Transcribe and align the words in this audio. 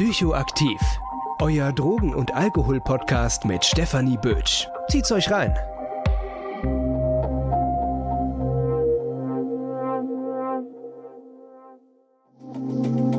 Psychoaktiv. 0.00 0.80
Euer 1.42 1.72
Drogen- 1.72 2.14
und 2.14 2.32
Alkohol-Podcast 2.32 3.44
mit 3.44 3.62
Stefanie 3.62 4.16
Bötsch. 4.16 4.66
Zieht's 4.88 5.12
euch 5.12 5.30
rein. 5.30 5.54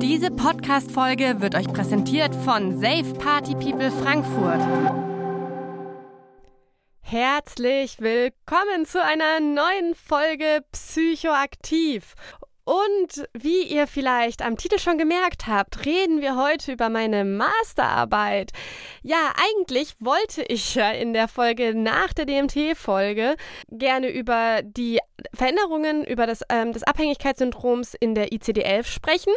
Diese 0.02 0.32
Podcast-Folge 0.32 1.36
wird 1.40 1.54
euch 1.54 1.72
präsentiert 1.72 2.34
von 2.34 2.82
Safe 2.82 3.13
Party 3.20 3.54
People 3.54 3.91
Frankfurt. 3.91 4.62
Herzlich 7.02 8.00
willkommen 8.00 8.88
zu 8.88 9.04
einer 9.04 9.40
neuen 9.40 9.94
Folge 9.94 10.63
Psychoaktiv. 10.72 12.16
Und 12.64 13.28
wie 13.34 13.64
ihr 13.64 13.88
vielleicht 13.88 14.44
am 14.44 14.58
Titel 14.58 14.78
schon 14.78 14.98
gemerkt 14.98 15.48
habt, 15.48 15.86
reden 15.86 16.22
wir 16.22 16.36
heute 16.36 16.74
über 16.74 16.90
meine 16.90 17.26
Masterarbeit. 17.26 18.52
Ja, 19.02 19.34
eigentlich 19.50 19.96
wollte 20.00 20.44
ich 20.44 20.76
ja 20.76 20.92
in 20.92 21.14
der 21.14 21.28
Folge 21.28 21.74
nach 21.76 22.14
der 22.14 22.26
DMT-Folge 22.26 23.36
gerne 23.70 24.10
über 24.10 24.62
die 24.64 25.00
Veränderungen 25.34 26.04
über 26.06 26.28
das, 26.28 26.42
ähm, 26.50 26.72
des 26.74 26.84
Abhängigkeitssyndroms 26.84 27.96
in 28.00 28.16
der 28.16 28.32
ICD-11 28.32 28.86
sprechen. 28.86 29.34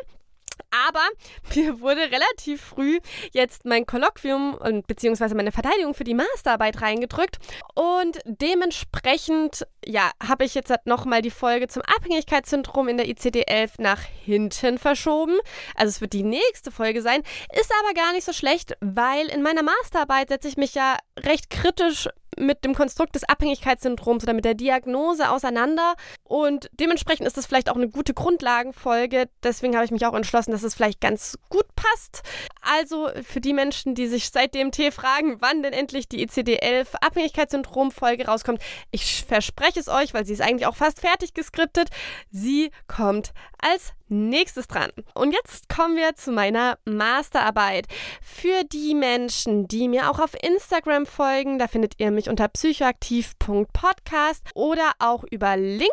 Aber 0.70 1.02
mir 1.54 1.80
wurde 1.80 2.00
relativ 2.00 2.60
früh 2.60 2.98
jetzt 3.32 3.64
mein 3.64 3.86
Kolloquium 3.86 4.54
und 4.54 4.86
beziehungsweise 4.86 5.34
meine 5.34 5.52
Verteidigung 5.52 5.94
für 5.94 6.04
die 6.04 6.14
Masterarbeit 6.14 6.82
reingedrückt. 6.82 7.38
Und 7.74 8.18
dementsprechend, 8.24 9.66
ja, 9.84 10.10
habe 10.26 10.44
ich 10.44 10.54
jetzt 10.54 10.70
halt 10.70 10.86
nochmal 10.86 11.22
die 11.22 11.30
Folge 11.30 11.68
zum 11.68 11.82
Abhängigkeitssyndrom 11.82 12.88
in 12.88 12.96
der 12.96 13.06
ICD-11 13.06 13.72
nach 13.78 14.00
hinten 14.00 14.78
verschoben. 14.78 15.38
Also 15.74 15.90
es 15.90 16.00
wird 16.00 16.12
die 16.12 16.22
nächste 16.22 16.70
Folge 16.70 17.02
sein. 17.02 17.22
Ist 17.58 17.72
aber 17.82 17.94
gar 17.94 18.12
nicht 18.12 18.24
so 18.24 18.32
schlecht, 18.32 18.76
weil 18.80 19.26
in 19.28 19.42
meiner 19.42 19.62
Masterarbeit 19.62 20.28
setze 20.28 20.48
ich 20.48 20.56
mich 20.56 20.74
ja 20.74 20.96
recht 21.18 21.50
kritisch 21.50 22.08
mit 22.38 22.64
dem 22.64 22.74
Konstrukt 22.74 23.14
des 23.14 23.24
Abhängigkeitssyndroms 23.24 24.24
oder 24.24 24.32
mit 24.32 24.44
der 24.44 24.54
Diagnose 24.54 25.30
auseinander. 25.30 25.94
Und 26.24 26.68
dementsprechend 26.72 27.26
ist 27.26 27.36
das 27.36 27.46
vielleicht 27.46 27.70
auch 27.70 27.76
eine 27.76 27.88
gute 27.88 28.14
Grundlagenfolge. 28.14 29.28
Deswegen 29.42 29.74
habe 29.74 29.84
ich 29.84 29.90
mich 29.90 30.06
auch 30.06 30.14
entschlossen, 30.14 30.52
dass 30.52 30.62
es 30.62 30.74
vielleicht 30.74 31.00
ganz 31.00 31.38
gut 31.48 31.66
passt. 31.76 32.22
Also 32.64 33.10
für 33.22 33.40
die 33.40 33.52
Menschen, 33.52 33.94
die 33.94 34.06
sich 34.06 34.30
seit 34.30 34.54
DMT 34.54 34.92
fragen, 34.92 35.36
wann 35.40 35.62
denn 35.62 35.72
endlich 35.72 36.08
die 36.08 36.26
ICD-11 36.26 36.94
Abhängigkeitssyndrom-Folge 37.00 38.26
rauskommt, 38.26 38.60
ich 38.90 39.24
verspreche 39.24 39.80
es 39.80 39.88
euch, 39.88 40.14
weil 40.14 40.24
sie 40.24 40.32
ist 40.32 40.42
eigentlich 40.42 40.66
auch 40.66 40.76
fast 40.76 41.00
fertig 41.00 41.34
geskriptet. 41.34 41.88
Sie 42.30 42.70
kommt 42.86 43.32
als 43.58 43.92
nächstes 44.08 44.68
dran. 44.68 44.90
Und 45.14 45.32
jetzt 45.32 45.68
kommen 45.68 45.96
wir 45.96 46.14
zu 46.14 46.30
meiner 46.30 46.78
Masterarbeit. 46.84 47.86
Für 48.20 48.64
die 48.64 48.94
Menschen, 48.94 49.66
die 49.68 49.88
mir 49.88 50.10
auch 50.10 50.18
auf 50.18 50.34
Instagram 50.42 51.06
folgen, 51.06 51.58
da 51.58 51.68
findet 51.68 51.94
ihr 51.98 52.10
mich 52.10 52.28
unter 52.28 52.48
psychoaktiv.podcast 52.48 54.50
oder 54.54 54.92
auch 54.98 55.24
über 55.30 55.56
LinkedIn. 55.56 55.88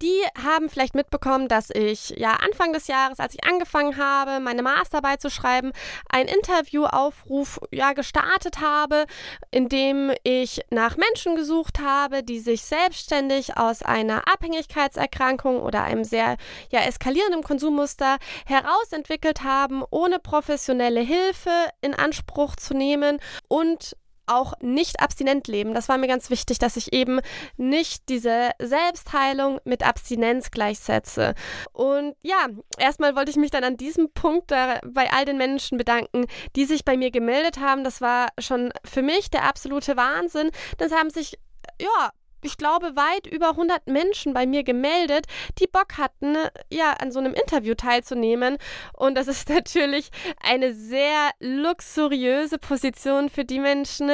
Die 0.00 0.20
haben 0.42 0.68
vielleicht 0.68 0.94
mitbekommen, 0.94 1.46
dass 1.46 1.70
ich 1.70 2.10
ja 2.10 2.32
Anfang 2.32 2.72
des 2.72 2.88
Jahres, 2.88 3.20
als 3.20 3.34
ich 3.34 3.44
angefangen 3.44 3.96
habe, 3.96 4.40
meine 4.40 4.62
Masterarbeit 4.62 5.20
zu 5.20 5.30
schreiben, 5.30 5.72
einen 6.08 6.28
Interviewaufruf 6.28 7.60
ja 7.70 7.92
gestartet 7.92 8.60
habe, 8.60 9.06
in 9.50 9.68
dem 9.68 10.12
ich 10.22 10.60
nach 10.70 10.96
Menschen 10.96 11.36
gesucht 11.36 11.80
habe, 11.80 12.22
die 12.22 12.40
sich 12.40 12.62
selbstständig 12.62 13.56
aus 13.56 13.82
einer 13.82 14.28
Abhängigkeitserkrankung 14.32 15.60
oder 15.60 15.82
einem 15.82 16.04
sehr 16.04 16.36
ja 16.70 16.80
eskalierenden 16.80 17.42
Konsummuster 17.42 18.18
herausentwickelt 18.46 19.42
haben, 19.42 19.82
ohne 19.90 20.18
professionelle 20.18 21.00
Hilfe 21.00 21.50
in 21.80 21.94
Anspruch 21.94 22.56
zu 22.56 22.74
nehmen 22.74 23.18
und 23.48 23.96
auch 24.34 24.54
nicht 24.60 25.00
abstinent 25.00 25.48
leben. 25.48 25.74
Das 25.74 25.88
war 25.88 25.98
mir 25.98 26.08
ganz 26.08 26.30
wichtig, 26.30 26.58
dass 26.58 26.76
ich 26.76 26.92
eben 26.92 27.20
nicht 27.56 28.08
diese 28.08 28.50
Selbstheilung 28.58 29.60
mit 29.64 29.86
Abstinenz 29.86 30.50
gleichsetze. 30.50 31.34
Und 31.72 32.14
ja, 32.22 32.48
erstmal 32.78 33.16
wollte 33.16 33.30
ich 33.30 33.36
mich 33.36 33.50
dann 33.50 33.64
an 33.64 33.76
diesem 33.76 34.12
Punkt 34.12 34.48
bei 34.48 35.12
all 35.12 35.24
den 35.24 35.38
Menschen 35.38 35.78
bedanken, 35.78 36.26
die 36.56 36.64
sich 36.64 36.84
bei 36.84 36.96
mir 36.96 37.10
gemeldet 37.10 37.58
haben. 37.58 37.84
Das 37.84 38.00
war 38.00 38.28
schon 38.38 38.72
für 38.84 39.02
mich 39.02 39.30
der 39.30 39.44
absolute 39.44 39.96
Wahnsinn. 39.96 40.50
Das 40.78 40.92
haben 40.92 41.10
sich 41.10 41.38
ja, 41.80 42.10
ich 42.44 42.56
glaube, 42.56 42.96
weit 42.96 43.26
über 43.26 43.50
100 43.50 43.86
Menschen 43.86 44.34
bei 44.34 44.46
mir 44.46 44.62
gemeldet, 44.62 45.26
die 45.58 45.66
Bock 45.66 45.98
hatten, 45.98 46.36
ja, 46.70 46.92
an 46.92 47.12
so 47.12 47.18
einem 47.18 47.34
Interview 47.34 47.74
teilzunehmen. 47.74 48.58
Und 48.94 49.16
das 49.16 49.28
ist 49.28 49.48
natürlich 49.48 50.10
eine 50.42 50.74
sehr 50.74 51.30
luxuriöse 51.40 52.58
Position 52.58 53.28
für 53.28 53.44
die 53.44 53.60
Menschen, 53.60 54.12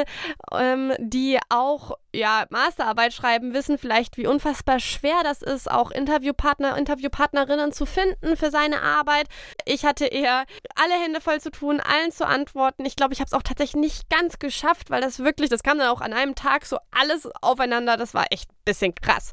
ähm, 0.52 0.92
die 0.98 1.38
auch 1.48 1.92
ja, 2.18 2.46
Masterarbeit 2.50 3.14
schreiben, 3.14 3.54
wissen 3.54 3.78
vielleicht, 3.78 4.16
wie 4.16 4.26
unfassbar 4.26 4.80
schwer 4.80 5.22
das 5.22 5.40
ist, 5.40 5.70
auch 5.70 5.90
Interviewpartner, 5.90 6.76
Interviewpartnerinnen 6.76 7.72
zu 7.72 7.86
finden 7.86 8.36
für 8.36 8.50
seine 8.50 8.82
Arbeit. 8.82 9.28
Ich 9.64 9.84
hatte 9.84 10.06
eher 10.06 10.44
alle 10.74 10.94
Hände 10.94 11.20
voll 11.20 11.40
zu 11.40 11.50
tun, 11.50 11.80
allen 11.80 12.10
zu 12.10 12.26
antworten. 12.26 12.84
Ich 12.84 12.96
glaube, 12.96 13.14
ich 13.14 13.20
habe 13.20 13.28
es 13.28 13.32
auch 13.32 13.42
tatsächlich 13.42 13.80
nicht 13.80 14.10
ganz 14.10 14.38
geschafft, 14.38 14.90
weil 14.90 15.00
das 15.00 15.20
wirklich, 15.20 15.48
das 15.48 15.62
kam 15.62 15.78
dann 15.78 15.88
auch 15.88 16.00
an 16.00 16.12
einem 16.12 16.34
Tag 16.34 16.66
so 16.66 16.78
alles 16.90 17.28
aufeinander. 17.40 17.96
Das 17.96 18.14
war 18.14 18.26
echt 18.30 18.50
ein 18.50 18.64
bisschen 18.64 18.94
krass. 18.94 19.32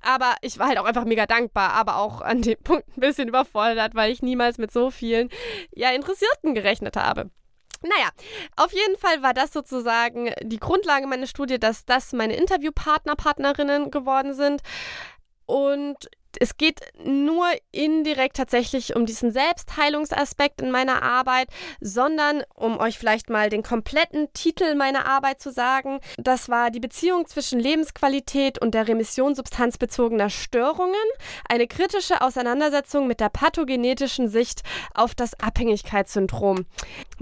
Aber 0.00 0.34
ich 0.40 0.58
war 0.58 0.68
halt 0.68 0.78
auch 0.78 0.86
einfach 0.86 1.04
mega 1.04 1.26
dankbar, 1.26 1.72
aber 1.72 1.96
auch 1.96 2.22
an 2.22 2.40
dem 2.42 2.58
Punkt 2.58 2.88
ein 2.96 3.00
bisschen 3.00 3.28
überfordert, 3.28 3.94
weil 3.94 4.10
ich 4.10 4.22
niemals 4.22 4.56
mit 4.58 4.72
so 4.72 4.90
vielen 4.90 5.28
ja, 5.72 5.90
Interessierten 5.90 6.54
gerechnet 6.54 6.96
habe. 6.96 7.30
Naja, 7.84 8.08
auf 8.56 8.72
jeden 8.72 8.96
Fall 8.96 9.22
war 9.22 9.34
das 9.34 9.52
sozusagen 9.52 10.32
die 10.42 10.58
Grundlage 10.58 11.06
meiner 11.06 11.26
Studie, 11.26 11.58
dass 11.58 11.84
das 11.84 12.14
meine 12.14 12.34
Interviewpartner, 12.34 13.14
Partnerinnen 13.14 13.90
geworden 13.90 14.34
sind. 14.34 14.62
Und 15.44 16.08
es 16.40 16.56
geht 16.56 16.80
nur 17.04 17.46
indirekt 17.72 18.36
tatsächlich 18.36 18.96
um 18.96 19.06
diesen 19.06 19.32
Selbstheilungsaspekt 19.32 20.60
in 20.60 20.70
meiner 20.70 21.02
Arbeit, 21.02 21.48
sondern 21.80 22.42
um 22.54 22.78
euch 22.78 22.98
vielleicht 22.98 23.30
mal 23.30 23.50
den 23.50 23.62
kompletten 23.62 24.32
Titel 24.32 24.74
meiner 24.74 25.06
Arbeit 25.06 25.40
zu 25.40 25.50
sagen. 25.50 26.00
Das 26.16 26.48
war 26.48 26.70
die 26.70 26.80
Beziehung 26.80 27.26
zwischen 27.26 27.58
Lebensqualität 27.58 28.60
und 28.60 28.74
der 28.74 28.88
Remission 28.88 29.34
substanzbezogener 29.34 30.30
Störungen, 30.30 30.94
eine 31.48 31.66
kritische 31.66 32.20
Auseinandersetzung 32.20 33.06
mit 33.06 33.20
der 33.20 33.28
pathogenetischen 33.28 34.28
Sicht 34.28 34.62
auf 34.94 35.14
das 35.14 35.38
Abhängigkeitssyndrom. 35.40 36.66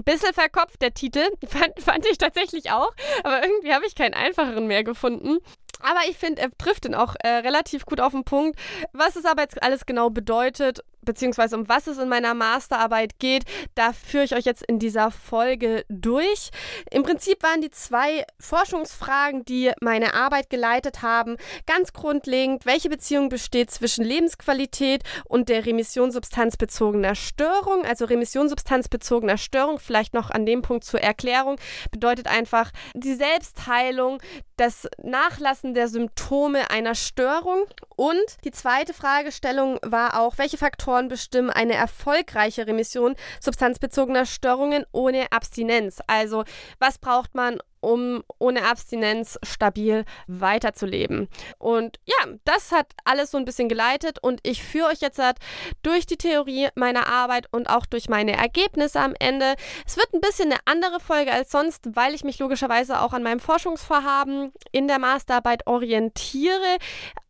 Bisschen 0.03 0.33
verkopft 0.33 0.81
der 0.81 0.93
Titel, 0.93 1.23
fand, 1.47 1.79
fand 1.79 2.05
ich 2.09 2.17
tatsächlich 2.17 2.71
auch, 2.71 2.91
aber 3.23 3.43
irgendwie 3.43 3.73
habe 3.73 3.85
ich 3.85 3.95
keinen 3.95 4.13
einfacheren 4.13 4.67
mehr 4.67 4.83
gefunden. 4.83 5.39
Aber 5.83 5.99
ich 6.09 6.17
finde, 6.17 6.41
er 6.41 6.57
trifft 6.57 6.85
den 6.85 6.95
auch 6.95 7.15
äh, 7.19 7.27
relativ 7.27 7.85
gut 7.85 7.99
auf 7.99 8.13
den 8.13 8.23
Punkt. 8.23 8.59
Was 8.93 9.15
es 9.15 9.25
aber 9.25 9.41
jetzt 9.41 9.61
alles 9.61 9.85
genau 9.85 10.09
bedeutet, 10.09 10.83
beziehungsweise 11.03 11.55
um 11.55 11.69
was 11.69 11.87
es 11.87 11.97
in 11.97 12.09
meiner 12.09 12.33
Masterarbeit 12.33 13.19
geht, 13.19 13.43
da 13.75 13.93
führe 13.93 14.23
ich 14.23 14.35
euch 14.35 14.45
jetzt 14.45 14.63
in 14.63 14.79
dieser 14.79 15.11
Folge 15.11 15.85
durch. 15.89 16.49
Im 16.91 17.03
Prinzip 17.03 17.43
waren 17.43 17.61
die 17.61 17.69
zwei 17.69 18.25
Forschungsfragen, 18.39 19.45
die 19.45 19.71
meine 19.81 20.13
Arbeit 20.13 20.49
geleitet 20.49 21.01
haben, 21.01 21.37
ganz 21.65 21.93
grundlegend, 21.93 22.65
welche 22.65 22.89
Beziehung 22.89 23.29
besteht 23.29 23.71
zwischen 23.71 24.03
Lebensqualität 24.03 25.03
und 25.25 25.49
der 25.49 25.65
remissionssubstanzbezogener 25.65 27.15
Störung. 27.15 27.85
Also 27.85 28.05
remissionssubstanzbezogener 28.05 29.37
Störung, 29.37 29.79
vielleicht 29.79 30.13
noch 30.13 30.29
an 30.29 30.45
dem 30.45 30.61
Punkt 30.61 30.83
zur 30.83 31.01
Erklärung, 31.01 31.57
bedeutet 31.91 32.27
einfach 32.27 32.71
die 32.93 33.15
Selbstheilung, 33.15 34.21
das 34.57 34.87
Nachlassen 35.01 35.73
der 35.73 35.87
Symptome 35.87 36.69
einer 36.69 36.95
Störung. 36.95 37.65
Und 37.95 38.43
die 38.43 38.51
zweite 38.51 38.93
Fragestellung 38.93 39.79
war 39.81 40.19
auch, 40.19 40.37
welche 40.37 40.57
Faktoren 40.57 41.07
bestimmen 41.07 41.49
eine 41.49 41.73
erfolgreiche 41.73 42.67
Remission 42.67 43.15
substanzbezogener 43.39 44.25
Störungen 44.25 44.85
ohne 44.91 45.31
Abstinenz. 45.31 45.99
Also 46.07 46.43
was 46.79 46.97
braucht 46.97 47.35
man, 47.35 47.59
um 47.83 48.23
ohne 48.39 48.63
Abstinenz 48.65 49.37
stabil 49.43 50.05
weiterzuleben. 50.27 51.27
Und 51.59 51.99
ja, 52.05 52.33
das 52.45 52.71
hat 52.71 52.87
alles 53.03 53.31
so 53.31 53.37
ein 53.37 53.45
bisschen 53.45 53.67
geleitet 53.67 54.19
und 54.21 54.39
ich 54.43 54.63
führe 54.63 54.89
euch 54.89 55.01
jetzt 55.01 55.19
halt 55.19 55.37
durch 55.81 56.05
die 56.05 56.17
Theorie 56.17 56.69
meiner 56.75 57.07
Arbeit 57.07 57.47
und 57.51 57.69
auch 57.69 57.85
durch 57.85 58.07
meine 58.07 58.37
Ergebnisse 58.37 58.99
am 59.01 59.13
Ende. 59.19 59.55
Es 59.85 59.97
wird 59.97 60.13
ein 60.13 60.21
bisschen 60.21 60.51
eine 60.51 60.61
andere 60.65 60.99
Folge 60.99 61.31
als 61.31 61.51
sonst, 61.51 61.95
weil 61.95 62.13
ich 62.13 62.23
mich 62.23 62.39
logischerweise 62.39 63.01
auch 63.01 63.13
an 63.13 63.23
meinem 63.23 63.39
Forschungsvorhaben 63.39 64.53
in 64.71 64.87
der 64.87 64.99
Masterarbeit 64.99 65.67
orientiere. 65.67 66.77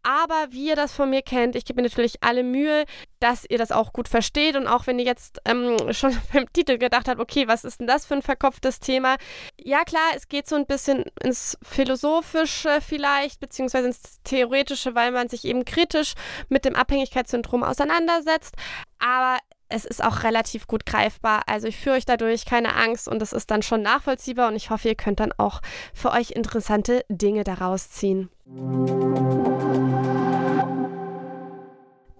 Aber 0.03 0.47
wie 0.49 0.67
ihr 0.67 0.75
das 0.75 0.91
von 0.91 1.09
mir 1.09 1.21
kennt, 1.21 1.55
ich 1.55 1.63
gebe 1.63 1.81
mir 1.81 1.87
natürlich 1.87 2.21
alle 2.21 2.43
Mühe, 2.43 2.83
dass 3.21 3.45
ihr 3.49 3.57
das 3.57 3.71
auch 3.71 3.93
gut 3.93 4.09
versteht. 4.09 4.57
Und 4.57 4.67
auch 4.67 4.85
wenn 4.85 4.99
ihr 4.99 5.05
jetzt 5.05 5.39
ähm, 5.45 5.77
schon 5.93 6.15
beim 6.33 6.51
Titel 6.51 6.77
gedacht 6.77 7.07
habt, 7.07 7.21
okay, 7.21 7.47
was 7.47 7.63
ist 7.63 7.79
denn 7.79 7.87
das 7.87 8.05
für 8.05 8.15
ein 8.15 8.21
verkopftes 8.21 8.81
Thema? 8.81 9.15
Ja, 9.57 9.83
klar, 9.85 10.11
es 10.13 10.27
geht 10.27 10.42
so 10.47 10.55
ein 10.55 10.65
bisschen 10.65 11.05
ins 11.21 11.57
Philosophische 11.61 12.79
vielleicht, 12.81 13.39
beziehungsweise 13.39 13.87
ins 13.87 14.21
Theoretische, 14.23 14.95
weil 14.95 15.11
man 15.11 15.29
sich 15.29 15.45
eben 15.45 15.65
kritisch 15.65 16.13
mit 16.49 16.65
dem 16.65 16.75
Abhängigkeitssyndrom 16.75 17.63
auseinandersetzt. 17.63 18.55
Aber 18.99 19.37
es 19.69 19.85
ist 19.85 20.03
auch 20.03 20.23
relativ 20.23 20.67
gut 20.67 20.85
greifbar. 20.85 21.43
Also 21.47 21.67
ich 21.67 21.77
führe 21.77 21.95
euch 21.95 22.05
dadurch 22.05 22.45
keine 22.45 22.75
Angst 22.75 23.07
und 23.07 23.21
es 23.21 23.33
ist 23.33 23.49
dann 23.49 23.63
schon 23.63 23.81
nachvollziehbar 23.81 24.47
und 24.47 24.55
ich 24.55 24.69
hoffe, 24.69 24.89
ihr 24.89 24.95
könnt 24.95 25.19
dann 25.19 25.33
auch 25.37 25.61
für 25.93 26.11
euch 26.11 26.31
interessante 26.31 27.03
Dinge 27.09 27.43
daraus 27.43 27.89
ziehen. 27.89 28.29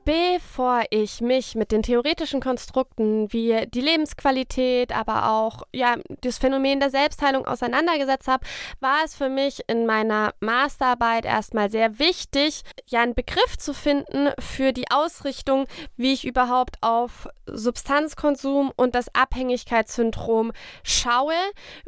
Bevor 0.06 0.84
ich 0.90 1.22
mich 1.22 1.56
mit 1.56 1.72
den 1.72 1.82
theoretischen 1.82 2.42
Konstrukten 2.42 3.32
wie 3.32 3.66
die 3.68 3.80
Lebensqualität, 3.80 4.92
aber 4.92 5.30
auch 5.30 5.64
ja, 5.72 5.96
das 6.22 6.38
Phänomen 6.38 6.82
der 6.82 6.90
Selbstheilung 6.90 7.46
auseinandergesetzt 7.46 8.28
habe, 8.28 8.46
war 8.82 8.98
es 9.06 9.16
für 9.16 9.30
mich 9.30 9.62
in 9.68 9.86
meiner 9.86 10.34
Masterarbeit 10.42 11.24
erstmal 11.24 11.72
sehr 11.72 12.00
wichtig, 12.00 12.64
ja 12.86 13.02
einen 13.02 13.16
Begriff 13.16 13.58
zu 13.58 13.74
finden 13.74 14.32
für 14.40 14.74
die 14.74 14.92
Ausrichtung, 14.92 15.68
wie 15.96 16.12
ich 16.12 16.26
überhaupt 16.26 16.78
auf 16.82 17.30
Substanzkonsum 17.46 18.74
und 18.76 18.96
das 18.96 19.14
Abhängigkeitssyndrom 19.16 20.52
schaue 20.84 21.34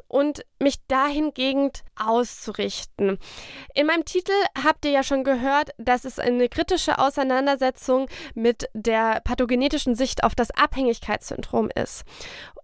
und 0.08 0.46
mich 0.60 0.86
dahingehend 0.88 1.84
auszurichten. 1.96 3.20
In 3.74 3.88
meinem 3.88 4.06
Titel 4.06 4.34
habt 4.64 4.86
ihr 4.86 4.92
ja 4.92 5.04
schon 5.04 5.24
gehört, 5.24 5.72
dass 5.78 6.06
es 6.06 6.18
eine 6.18 6.48
kritische 6.50 6.98
Auseinandersetzung 6.98 8.05
mit 8.34 8.70
der 8.74 9.22
pathogenetischen 9.24 9.96
Sicht 9.96 10.24
auf 10.24 10.36
das 10.36 10.52
Abhängigkeitssyndrom 10.52 11.70
ist. 11.76 12.04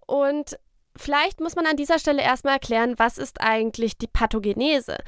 Und 0.06 0.58
Vielleicht 0.94 1.40
muss 1.40 1.56
man 1.56 1.66
an 1.66 1.76
dieser 1.76 1.98
Stelle 1.98 2.20
erstmal 2.20 2.54
erklären, 2.54 2.98
was 2.98 3.16
ist 3.16 3.40
eigentlich 3.40 3.96
die 3.96 4.06
Pathogenese? 4.06 4.98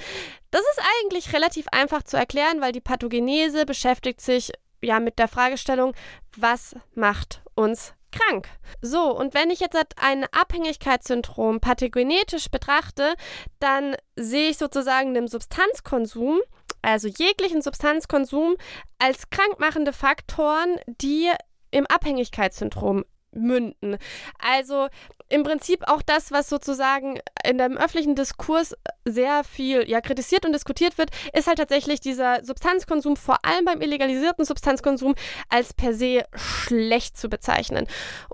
Das 0.50 0.62
ist 0.62 0.82
eigentlich 0.98 1.34
relativ 1.34 1.66
einfach 1.72 2.02
zu 2.02 2.16
erklären, 2.16 2.60
weil 2.60 2.72
die 2.72 2.80
Pathogenese 2.80 3.66
beschäftigt 3.66 4.22
sich 4.22 4.52
ja 4.82 5.00
mit 5.00 5.18
der 5.18 5.28
Fragestellung, 5.28 5.94
was 6.36 6.74
macht 6.94 7.42
uns 7.54 7.92
krank? 8.12 8.48
So, 8.80 9.14
und 9.14 9.34
wenn 9.34 9.50
ich 9.50 9.60
jetzt 9.60 9.76
ein 10.00 10.24
Abhängigkeitssyndrom 10.32 11.60
pathogenetisch 11.60 12.50
betrachte, 12.50 13.14
dann 13.58 13.96
sehe 14.16 14.50
ich 14.50 14.58
sozusagen 14.58 15.14
den 15.14 15.28
Substanzkonsum 15.28 16.40
also 16.84 17.08
jeglichen 17.08 17.62
Substanzkonsum, 17.62 18.56
als 18.98 19.30
krankmachende 19.30 19.92
Faktoren, 19.92 20.76
die 20.86 21.30
im 21.70 21.86
Abhängigkeitssyndrom 21.86 23.04
münden. 23.32 23.98
Also 24.38 24.88
im 25.28 25.42
Prinzip 25.42 25.88
auch 25.88 26.02
das, 26.02 26.30
was 26.30 26.48
sozusagen 26.48 27.18
in 27.44 27.58
dem 27.58 27.76
öffentlichen 27.76 28.14
Diskurs 28.14 28.74
sehr 29.04 29.44
viel 29.44 29.88
ja, 29.88 30.00
kritisiert 30.00 30.44
und 30.44 30.52
diskutiert 30.52 30.98
wird, 30.98 31.10
ist 31.32 31.46
halt 31.46 31.58
tatsächlich 31.58 32.00
dieser 32.00 32.44
Substanzkonsum, 32.44 33.16
vor 33.16 33.38
allem 33.44 33.64
beim 33.64 33.80
illegalisierten 33.80 34.44
Substanzkonsum, 34.44 35.14
als 35.48 35.72
per 35.72 35.94
se 35.94 36.24
schlecht 36.34 37.16
zu 37.16 37.28
bezeichnen. 37.28 37.86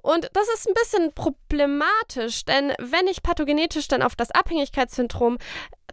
Und 0.02 0.30
das 0.32 0.48
ist 0.54 0.68
ein 0.68 0.74
bisschen 0.74 1.12
problematisch, 1.12 2.44
denn 2.44 2.72
wenn 2.78 3.06
ich 3.06 3.22
pathogenetisch 3.22 3.88
dann 3.88 4.02
auf 4.02 4.16
das 4.16 4.30
Abhängigkeitssyndrom 4.30 5.38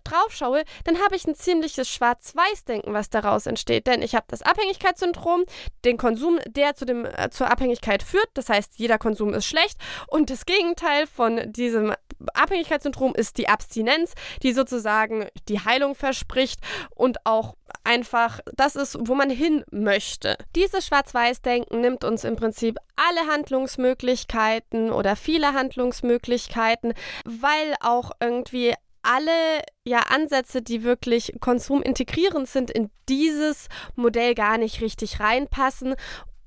drauf 0.03 0.33
schaue, 0.33 0.63
dann 0.83 0.99
habe 1.01 1.15
ich 1.15 1.25
ein 1.25 1.35
ziemliches 1.35 1.89
Schwarz-Weiß-Denken, 1.89 2.93
was 2.93 3.09
daraus 3.09 3.45
entsteht. 3.45 3.87
Denn 3.87 4.01
ich 4.01 4.15
habe 4.15 4.25
das 4.29 4.41
Abhängigkeitssyndrom, 4.41 5.43
den 5.85 5.97
Konsum, 5.97 6.39
der 6.47 6.75
zu 6.75 6.85
dem, 6.85 7.05
äh, 7.05 7.29
zur 7.29 7.49
Abhängigkeit 7.49 8.03
führt. 8.03 8.29
Das 8.33 8.49
heißt, 8.49 8.73
jeder 8.77 8.97
Konsum 8.97 9.33
ist 9.33 9.45
schlecht. 9.45 9.77
Und 10.07 10.29
das 10.29 10.45
Gegenteil 10.45 10.86
von 11.13 11.51
diesem 11.51 11.93
Abhängigkeitssyndrom 12.33 13.13
ist 13.15 13.37
die 13.37 13.47
Abstinenz, 13.47 14.13
die 14.43 14.53
sozusagen 14.53 15.27
die 15.49 15.59
Heilung 15.59 15.95
verspricht 15.95 16.59
und 16.95 17.25
auch 17.25 17.55
einfach 17.83 18.39
das 18.55 18.75
ist, 18.75 18.97
wo 18.99 19.15
man 19.15 19.29
hin 19.29 19.63
möchte. 19.71 20.37
Dieses 20.55 20.85
Schwarz-Weiß-Denken 20.87 21.81
nimmt 21.81 22.03
uns 22.03 22.23
im 22.23 22.35
Prinzip 22.35 22.77
alle 22.95 23.31
Handlungsmöglichkeiten 23.31 24.91
oder 24.91 25.15
viele 25.15 25.53
Handlungsmöglichkeiten, 25.53 26.93
weil 27.25 27.75
auch 27.81 28.11
irgendwie 28.19 28.73
alle 29.07 29.61
ja 29.85 29.99
Ansätze, 29.99 30.61
die 30.61 30.83
wirklich 30.83 31.33
konsumintegrierend 31.39 32.47
sind, 32.49 32.69
in 32.69 32.89
dieses 33.07 33.67
Modell 33.95 34.35
gar 34.35 34.57
nicht 34.57 34.81
richtig 34.81 35.21
reinpassen 35.21 35.95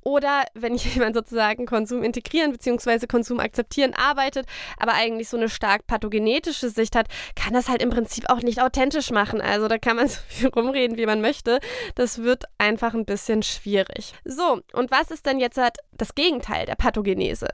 oder 0.02 0.44
wenn 0.55 0.75
jemand 0.76 1.14
sozusagen 1.14 1.67
Konsum 1.67 2.02
integrieren 2.02 2.52
bzw. 2.52 3.06
Konsum 3.06 3.41
akzeptieren 3.41 3.94
arbeitet, 3.94 4.47
aber 4.79 4.94
eigentlich 4.94 5.29
so 5.29 5.37
eine 5.37 5.49
stark 5.49 5.87
pathogenetische 5.87 6.70
Sicht 6.70 6.97
hat, 6.97 7.06
kann 7.35 7.55
das 7.55 7.69
halt 7.69 7.82
im 7.82 7.91
Prinzip 7.91 8.29
auch 8.29 8.43
nicht 8.43 8.62
authentisch 8.62 9.11
machen. 9.11 9.41
Also 9.41 9.69
da 9.69 9.79
kann 9.79 9.97
man 9.97 10.08
so 10.08 10.19
viel 10.29 10.49
rumreden, 10.49 10.97
wie 10.97 11.06
man 11.06 11.20
möchte. 11.20 11.61
Das 11.94 12.19
wird 12.23 12.44
einfach 12.58 12.94
ein 12.94 13.05
bisschen 13.05 13.43
schwierig. 13.43 14.14
So, 14.25 14.61
und 14.73 14.91
was 14.91 15.11
ist 15.11 15.26
denn 15.26 15.41
jetzt 15.41 15.58
halt 15.58 15.76
das 15.93 16.14
Gegenteil 16.14 16.67
der 16.67 16.76
Pathogenese? 16.76 17.49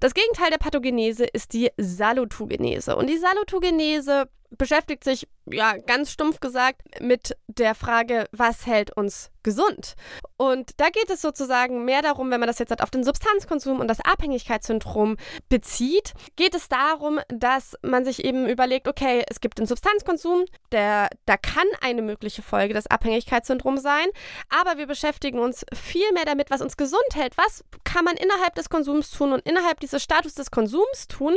Das 0.00 0.14
Gegenteil 0.14 0.50
der 0.50 0.58
Pathogenese 0.58 1.24
ist 1.24 1.52
die 1.52 1.70
Salutogenese. 1.76 2.96
Und 2.96 3.08
die 3.08 3.18
Salutogenese 3.18 4.28
beschäftigt 4.50 5.04
sich, 5.04 5.28
ja, 5.50 5.76
ganz 5.76 6.10
stumpf 6.10 6.40
gesagt, 6.40 6.82
mit 7.00 7.36
der 7.48 7.74
Frage, 7.74 8.26
was 8.32 8.66
hält 8.66 8.96
uns 8.96 9.30
gesund? 9.48 9.94
Und 10.36 10.70
da 10.76 10.90
geht 10.90 11.10
es 11.10 11.22
sozusagen 11.22 11.84
mehr 11.84 12.02
darum, 12.02 12.30
wenn 12.30 12.40
man 12.40 12.46
das 12.46 12.58
jetzt 12.58 12.70
halt 12.70 12.82
auf 12.82 12.90
den 12.90 13.02
Substanzkonsum 13.02 13.80
und 13.80 13.88
das 13.88 14.00
Abhängigkeitssyndrom 14.00 15.16
bezieht, 15.48 16.12
geht 16.36 16.54
es 16.54 16.68
darum, 16.68 17.18
dass 17.28 17.76
man 17.82 18.04
sich 18.04 18.24
eben 18.24 18.46
überlegt, 18.46 18.86
okay, 18.88 19.24
es 19.28 19.40
gibt 19.40 19.58
den 19.58 19.66
Substanzkonsum, 19.66 20.44
der, 20.70 21.08
da 21.26 21.36
kann 21.36 21.66
eine 21.80 22.02
mögliche 22.02 22.42
Folge 22.42 22.74
des 22.74 22.86
Abhängigkeitssyndroms 22.86 23.82
sein, 23.82 24.06
aber 24.48 24.78
wir 24.78 24.86
beschäftigen 24.86 25.38
uns 25.38 25.64
viel 25.74 26.12
mehr 26.12 26.24
damit, 26.24 26.50
was 26.50 26.60
uns 26.60 26.76
gesund 26.76 27.14
hält. 27.14 27.36
Was 27.36 27.64
kann 27.84 28.04
man 28.04 28.16
innerhalb 28.16 28.54
des 28.54 28.68
Konsums 28.68 29.10
tun 29.10 29.32
und 29.32 29.44
innerhalb 29.46 29.80
dieses 29.80 30.02
Status 30.02 30.34
des 30.34 30.50
Konsums 30.50 31.08
tun, 31.08 31.36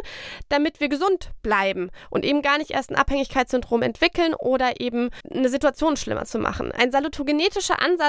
damit 0.49 0.79
wir 0.79 0.89
gesund 0.89 1.31
bleiben 1.41 1.89
und 2.09 2.25
eben 2.25 2.41
gar 2.41 2.57
nicht 2.57 2.71
erst 2.71 2.91
ein 2.91 2.97
Abhängigkeitssyndrom 2.97 3.81
entwickeln 3.81 4.33
oder 4.33 4.79
eben 4.79 5.09
eine 5.33 5.49
Situation 5.49 5.97
schlimmer 5.97 6.25
zu 6.25 6.39
machen. 6.39 6.71
Ein 6.71 6.91
salutogenetischer 6.91 7.81
Ansatz 7.81 8.00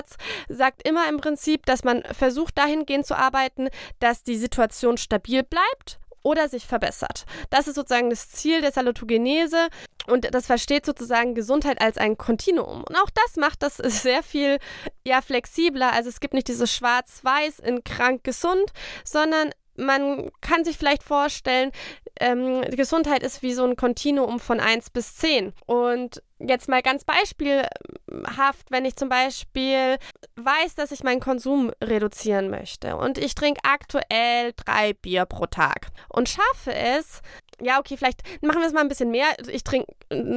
sagt 0.49 0.87
immer 0.87 1.09
im 1.09 1.19
Prinzip, 1.19 1.67
dass 1.67 1.85
man 1.85 2.03
versucht, 2.03 2.57
dahingehend 2.59 3.07
zu 3.07 3.17
arbeiten, 3.17 3.69
dass 4.01 4.23
die 4.23 4.37
Situation 4.37 4.97
stabil 4.97 5.43
bleibt 5.43 5.99
oder 6.23 6.49
sich 6.49 6.67
verbessert. 6.67 7.25
Das 7.51 7.69
ist 7.69 7.75
sozusagen 7.75 8.11
das 8.11 8.31
Ziel 8.31 8.61
der 8.61 8.73
Salutogenese 8.73 9.69
und 10.07 10.35
das 10.35 10.47
versteht 10.47 10.87
sozusagen 10.87 11.35
Gesundheit 11.35 11.81
als 11.81 11.99
ein 11.99 12.17
Kontinuum. 12.17 12.85
Und 12.85 12.97
auch 12.97 13.11
das 13.11 13.37
macht 13.37 13.63
das 13.63 13.77
sehr 13.77 14.23
viel 14.23 14.59
ja, 15.05 15.21
flexibler. 15.21 15.93
Also 15.93 16.09
es 16.09 16.21
gibt 16.21 16.35
nicht 16.35 16.49
dieses 16.49 16.73
Schwarz-Weiß 16.73 17.59
in 17.61 17.85
krank 17.85 18.25
gesund, 18.25 18.73
sondern 19.05 19.51
man 19.77 20.31
kann 20.41 20.65
sich 20.65 20.77
vielleicht 20.77 21.03
vorstellen, 21.03 21.73
ähm, 22.21 22.61
Gesundheit 22.71 23.23
ist 23.23 23.43
wie 23.43 23.55
so 23.55 23.65
ein 23.65 23.77
Kontinuum 23.77 24.39
von 24.39 24.61
1 24.61 24.91
bis 24.91 25.17
10. 25.17 25.55
Und 25.67 26.23
jetzt 26.47 26.69
mal 26.69 26.83
ganz 26.83 27.05
beispielhaft, 27.05 28.71
wenn 28.71 28.85
ich 28.85 28.97
zum 28.97 29.09
Beispiel 29.09 29.97
weiß, 30.37 30.75
dass 30.75 30.93
ich 30.93 31.05
meinen 31.05 31.21
Konsum 31.21 31.71
reduzieren 31.83 32.51
möchte 32.51 32.97
und 32.97 33.19
ich 33.19 33.35
trinke 33.35 33.61
aktuell 33.65 34.53
drei 34.57 34.93
Bier 34.95 35.25
pro 35.27 35.47
Tag 35.47 35.89
und 36.09 36.29
schaffe 36.29 36.75
es, 36.75 37.21
ja, 37.61 37.79
okay, 37.79 37.97
vielleicht 37.97 38.23
machen 38.43 38.61
wir 38.61 38.67
es 38.67 38.73
mal 38.73 38.81
ein 38.81 38.89
bisschen 38.89 39.11
mehr. 39.11 39.27
Ich 39.49 39.63
trinke 39.63 39.87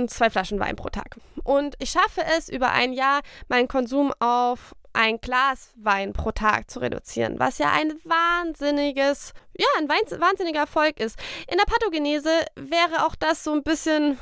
zwei 0.08 0.30
Flaschen 0.30 0.60
Wein 0.60 0.76
pro 0.76 0.90
Tag. 0.90 1.18
Und 1.44 1.76
ich 1.80 1.90
schaffe 1.90 2.22
es 2.38 2.50
über 2.50 2.72
ein 2.72 2.94
Jahr, 2.94 3.22
meinen 3.48 3.68
Konsum 3.68 4.14
auf 4.20 4.76
ein 4.94 5.20
Glas 5.20 5.74
Wein 5.76 6.14
pro 6.14 6.32
Tag 6.32 6.70
zu 6.70 6.80
reduzieren, 6.80 7.40
was 7.40 7.58
ja 7.58 7.72
ein 7.72 7.94
wahnsinniges 8.04 9.34
ja, 9.58 9.68
ein 9.78 9.88
wahnsinniger 9.88 10.62
Erfolg 10.62 11.00
ist. 11.00 11.18
In 11.50 11.58
der 11.58 11.66
Pathogenese 11.66 12.30
wäre 12.56 13.06
auch 13.06 13.16
das 13.16 13.44
so 13.44 13.54
ein 13.54 13.64
bisschen, 13.64 14.20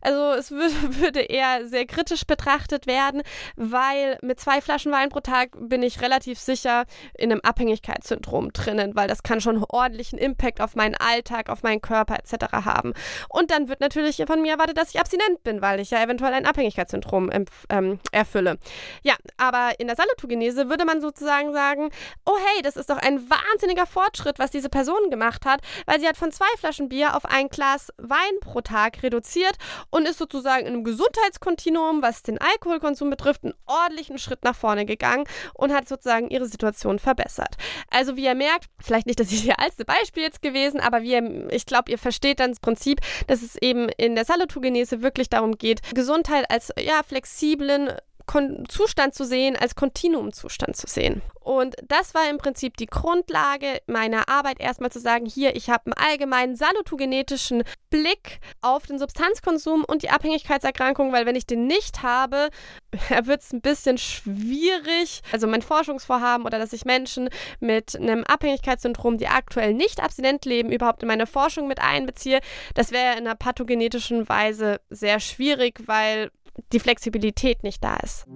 also 0.00 0.32
es 0.32 0.50
würde 1.00 1.20
eher 1.20 1.66
sehr 1.66 1.86
kritisch 1.86 2.24
betrachtet 2.24 2.86
werden, 2.86 3.22
weil 3.56 4.18
mit 4.22 4.40
zwei 4.40 4.60
Flaschen 4.60 4.92
Wein 4.92 5.10
pro 5.10 5.20
Tag 5.20 5.50
bin 5.58 5.82
ich 5.82 6.00
relativ 6.00 6.38
sicher 6.38 6.84
in 7.16 7.30
einem 7.30 7.40
Abhängigkeitssyndrom 7.42 8.52
drinnen, 8.52 8.96
weil 8.96 9.08
das 9.08 9.22
kann 9.22 9.40
schon 9.40 9.62
ordentlichen 9.68 10.18
Impact 10.18 10.60
auf 10.60 10.76
meinen 10.76 10.94
Alltag, 10.94 11.50
auf 11.50 11.62
meinen 11.62 11.82
Körper 11.82 12.16
etc. 12.16 12.52
haben. 12.52 12.94
Und 13.28 13.50
dann 13.50 13.68
wird 13.68 13.80
natürlich 13.80 14.22
von 14.26 14.40
mir 14.40 14.52
erwartet, 14.52 14.78
dass 14.78 14.94
ich 14.94 15.00
abstinent 15.00 15.42
bin, 15.42 15.60
weil 15.60 15.80
ich 15.80 15.90
ja 15.90 16.02
eventuell 16.02 16.32
ein 16.32 16.46
Abhängigkeitssyndrom 16.46 17.30
ähm, 17.68 17.98
erfülle. 18.12 18.58
Ja, 19.02 19.14
aber 19.36 19.72
in 19.78 19.88
der 19.88 19.96
Salutogenese 19.96 20.70
würde 20.70 20.84
man 20.84 21.00
sozusagen 21.00 21.52
sagen, 21.52 21.90
oh 22.24 22.36
hey, 22.38 22.62
das 22.62 22.76
ist 22.76 22.88
doch 22.88 22.98
ein 22.98 23.28
wahnsinniger 23.28 23.86
Fortschritt, 23.86 24.38
was 24.38 24.53
diese 24.54 24.68
Person 24.68 25.10
gemacht 25.10 25.44
hat, 25.44 25.60
weil 25.86 26.00
sie 26.00 26.08
hat 26.08 26.16
von 26.16 26.32
zwei 26.32 26.46
Flaschen 26.58 26.88
Bier 26.88 27.16
auf 27.16 27.24
ein 27.24 27.48
Glas 27.48 27.92
Wein 27.98 28.40
pro 28.40 28.60
Tag 28.60 29.02
reduziert 29.02 29.56
und 29.90 30.08
ist 30.08 30.18
sozusagen 30.18 30.66
in 30.66 30.74
einem 30.74 30.84
Gesundheitskontinuum, 30.84 32.02
was 32.02 32.22
den 32.22 32.38
Alkoholkonsum 32.38 33.10
betrifft, 33.10 33.44
einen 33.44 33.54
ordentlichen 33.66 34.18
Schritt 34.18 34.44
nach 34.44 34.56
vorne 34.56 34.86
gegangen 34.86 35.24
und 35.54 35.72
hat 35.72 35.88
sozusagen 35.88 36.30
ihre 36.30 36.46
Situation 36.46 36.98
verbessert. 36.98 37.56
Also 37.90 38.16
wie 38.16 38.24
ihr 38.24 38.34
merkt, 38.34 38.66
vielleicht 38.80 39.06
nicht 39.06 39.20
das 39.20 39.32
idealste 39.32 39.84
Beispiel 39.84 40.22
jetzt 40.22 40.42
gewesen, 40.42 40.80
aber 40.80 41.02
wie 41.02 41.12
ihr, 41.12 41.52
ich 41.52 41.66
glaube, 41.66 41.90
ihr 41.90 41.98
versteht 41.98 42.40
dann 42.40 42.50
das 42.50 42.60
Prinzip, 42.60 43.00
dass 43.26 43.42
es 43.42 43.56
eben 43.60 43.88
in 43.96 44.14
der 44.14 44.24
Salutogenese 44.24 45.02
wirklich 45.02 45.28
darum 45.28 45.58
geht, 45.58 45.80
Gesundheit 45.94 46.50
als 46.50 46.72
ja 46.78 47.02
flexiblen 47.06 47.90
Kon 48.26 48.64
Zustand 48.68 49.14
zu 49.14 49.24
sehen, 49.24 49.56
als 49.56 49.74
Kontinuumzustand 49.74 50.76
zu 50.76 50.86
sehen. 50.86 51.22
Und 51.44 51.76
das 51.86 52.14
war 52.14 52.30
im 52.30 52.38
Prinzip 52.38 52.78
die 52.78 52.86
Grundlage 52.86 53.82
meiner 53.86 54.30
Arbeit, 54.30 54.60
erstmal 54.60 54.90
zu 54.90 54.98
sagen, 54.98 55.26
hier, 55.26 55.54
ich 55.56 55.68
habe 55.68 55.84
einen 55.86 56.08
allgemeinen 56.10 56.56
salutogenetischen 56.56 57.64
Blick 57.90 58.40
auf 58.62 58.86
den 58.86 58.98
Substanzkonsum 58.98 59.84
und 59.84 60.02
die 60.02 60.08
Abhängigkeitserkrankung, 60.08 61.12
weil 61.12 61.26
wenn 61.26 61.36
ich 61.36 61.46
den 61.46 61.66
nicht 61.66 62.02
habe, 62.02 62.48
wird 63.24 63.42
es 63.42 63.52
ein 63.52 63.60
bisschen 63.60 63.98
schwierig. 63.98 65.20
Also 65.32 65.46
mein 65.46 65.60
Forschungsvorhaben 65.60 66.46
oder 66.46 66.58
dass 66.58 66.72
ich 66.72 66.86
Menschen 66.86 67.28
mit 67.60 67.94
einem 67.94 68.24
Abhängigkeitssyndrom, 68.24 69.18
die 69.18 69.28
aktuell 69.28 69.74
nicht 69.74 70.02
abstinent 70.02 70.46
leben, 70.46 70.72
überhaupt 70.72 71.02
in 71.02 71.08
meine 71.08 71.26
Forschung 71.26 71.68
mit 71.68 71.78
einbeziehe, 71.78 72.40
das 72.74 72.90
wäre 72.90 73.18
in 73.18 73.26
einer 73.26 73.34
pathogenetischen 73.34 74.30
Weise 74.30 74.80
sehr 74.88 75.20
schwierig, 75.20 75.82
weil 75.86 76.30
die 76.72 76.80
Flexibilität 76.80 77.62
nicht 77.62 77.82
da 77.82 77.96
ist. 77.96 78.26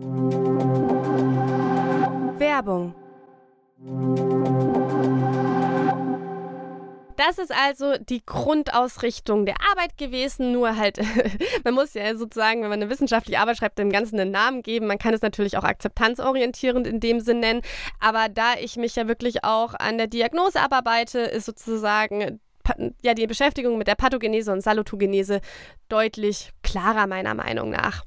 Werbung. 2.39 2.95
Das 7.17 7.39
ist 7.39 7.53
also 7.53 7.97
die 7.99 8.25
Grundausrichtung 8.25 9.45
der 9.45 9.57
Arbeit 9.73 9.99
gewesen, 9.99 10.53
nur 10.53 10.77
halt, 10.77 11.01
man 11.65 11.75
muss 11.75 11.95
ja 11.95 12.15
sozusagen, 12.15 12.63
wenn 12.63 12.71
man 12.71 12.81
eine 12.81 12.91
wissenschaftliche 12.91 13.41
Arbeit 13.41 13.57
schreibt, 13.57 13.79
dem 13.79 13.91
Ganzen 13.91 14.21
einen 14.21 14.31
Namen 14.31 14.63
geben. 14.63 14.87
Man 14.87 14.99
kann 14.99 15.15
es 15.15 15.21
natürlich 15.21 15.59
auch 15.59 15.65
akzeptanzorientierend 15.65 16.87
in 16.87 17.01
dem 17.01 17.19
Sinn 17.19 17.41
nennen, 17.41 17.63
aber 17.99 18.29
da 18.29 18.55
ich 18.61 18.77
mich 18.77 18.95
ja 18.95 19.09
wirklich 19.09 19.43
auch 19.43 19.75
an 19.75 19.99
der 19.99 20.07
Diagnose 20.07 20.61
abarbeite, 20.61 21.19
ist 21.19 21.47
sozusagen 21.47 22.41
ja, 23.03 23.15
die 23.15 23.27
Beschäftigung 23.27 23.79
mit 23.79 23.89
der 23.89 23.95
Pathogenese 23.95 24.53
und 24.53 24.63
Salutogenese 24.63 25.41
deutlich 25.89 26.51
klarer 26.63 27.07
meiner 27.07 27.35
Meinung 27.35 27.71
nach. 27.71 28.05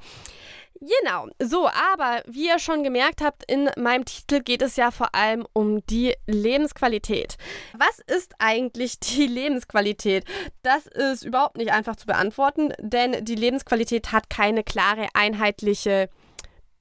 Genau, 0.82 1.27
so, 1.39 1.68
aber 1.68 2.24
wie 2.25 2.48
ihr 2.48 2.58
schon 2.58 2.84
gemerkt 2.84 3.22
habt, 3.22 3.44
in 3.50 3.70
meinem 3.77 4.03
Titel 4.03 4.39
geht 4.39 4.63
es 4.63 4.77
ja 4.77 4.89
vor 4.89 5.13
allem 5.13 5.46
um 5.53 5.86
die 5.86 6.15
Lebensqualität. 6.25 7.38
Was 7.77 8.00
ist 8.18 8.34
eigentlich 8.39 9.00
die 9.00 9.27
Lebensqualität? 9.27 10.25
Das 10.63 10.88
ist 10.88 11.24
überhaupt 11.24 11.58
nicht 11.58 11.72
einfach 11.72 11.98
zu 11.98 12.08
beantworten, 12.08 12.74
denn 12.80 13.24
die 13.24 13.36
Lebensqualität 13.36 14.12
hat 14.12 14.32
keine 14.32 14.63
klare, 14.63 15.08
einheitliche 15.13 16.10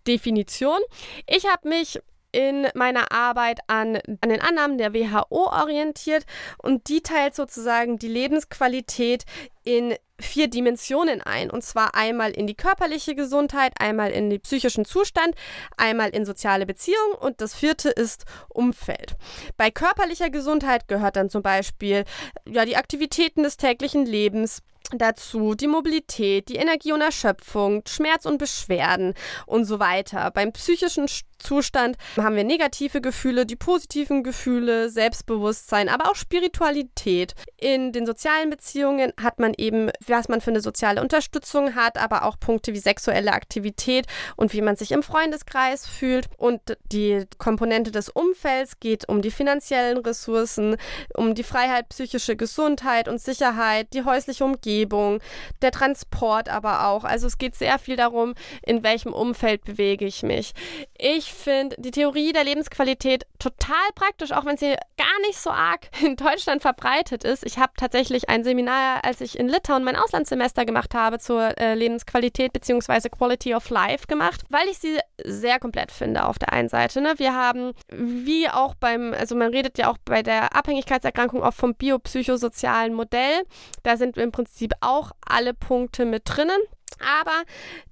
Definition. 0.06 0.80
Ich 1.26 1.46
habe 1.46 1.68
mich 1.68 2.00
in 2.32 2.68
meiner 2.75 3.12
Arbeit 3.12 3.60
an, 3.66 3.99
an 4.20 4.28
den 4.28 4.40
Annahmen 4.40 4.78
der 4.78 4.94
WHO 4.94 5.49
orientiert 5.50 6.25
und 6.58 6.88
die 6.88 7.00
teilt 7.02 7.34
sozusagen 7.34 7.99
die 7.99 8.08
Lebensqualität 8.08 9.25
in 9.64 9.94
vier 10.20 10.49
Dimensionen 10.49 11.20
ein. 11.22 11.50
Und 11.50 11.62
zwar 11.62 11.94
einmal 11.94 12.30
in 12.30 12.46
die 12.46 12.54
körperliche 12.54 13.14
Gesundheit, 13.14 13.72
einmal 13.78 14.10
in 14.10 14.30
den 14.30 14.40
psychischen 14.40 14.84
Zustand, 14.84 15.34
einmal 15.76 16.10
in 16.10 16.25
soziale 16.25 16.66
Beziehungen 16.66 17.14
und 17.20 17.40
das 17.40 17.54
vierte 17.54 17.90
ist 17.90 18.25
Umfeld. 18.49 19.16
Bei 19.56 19.70
körperlicher 19.70 20.30
Gesundheit 20.30 20.88
gehört 20.88 21.16
dann 21.16 21.30
zum 21.30 21.42
Beispiel 21.42 22.04
ja, 22.46 22.64
die 22.64 22.76
Aktivitäten 22.76 23.42
des 23.42 23.56
täglichen 23.56 24.06
Lebens, 24.06 24.62
dazu 24.92 25.54
die 25.54 25.68
Mobilität, 25.68 26.49
die 26.49 26.56
Energie 26.56 26.92
und 26.92 27.00
Erschöpfung, 27.00 27.82
Schmerz 27.87 28.25
und 28.25 28.38
Beschwerden 28.38 29.14
und 29.46 29.64
so 29.64 29.78
weiter. 29.78 30.30
Beim 30.30 30.52
psychischen 30.52 31.06
Zustand 31.40 31.97
haben 32.16 32.37
wir 32.37 32.44
negative 32.44 33.00
Gefühle, 33.00 33.47
die 33.47 33.56
positiven 33.56 34.23
Gefühle, 34.23 34.90
Selbstbewusstsein, 34.90 35.88
aber 35.88 36.11
auch 36.11 36.14
Spiritualität. 36.14 37.35
In 37.56 37.92
den 37.92 38.06
sozialen 38.06 38.50
Beziehungen 38.50 39.12
hat 39.20 39.38
man 39.38 39.54
eben, 39.56 39.90
was 40.06 40.28
man 40.28 40.40
für 40.40 40.50
eine 40.50 40.61
soziale 40.61 41.00
Unterstützung 41.00 41.75
hat, 41.75 41.99
aber 41.99 42.25
auch 42.25 42.38
Punkte 42.38 42.73
wie 42.73 42.78
sexuelle 42.78 43.32
Aktivität 43.32 44.06
und 44.37 44.52
wie 44.52 44.62
man 44.62 44.76
sich 44.76 44.92
im 44.92 45.02
Freundeskreis 45.02 45.87
fühlt. 45.87 46.28
Und 46.37 46.61
die 46.92 47.25
Komponente 47.38 47.90
des 47.90 48.09
Umfelds 48.09 48.78
geht 48.80 49.09
um 49.09 49.23
die 49.23 49.30
finanziellen 49.30 49.99
Ressourcen, 49.99 50.76
um 51.14 51.35
die 51.35 51.42
Freiheit, 51.42 51.88
psychische 51.88 52.37
Gesundheit 52.37 53.09
und 53.09 53.20
Sicherheit, 53.20 53.88
die 53.94 54.04
häusliche 54.04 54.44
Umgebung, 54.44 55.20
der 55.62 55.73
Transport 55.73 56.49
aber 56.49 56.87
auch. 56.87 57.04
Also 57.04 57.26
es 57.26 57.38
geht 57.38 57.54
sehr 57.54 57.78
viel 57.78 57.97
darum, 57.97 58.35
in 58.62 58.82
welchem 58.82 59.12
Umfeld 59.12 59.64
bewege 59.64 60.04
ich 60.04 60.23
mich. 60.23 60.52
Ich 60.99 61.29
ich 61.30 61.34
finde 61.34 61.76
die 61.78 61.92
Theorie 61.92 62.32
der 62.32 62.44
Lebensqualität 62.44 63.25
total 63.38 63.76
praktisch, 63.94 64.32
auch 64.32 64.44
wenn 64.44 64.56
sie 64.56 64.75
gar 64.96 65.20
nicht 65.26 65.38
so 65.38 65.50
arg 65.50 65.88
in 66.02 66.16
Deutschland 66.16 66.62
verbreitet 66.62 67.25
ist. 67.25 67.46
Ich 67.46 67.58
habe 67.58 67.72
tatsächlich 67.76 68.28
ein 68.28 68.42
Seminar, 68.42 69.04
als 69.04 69.20
ich 69.20 69.38
in 69.38 69.49
Litauen 69.49 69.84
mein 69.84 69.96
Auslandssemester 69.96 70.64
gemacht 70.64 70.94
habe, 70.94 71.18
zur 71.18 71.56
äh, 71.58 71.75
Lebensqualität 71.75 72.52
bzw. 72.52 73.08
Quality 73.08 73.54
of 73.54 73.70
Life 73.70 74.06
gemacht, 74.06 74.42
weil 74.50 74.66
ich 74.68 74.78
sie 74.78 74.99
sehr 75.25 75.58
komplett 75.60 75.92
finde 75.92 76.26
auf 76.26 76.38
der 76.38 76.52
einen 76.52 76.68
Seite. 76.68 77.00
Ne? 77.00 77.14
Wir 77.16 77.34
haben, 77.34 77.72
wie 77.90 78.49
auch 78.49 78.75
beim, 78.75 79.14
also 79.14 79.37
man 79.37 79.50
redet 79.50 79.78
ja 79.78 79.90
auch 79.90 79.99
bei 80.04 80.22
der 80.22 80.56
Abhängigkeitserkrankung 80.56 81.42
oft 81.42 81.58
vom 81.58 81.75
biopsychosozialen 81.75 82.92
Modell. 82.92 83.44
Da 83.82 83.96
sind 83.96 84.16
im 84.16 84.32
Prinzip 84.32 84.72
auch 84.80 85.12
alle 85.26 85.54
Punkte 85.54 86.04
mit 86.04 86.22
drinnen. 86.25 86.60
Aber 86.99 87.44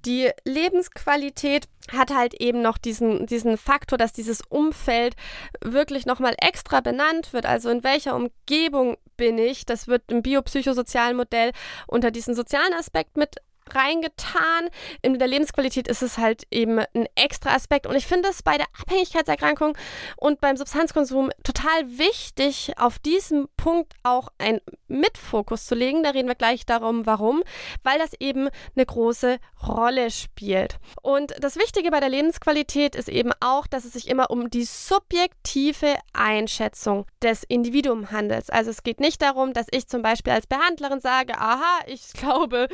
die 0.05 0.31
Lebensqualität 0.45 1.69
hat 1.93 2.15
halt 2.15 2.35
eben 2.35 2.61
noch 2.61 2.79
diesen, 2.79 3.27
diesen 3.27 3.57
Faktor, 3.57 3.99
dass 3.99 4.13
dieses 4.13 4.43
Umfeld 4.49 5.15
wirklich 5.63 6.07
nochmal 6.07 6.35
extra 6.39 6.81
benannt 6.81 7.33
wird. 7.33 7.47
Also 7.47 7.71
in 7.71 7.85
welcher 7.85 8.15
Umgebung 8.15 8.97
bin 9.17 9.39
ich? 9.39 9.67
Das 9.67 9.89
wird 9.89 10.03
im 10.11 10.23
biopsychosozialen 10.23 11.17
Modell 11.17 11.53
unter 11.87 12.11
diesen 12.11 12.35
sozialen 12.35 12.75
Aspekt 12.75 13.17
mit 13.17 13.37
reingetan. 13.75 14.69
In 15.03 15.19
der 15.19 15.29
Lebensqualität 15.29 15.89
ist 15.89 16.03
es 16.03 16.19
halt 16.19 16.45
eben 16.51 16.79
ein 16.79 17.07
extra 17.15 17.55
Aspekt. 17.55 17.87
Und 17.87 17.97
ich 17.97 18.07
finde 18.07 18.29
es 18.29 18.43
bei 18.43 18.57
der 18.57 18.67
Abhängigkeitserkrankung 18.81 19.77
und 20.17 20.41
beim 20.41 20.57
Substanzkonsum 20.57 21.31
total 21.43 21.99
wichtig, 21.99 22.73
auf 22.77 22.99
diesen 22.99 23.49
Punkt 23.57 23.95
auch 24.03 24.29
einen 24.39 24.61
Mitfokus 24.89 25.67
zu 25.67 25.75
legen. 25.75 26.03
Da 26.03 26.11
reden 26.11 26.29
wir 26.29 26.35
gleich 26.35 26.67
darum, 26.67 27.07
warum. 27.07 27.43
Weil 27.83 27.99
das 27.99 28.13
eben 28.19 28.49
eine 28.75 28.87
große 28.87 29.39
Rolle 29.67 30.11
spielt. 30.11 30.79
Und 31.03 31.35
das 31.41 31.57
Wichtige 31.57 31.91
bei 31.91 32.01
der 32.01 32.09
Lebensqualität 32.09 32.95
ist 32.95 33.09
eben 33.09 33.33
auch, 33.41 33.67
dass 33.67 33.85
es 33.85 33.93
sich 33.93 34.09
immer 34.09 34.31
um 34.31 34.51
die 34.51 34.65
subjektive 34.65 35.97
Einschätzung 36.13 37.07
des 37.23 37.45
Individuums 37.45 38.11
handelt. 38.11 38.53
Also 38.53 38.71
es 38.71 38.83
geht 38.83 39.01
nicht 39.01 39.23
darum, 39.23 39.53
dass 39.53 39.67
ich 39.71 39.89
zum 39.89 40.03
Beispiel 40.03 40.33
als 40.33 40.47
Behandlerin 40.47 41.01
sage, 41.01 41.39
aha, 41.39 41.81
ich 41.87 42.13
glaube, 42.15 42.69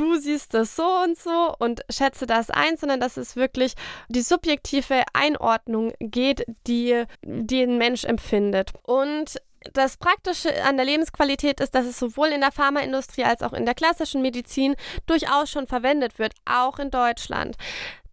du 0.00 0.16
siehst 0.16 0.54
das 0.54 0.76
so 0.76 0.86
und 1.04 1.18
so 1.18 1.54
und 1.58 1.82
schätze 1.90 2.26
das 2.26 2.50
ein, 2.50 2.78
sondern 2.78 3.00
dass 3.00 3.18
es 3.18 3.36
wirklich 3.36 3.74
die 4.08 4.22
subjektive 4.22 5.04
Einordnung 5.12 5.92
geht, 6.00 6.46
die, 6.66 7.04
ein 7.22 7.78
Mensch 7.78 8.04
empfindet. 8.04 8.70
Und 8.82 9.36
das 9.74 9.98
Praktische 9.98 10.64
an 10.64 10.76
der 10.76 10.86
Lebensqualität 10.86 11.60
ist, 11.60 11.74
dass 11.74 11.84
es 11.84 11.98
sowohl 11.98 12.28
in 12.28 12.40
der 12.40 12.50
Pharmaindustrie 12.50 13.24
als 13.24 13.42
auch 13.42 13.52
in 13.52 13.66
der 13.66 13.74
klassischen 13.74 14.22
Medizin 14.22 14.74
durchaus 15.04 15.50
schon 15.50 15.66
verwendet 15.66 16.18
wird, 16.18 16.32
auch 16.46 16.78
in 16.78 16.90
Deutschland. 16.90 17.56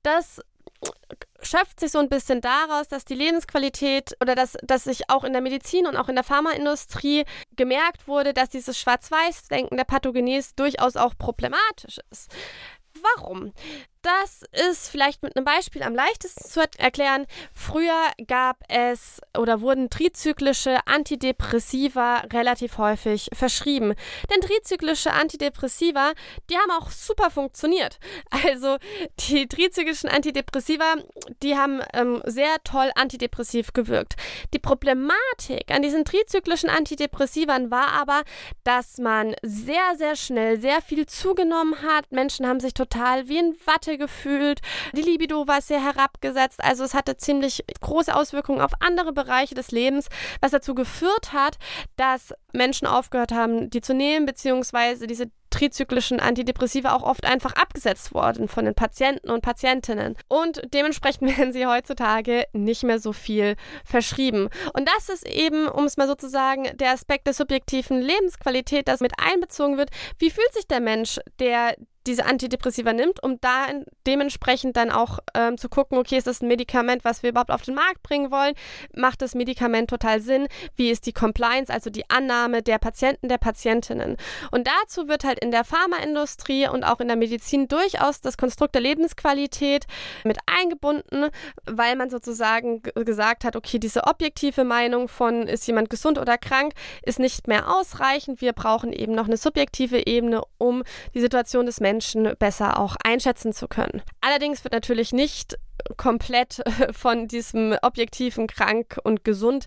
Das 0.04 0.42
schöpft 1.42 1.80
sich 1.80 1.92
so 1.92 2.00
ein 2.00 2.10
bisschen 2.10 2.42
daraus, 2.42 2.88
dass 2.88 3.06
die 3.06 3.16
Lebensqualität 3.16 4.16
oder 4.22 4.36
dass, 4.36 4.58
dass 4.64 4.84
sich 4.84 5.10
auch 5.10 5.24
in 5.24 5.34
der 5.34 5.42
Medizin 5.42 5.88
und 5.88 5.96
auch 5.96 6.10
in 6.10 6.16
der 6.16 6.24
Pharmaindustrie 6.24 7.26
gemerkt 7.56 8.08
wurde, 8.08 8.34
dass 8.34 8.50
dieses 8.50 8.78
Schwarz-Weiß-Denken 8.80 9.78
der 9.78 9.86
Pathogenese 9.86 10.54
durchaus 10.56 10.98
auch 10.98 11.14
problematisch 11.18 12.00
ist. 12.12 12.32
Warum? 13.18 13.54
Das 14.08 14.44
ist 14.70 14.88
vielleicht 14.88 15.22
mit 15.22 15.36
einem 15.36 15.44
Beispiel 15.44 15.84
am 15.84 15.94
leichtesten 15.94 16.48
zu 16.48 16.62
erklären. 16.78 17.26
Früher 17.54 18.10
gab 18.26 18.64
es 18.70 19.20
oder 19.38 19.60
wurden 19.60 19.90
trizyklische 19.90 20.80
Antidepressiva 20.86 22.20
relativ 22.32 22.78
häufig 22.78 23.30
verschrieben. 23.34 23.96
Denn 24.32 24.40
trizyklische 24.40 25.12
Antidepressiva, 25.12 26.14
die 26.50 26.56
haben 26.56 26.72
auch 26.72 26.90
super 26.90 27.30
funktioniert. 27.30 28.00
Also 28.48 28.78
die 29.20 29.48
trizyklischen 29.48 30.10
Antidepressiva, 30.10 30.96
die 31.44 31.58
haben 31.58 31.82
ähm, 31.94 32.22
sehr 32.26 32.56
toll 32.64 32.92
antidepressiv 32.96 33.74
gewirkt. 33.74 34.16
Die 34.54 34.60
Problematik 34.60 35.70
an 35.70 35.82
diesen 35.82 36.06
trizyklischen 36.06 36.70
Antidepressivern 36.70 37.72
war 37.72 37.90
aber, 37.90 38.22
dass 38.64 39.00
man 39.00 39.36
sehr, 39.42 39.96
sehr 39.98 40.16
schnell 40.16 40.62
sehr 40.62 40.82
viel 40.82 41.08
zugenommen 41.08 41.82
hat. 41.82 42.12
Menschen 42.12 42.48
haben 42.48 42.60
sich 42.60 42.74
total 42.74 43.28
wie 43.28 43.40
in 43.40 43.58
Watte 43.66 43.97
gefühlt. 43.98 44.62
Die 44.94 45.02
Libido 45.02 45.48
war 45.48 45.62
sehr 45.62 45.84
herabgesetzt. 45.84 46.64
Also 46.64 46.84
es 46.84 46.94
hatte 46.94 47.18
ziemlich 47.18 47.64
große 47.82 48.16
Auswirkungen 48.16 48.62
auf 48.62 48.72
andere 48.80 49.14
Bereiche 49.14 49.56
des 49.56 49.72
Lebens, 49.72 50.08
was 50.42 50.52
dazu 50.52 50.76
geführt 50.76 51.34
hat, 51.34 51.58
dass 51.96 52.34
Menschen 52.54 52.88
aufgehört 52.88 53.32
haben, 53.32 53.70
die 53.70 53.82
zu 53.82 53.94
nehmen, 53.94 54.26
beziehungsweise 54.26 55.08
diese 55.08 55.30
trizyklischen 55.50 56.20
Antidepressiva 56.20 56.94
auch 56.94 57.04
oft 57.04 57.26
einfach 57.26 57.54
abgesetzt 57.54 58.14
worden 58.14 58.48
von 58.48 58.66
den 58.66 58.76
Patienten 58.76 59.30
und 59.30 59.42
Patientinnen. 59.42 60.16
Und 60.28 60.62
dementsprechend 60.74 61.28
werden 61.38 61.54
sie 61.54 61.66
heutzutage 61.66 62.46
nicht 62.54 62.84
mehr 62.84 63.00
so 63.00 63.14
viel 63.14 63.56
verschrieben. 63.86 64.50
Und 64.74 64.88
das 64.88 65.10
ist 65.10 65.28
eben, 65.28 65.68
um 65.68 65.86
es 65.86 65.98
mal 65.98 66.08
so 66.08 66.16
zu 66.16 66.30
sagen, 66.30 66.68
der 66.76 66.92
Aspekt 66.92 67.28
der 67.28 67.34
subjektiven 67.34 68.02
Lebensqualität, 68.02 68.88
das 68.88 69.00
mit 69.00 69.14
einbezogen 69.18 69.78
wird. 69.78 69.90
Wie 70.20 70.30
fühlt 70.30 70.54
sich 70.54 70.68
der 70.68 70.80
Mensch, 70.80 71.20
der 71.40 71.76
diese 72.08 72.26
Antidepressiva 72.26 72.94
nimmt, 72.94 73.22
um 73.22 73.40
da 73.42 73.68
dementsprechend 74.08 74.78
dann 74.78 74.90
auch 74.90 75.20
ähm, 75.34 75.58
zu 75.58 75.70
gucken, 75.70 75.98
okay, 75.98 76.18
ist 76.18 76.28
das 76.28 76.42
ein 76.42 76.48
Medikament, 76.48 77.04
was 77.04 77.22
wir 77.22 77.30
überhaupt 77.30 77.52
auf 77.52 77.62
den 77.62 77.76
Markt 77.76 78.02
bringen 78.02 78.32
wollen? 78.32 78.54
Macht 78.96 79.22
das 79.22 79.36
Medikament 79.36 79.90
total 79.90 80.22
Sinn? 80.22 80.48
Wie 80.76 80.90
ist 80.90 81.06
die 81.06 81.14
Compliance, 81.14 81.72
also 81.72 81.90
die 81.90 82.10
Annahme 82.10 82.64
der 82.64 82.80
Patienten, 82.80 83.28
der 83.28 83.38
Patientinnen? 83.38 84.18
Und 84.52 84.68
dazu 84.68 85.08
wird 85.08 85.24
halt 85.24 85.40
in 85.40 85.52
der 85.52 85.64
Pharmaindustrie 85.64 86.68
und 86.70 86.84
auch 86.84 87.00
in 87.00 87.08
der 87.08 87.18
Medizin 87.18 87.68
durchaus 87.68 88.22
das 88.22 88.38
Konstrukt 88.38 88.74
der 88.74 88.82
Lebensqualität 88.82 89.86
mit 90.24 90.38
eingebunden, 90.46 91.28
weil 91.66 91.96
man 91.96 92.10
sozusagen 92.10 92.82
gesagt 92.82 93.44
hat, 93.44 93.56
okay, 93.56 93.80
diese 93.80 94.06
objektive 94.06 94.64
Meinung 94.64 95.08
von 95.10 95.48
ist 95.48 95.68
jemand 95.68 95.90
gesund 95.90 96.18
oder 96.18 96.38
krank 96.38 96.74
ist 97.04 97.20
nicht 97.20 97.48
mehr 97.48 97.70
ausreichend. 97.70 98.42
Wir 98.42 98.54
brauchen 98.54 98.94
eben 98.94 99.14
noch 99.14 99.26
eine 99.28 99.38
subjektive 99.38 100.08
Ebene, 100.08 100.42
um 100.58 100.84
die 101.14 101.20
Situation 101.20 101.66
des 101.66 101.80
Menschen 101.82 101.97
besser 102.40 102.80
auch 102.80 102.96
einschätzen 103.04 103.54
zu 103.54 103.68
können. 103.68 104.02
Allerdings 104.22 104.64
wird 104.64 104.74
natürlich 104.74 105.14
nicht 105.14 105.58
komplett 105.96 106.62
von 106.92 107.28
diesem 107.28 107.78
objektiven 107.82 108.48
krank 108.48 108.98
und 109.04 109.24
gesund 109.24 109.66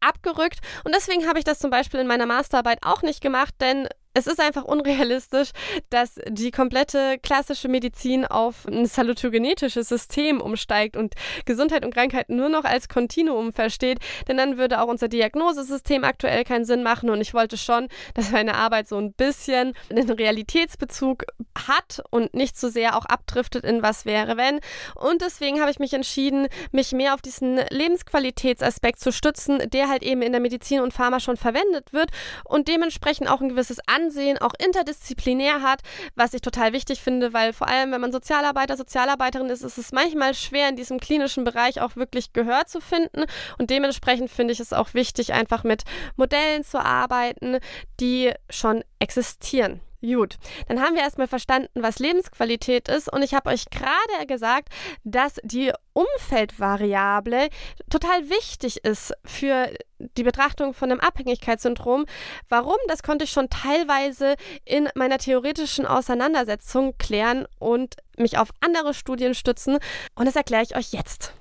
abgerückt. 0.00 0.58
Und 0.84 0.94
deswegen 0.94 1.28
habe 1.28 1.38
ich 1.38 1.44
das 1.44 1.58
zum 1.58 1.70
Beispiel 1.70 2.00
in 2.00 2.06
meiner 2.06 2.26
Masterarbeit 2.26 2.78
auch 2.82 3.02
nicht 3.02 3.20
gemacht, 3.20 3.54
denn 3.60 3.88
es 4.12 4.26
ist 4.26 4.40
einfach 4.40 4.64
unrealistisch, 4.64 5.50
dass 5.88 6.20
die 6.28 6.50
komplette 6.50 7.18
klassische 7.22 7.68
Medizin 7.68 8.24
auf 8.24 8.66
ein 8.66 8.86
salutogenetisches 8.86 9.88
System 9.88 10.40
umsteigt 10.40 10.96
und 10.96 11.14
Gesundheit 11.44 11.84
und 11.84 11.94
Krankheit 11.94 12.28
nur 12.28 12.48
noch 12.48 12.64
als 12.64 12.88
Kontinuum 12.88 13.52
versteht, 13.52 13.98
denn 14.26 14.36
dann 14.36 14.58
würde 14.58 14.80
auch 14.80 14.88
unser 14.88 15.06
Diagnosesystem 15.06 16.02
aktuell 16.02 16.42
keinen 16.42 16.64
Sinn 16.64 16.82
machen. 16.82 17.08
Und 17.08 17.20
ich 17.20 17.34
wollte 17.34 17.56
schon, 17.56 17.86
dass 18.14 18.32
meine 18.32 18.56
Arbeit 18.56 18.88
so 18.88 18.96
ein 18.96 19.12
bisschen 19.12 19.74
einen 19.90 20.10
Realitätsbezug 20.10 21.24
hat 21.68 22.02
und 22.10 22.34
nicht 22.34 22.58
so 22.58 22.68
sehr 22.68 22.96
auch 22.96 23.04
abdriftet 23.04 23.64
in 23.64 23.82
was 23.82 24.06
wäre 24.06 24.36
wenn. 24.36 24.58
Und 24.96 25.22
deswegen 25.22 25.60
habe 25.60 25.70
ich 25.70 25.78
mich 25.78 25.94
entschieden, 25.94 26.48
mich 26.72 26.92
mehr 26.92 27.14
auf 27.14 27.22
diesen 27.22 27.60
Lebensqualitätsaspekt 27.70 28.98
zu 28.98 29.12
stützen, 29.12 29.70
der 29.70 29.88
halt 29.88 30.02
eben 30.02 30.22
in 30.22 30.32
der 30.32 30.40
Medizin 30.40 30.80
und 30.80 30.92
Pharma 30.92 31.20
schon 31.20 31.36
verwendet 31.36 31.92
wird 31.92 32.10
und 32.44 32.66
dementsprechend 32.66 33.30
auch 33.30 33.40
ein 33.40 33.50
gewisses 33.50 33.78
An 33.86 33.99
Ansehen 34.00 34.38
auch 34.38 34.52
interdisziplinär 34.58 35.62
hat, 35.62 35.80
was 36.14 36.34
ich 36.34 36.40
total 36.40 36.72
wichtig 36.72 37.00
finde, 37.00 37.32
weil 37.32 37.52
vor 37.52 37.68
allem, 37.68 37.92
wenn 37.92 38.00
man 38.00 38.12
Sozialarbeiter, 38.12 38.76
Sozialarbeiterin 38.76 39.48
ist, 39.50 39.62
ist 39.62 39.78
es 39.78 39.92
manchmal 39.92 40.34
schwer, 40.34 40.68
in 40.68 40.76
diesem 40.76 40.98
klinischen 40.98 41.44
Bereich 41.44 41.80
auch 41.80 41.96
wirklich 41.96 42.32
Gehör 42.32 42.66
zu 42.66 42.80
finden. 42.80 43.24
Und 43.58 43.70
dementsprechend 43.70 44.30
finde 44.30 44.52
ich 44.52 44.60
es 44.60 44.72
auch 44.72 44.94
wichtig, 44.94 45.32
einfach 45.32 45.64
mit 45.64 45.82
Modellen 46.16 46.64
zu 46.64 46.78
arbeiten, 46.78 47.58
die 48.00 48.32
schon 48.48 48.82
existieren. 48.98 49.80
Gut, 50.02 50.36
dann 50.66 50.80
haben 50.80 50.94
wir 50.94 51.02
erstmal 51.02 51.28
verstanden, 51.28 51.68
was 51.74 51.98
Lebensqualität 51.98 52.88
ist 52.88 53.12
und 53.12 53.22
ich 53.22 53.34
habe 53.34 53.50
euch 53.50 53.66
gerade 53.66 54.26
gesagt, 54.26 54.70
dass 55.04 55.34
die 55.42 55.72
Umfeldvariable 55.92 57.50
total 57.90 58.30
wichtig 58.30 58.82
ist 58.84 59.12
für 59.24 59.70
die 59.98 60.22
Betrachtung 60.22 60.72
von 60.72 60.90
einem 60.90 61.00
Abhängigkeitssyndrom. 61.00 62.06
Warum? 62.48 62.76
Das 62.88 63.02
konnte 63.02 63.24
ich 63.24 63.30
schon 63.30 63.50
teilweise 63.50 64.36
in 64.64 64.88
meiner 64.94 65.18
theoretischen 65.18 65.84
Auseinandersetzung 65.84 66.96
klären 66.96 67.46
und 67.58 67.96
mich 68.16 68.38
auf 68.38 68.48
andere 68.60 68.94
Studien 68.94 69.34
stützen 69.34 69.78
und 70.14 70.26
das 70.26 70.36
erkläre 70.36 70.62
ich 70.62 70.76
euch 70.76 70.92
jetzt. 70.92 71.34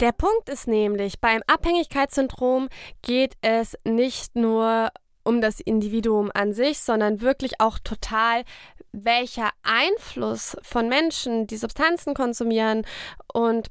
Der 0.00 0.12
Punkt 0.12 0.48
ist 0.48 0.68
nämlich, 0.68 1.18
beim 1.20 1.42
Abhängigkeitssyndrom 1.48 2.68
geht 3.02 3.34
es 3.40 3.76
nicht 3.82 4.36
nur 4.36 4.90
um 5.24 5.40
das 5.40 5.58
Individuum 5.58 6.30
an 6.32 6.52
sich, 6.52 6.78
sondern 6.78 7.20
wirklich 7.20 7.60
auch 7.60 7.80
total, 7.80 8.44
welcher 8.92 9.50
Einfluss 9.64 10.56
von 10.62 10.88
Menschen, 10.88 11.48
die 11.48 11.56
Substanzen 11.56 12.14
konsumieren 12.14 12.86
und 13.32 13.70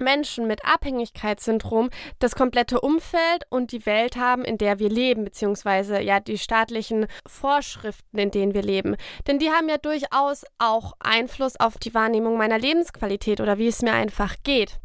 Menschen 0.00 0.46
mit 0.46 0.64
Abhängigkeitssyndrom 0.64 1.90
das 2.18 2.34
komplette 2.34 2.80
Umfeld 2.80 3.44
und 3.50 3.72
die 3.72 3.84
Welt 3.84 4.16
haben, 4.16 4.44
in 4.44 4.58
der 4.58 4.78
wir 4.78 4.88
leben, 4.88 5.24
beziehungsweise 5.24 6.00
ja 6.00 6.20
die 6.20 6.38
staatlichen 6.38 7.06
Vorschriften, 7.26 8.18
in 8.18 8.30
denen 8.30 8.54
wir 8.54 8.62
leben. 8.62 8.96
Denn 9.26 9.38
die 9.38 9.50
haben 9.50 9.68
ja 9.68 9.76
durchaus 9.76 10.44
auch 10.58 10.92
Einfluss 11.00 11.58
auf 11.58 11.78
die 11.78 11.94
Wahrnehmung 11.94 12.36
meiner 12.36 12.58
Lebensqualität 12.58 13.40
oder 13.40 13.58
wie 13.58 13.68
es 13.68 13.82
mir 13.82 13.92
einfach 13.92 14.36
geht. 14.44 14.78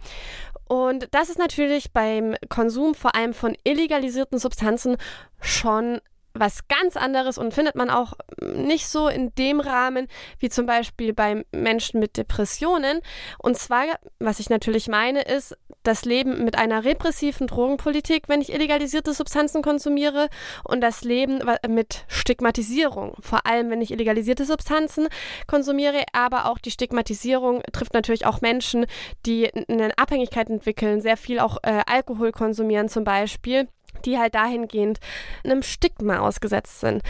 Und 0.73 1.07
das 1.11 1.29
ist 1.29 1.37
natürlich 1.37 1.91
beim 1.91 2.33
Konsum 2.49 2.95
vor 2.95 3.13
allem 3.13 3.35
von 3.35 3.55
illegalisierten 3.63 4.39
Substanzen 4.39 4.97
schon 5.39 6.01
was 6.33 6.67
ganz 6.67 6.97
anderes 6.97 7.37
und 7.37 7.53
findet 7.53 7.75
man 7.75 7.89
auch 7.89 8.13
nicht 8.41 8.87
so 8.87 9.07
in 9.07 9.33
dem 9.35 9.59
Rahmen 9.59 10.07
wie 10.39 10.49
zum 10.49 10.65
Beispiel 10.65 11.13
bei 11.13 11.45
Menschen 11.51 11.99
mit 11.99 12.17
Depressionen. 12.17 13.01
Und 13.37 13.57
zwar, 13.57 13.83
was 14.19 14.39
ich 14.39 14.49
natürlich 14.49 14.87
meine, 14.87 15.21
ist 15.21 15.55
das 15.83 16.05
Leben 16.05 16.43
mit 16.43 16.57
einer 16.57 16.85
repressiven 16.85 17.47
Drogenpolitik, 17.47 18.29
wenn 18.29 18.41
ich 18.41 18.51
illegalisierte 18.51 19.13
Substanzen 19.13 19.61
konsumiere, 19.61 20.29
und 20.63 20.81
das 20.81 21.03
Leben 21.03 21.41
mit 21.67 22.05
Stigmatisierung, 22.07 23.15
vor 23.19 23.45
allem 23.45 23.69
wenn 23.69 23.81
ich 23.81 23.91
illegalisierte 23.91 24.45
Substanzen 24.45 25.07
konsumiere, 25.45 26.03
aber 26.13 26.45
auch 26.45 26.57
die 26.57 26.71
Stigmatisierung 26.71 27.61
trifft 27.73 27.93
natürlich 27.93 28.25
auch 28.25 28.41
Menschen, 28.41 28.85
die 29.25 29.51
eine 29.67 29.97
Abhängigkeit 29.97 30.49
entwickeln, 30.49 31.01
sehr 31.01 31.17
viel 31.17 31.39
auch 31.39 31.57
äh, 31.63 31.81
Alkohol 31.85 32.31
konsumieren 32.31 32.87
zum 32.89 33.03
Beispiel 33.03 33.67
die 34.05 34.17
halt 34.17 34.35
dahingehend 34.35 34.99
einem 35.43 35.63
Stigma 35.63 36.19
ausgesetzt 36.19 36.79
sind. 36.79 37.01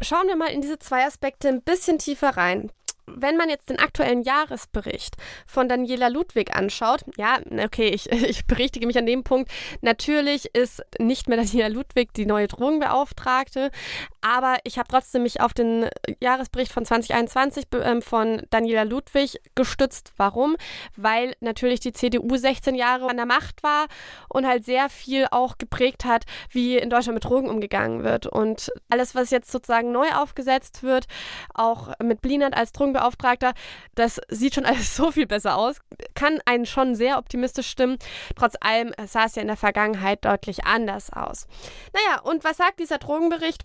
Schauen 0.00 0.28
wir 0.28 0.36
mal 0.36 0.50
in 0.50 0.60
diese 0.60 0.78
zwei 0.78 1.04
Aspekte 1.04 1.48
ein 1.48 1.62
bisschen 1.62 1.98
tiefer 1.98 2.36
rein 2.36 2.70
wenn 3.16 3.36
man 3.36 3.48
jetzt 3.48 3.70
den 3.70 3.78
aktuellen 3.78 4.22
Jahresbericht 4.22 5.16
von 5.46 5.68
Daniela 5.68 6.08
Ludwig 6.08 6.54
anschaut, 6.54 7.04
ja, 7.16 7.38
okay, 7.64 7.88
ich, 7.88 8.10
ich 8.12 8.46
berichtige 8.46 8.86
mich 8.86 8.98
an 8.98 9.06
dem 9.06 9.24
Punkt. 9.24 9.50
Natürlich 9.80 10.54
ist 10.54 10.82
nicht 10.98 11.28
mehr 11.28 11.38
Daniela 11.38 11.68
Ludwig 11.68 12.12
die 12.14 12.26
neue 12.26 12.48
Drogenbeauftragte, 12.48 13.70
aber 14.22 14.58
ich 14.64 14.78
habe 14.78 14.88
trotzdem 14.88 15.22
mich 15.22 15.40
auf 15.40 15.54
den 15.54 15.88
Jahresbericht 16.20 16.72
von 16.72 16.84
2021 16.84 17.72
äh, 17.72 18.00
von 18.00 18.42
Daniela 18.50 18.82
Ludwig 18.82 19.40
gestützt. 19.54 20.12
Warum? 20.16 20.56
Weil 20.96 21.34
natürlich 21.40 21.80
die 21.80 21.92
CDU 21.92 22.36
16 22.36 22.74
Jahre 22.74 23.08
an 23.08 23.16
der 23.16 23.26
Macht 23.26 23.62
war 23.62 23.86
und 24.28 24.46
halt 24.46 24.64
sehr 24.64 24.88
viel 24.88 25.26
auch 25.30 25.58
geprägt 25.58 26.04
hat, 26.04 26.24
wie 26.50 26.76
in 26.76 26.90
Deutschland 26.90 27.14
mit 27.14 27.24
Drogen 27.24 27.48
umgegangen 27.48 28.04
wird. 28.04 28.26
Und 28.26 28.70
alles, 28.88 29.14
was 29.14 29.30
jetzt 29.30 29.50
sozusagen 29.50 29.92
neu 29.92 30.08
aufgesetzt 30.14 30.82
wird, 30.82 31.06
auch 31.54 31.92
mit 32.02 32.20
Blinert 32.22 32.56
als 32.56 32.72
Drogenbeauftragte, 32.72 33.10
Drogenbeauftragter. 33.10 33.52
Das 33.94 34.20
sieht 34.28 34.54
schon 34.54 34.64
alles 34.66 34.96
so 34.96 35.10
viel 35.10 35.26
besser 35.26 35.56
aus. 35.56 35.76
Kann 36.14 36.40
einen 36.44 36.66
schon 36.66 36.94
sehr 36.94 37.18
optimistisch 37.18 37.68
stimmen. 37.68 37.98
Trotz 38.36 38.54
allem 38.60 38.92
sah 39.06 39.24
es 39.24 39.34
ja 39.34 39.42
in 39.42 39.48
der 39.48 39.56
Vergangenheit 39.56 40.24
deutlich 40.24 40.64
anders 40.64 41.12
aus. 41.12 41.46
Naja, 41.92 42.20
und 42.22 42.44
was 42.44 42.56
sagt 42.56 42.80
dieser 42.80 42.98
Drogenbericht? 42.98 43.64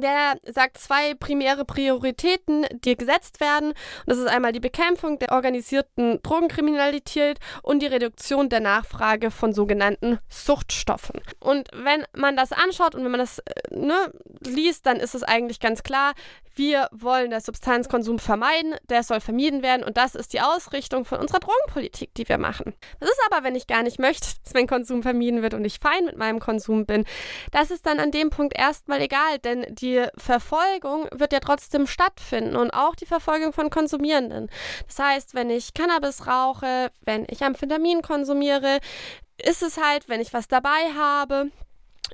Der 0.00 0.38
sagt 0.50 0.78
zwei 0.78 1.14
primäre 1.14 1.64
Prioritäten, 1.64 2.66
die 2.84 2.96
gesetzt 2.96 3.40
werden. 3.40 3.68
Und 3.70 3.76
das 4.06 4.18
ist 4.18 4.26
einmal 4.26 4.52
die 4.52 4.60
Bekämpfung 4.60 5.18
der 5.18 5.32
organisierten 5.32 6.20
Drogenkriminalität 6.22 7.38
und 7.62 7.80
die 7.80 7.86
Reduktion 7.86 8.48
der 8.48 8.60
Nachfrage 8.60 9.30
von 9.30 9.52
sogenannten 9.52 10.18
Suchtstoffen. 10.28 11.20
Und 11.40 11.68
wenn 11.72 12.04
man 12.16 12.36
das 12.36 12.52
anschaut 12.52 12.94
und 12.94 13.04
wenn 13.04 13.10
man 13.10 13.20
das 13.20 13.38
äh, 13.38 13.52
ne, 13.70 14.12
liest, 14.40 14.86
dann 14.86 14.98
ist 14.98 15.14
es 15.14 15.22
eigentlich 15.22 15.60
ganz 15.60 15.82
klar, 15.82 16.14
wir 16.56 16.88
wollen 16.92 17.30
den 17.30 17.40
Substanzkonsum 17.40 18.18
vermeiden, 18.18 18.74
der 18.88 19.02
soll 19.02 19.20
vermieden 19.20 19.62
werden 19.62 19.82
und 19.82 19.96
das 19.96 20.14
ist 20.14 20.32
die 20.32 20.40
Ausrichtung 20.40 21.04
von 21.04 21.18
unserer 21.18 21.40
Drogenpolitik, 21.40 22.14
die 22.14 22.28
wir 22.28 22.38
machen. 22.38 22.74
Das 23.00 23.08
ist 23.08 23.20
aber, 23.30 23.44
wenn 23.44 23.56
ich 23.56 23.66
gar 23.66 23.82
nicht 23.82 23.98
möchte, 23.98 24.28
dass 24.44 24.54
mein 24.54 24.66
Konsum 24.66 25.02
vermieden 25.02 25.42
wird 25.42 25.54
und 25.54 25.64
ich 25.64 25.78
fein 25.80 26.04
mit 26.04 26.16
meinem 26.16 26.38
Konsum 26.38 26.86
bin, 26.86 27.04
das 27.50 27.70
ist 27.70 27.86
dann 27.86 27.98
an 27.98 28.12
dem 28.12 28.30
Punkt 28.30 28.56
erstmal 28.56 29.00
egal, 29.00 29.38
denn 29.42 29.66
die 29.68 29.83
Verfolgung 30.16 31.08
wird 31.12 31.32
ja 31.32 31.40
trotzdem 31.40 31.86
stattfinden 31.86 32.56
und 32.56 32.70
auch 32.70 32.94
die 32.94 33.06
Verfolgung 33.06 33.52
von 33.52 33.70
Konsumierenden. 33.70 34.50
Das 34.86 34.98
heißt, 34.98 35.34
wenn 35.34 35.50
ich 35.50 35.74
Cannabis 35.74 36.26
rauche, 36.26 36.90
wenn 37.02 37.26
ich 37.28 37.44
Amphetamin 37.44 38.02
konsumiere, 38.02 38.78
ist 39.38 39.62
es 39.62 39.78
halt, 39.78 40.08
wenn 40.08 40.20
ich 40.20 40.32
was 40.32 40.48
dabei 40.48 40.92
habe, 40.96 41.50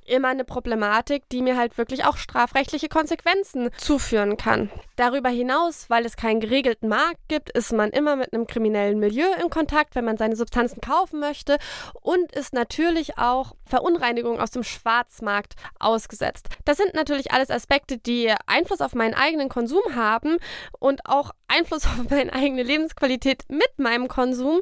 immer 0.06 0.28
eine 0.28 0.44
Problematik, 0.44 1.28
die 1.30 1.42
mir 1.42 1.56
halt 1.56 1.78
wirklich 1.78 2.04
auch 2.04 2.16
strafrechtliche 2.16 2.88
Konsequenzen 2.88 3.70
zuführen 3.76 4.36
kann. 4.36 4.70
Darüber 4.96 5.28
hinaus, 5.28 5.88
weil 5.88 6.04
es 6.04 6.16
keinen 6.16 6.40
geregelten 6.40 6.88
Markt 6.88 7.20
gibt, 7.28 7.50
ist 7.50 7.72
man 7.72 7.90
immer 7.90 8.16
mit 8.16 8.32
einem 8.32 8.46
kriminellen 8.46 8.98
Milieu 8.98 9.28
in 9.42 9.50
Kontakt, 9.50 9.94
wenn 9.94 10.04
man 10.04 10.16
seine 10.16 10.36
Substanzen 10.36 10.80
kaufen 10.80 11.20
möchte 11.20 11.58
und 12.02 12.32
ist 12.32 12.52
natürlich 12.52 13.18
auch 13.18 13.54
Verunreinigungen 13.66 14.40
aus 14.40 14.50
dem 14.50 14.62
Schwarzmarkt 14.62 15.54
ausgesetzt. 15.78 16.48
Das 16.64 16.76
sind 16.76 16.94
natürlich 16.94 17.32
alles 17.32 17.50
Aspekte, 17.50 17.98
die 17.98 18.32
Einfluss 18.46 18.80
auf 18.80 18.94
meinen 18.94 19.14
eigenen 19.14 19.48
Konsum 19.48 19.82
haben 19.94 20.36
und 20.78 21.06
auch 21.06 21.30
Einfluss 21.48 21.84
auf 21.86 22.10
meine 22.10 22.32
eigene 22.32 22.62
Lebensqualität 22.62 23.44
mit 23.48 23.78
meinem 23.78 24.08
Konsum 24.08 24.60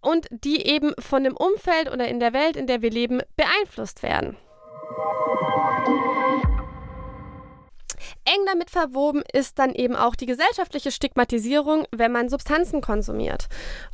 und 0.00 0.26
die 0.30 0.66
eben 0.66 0.94
von 0.98 1.24
dem 1.24 1.36
Umfeld 1.36 1.90
oder 1.90 2.08
in 2.08 2.20
der 2.20 2.32
Welt, 2.32 2.56
in 2.56 2.66
der 2.66 2.82
wir 2.82 2.90
leben, 2.90 3.20
beeinflusst 3.36 4.02
werden. 4.02 4.36
Eng 8.24 8.44
damit 8.46 8.70
verwoben 8.70 9.22
ist 9.32 9.58
dann 9.58 9.74
eben 9.74 9.96
auch 9.96 10.14
die 10.14 10.26
gesellschaftliche 10.26 10.90
Stigmatisierung, 10.90 11.86
wenn 11.92 12.12
man 12.12 12.28
Substanzen 12.28 12.82
konsumiert. 12.82 13.48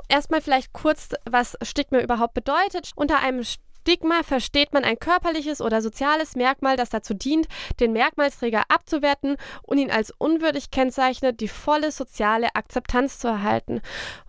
Erstmal 0.09 0.41
vielleicht 0.41 0.73
kurz, 0.73 1.11
was 1.25 1.57
Stigma 1.63 2.01
überhaupt 2.01 2.35
bedeutet. 2.35 2.91
Unter 2.97 3.21
einem 3.21 3.45
Stigma 3.45 4.23
versteht 4.23 4.73
man 4.73 4.83
ein 4.83 4.99
körperliches 4.99 5.61
oder 5.61 5.83
soziales 5.83 6.35
Merkmal, 6.35 6.77
das 6.77 6.91
dazu 6.91 7.15
dient, 7.15 7.47
den 7.81 7.93
Merkmalsträger 7.93 8.63
abzuwerten 8.69 9.37
und 9.63 9.79
ihn 9.79 9.91
als 9.91 10.11
unwürdig 10.19 10.71
kennzeichnet, 10.71 11.41
die 11.41 11.49
volle 11.49 11.93
soziale 11.93 12.55
Akzeptanz 12.55 13.19
zu 13.19 13.29
erhalten. 13.29 13.83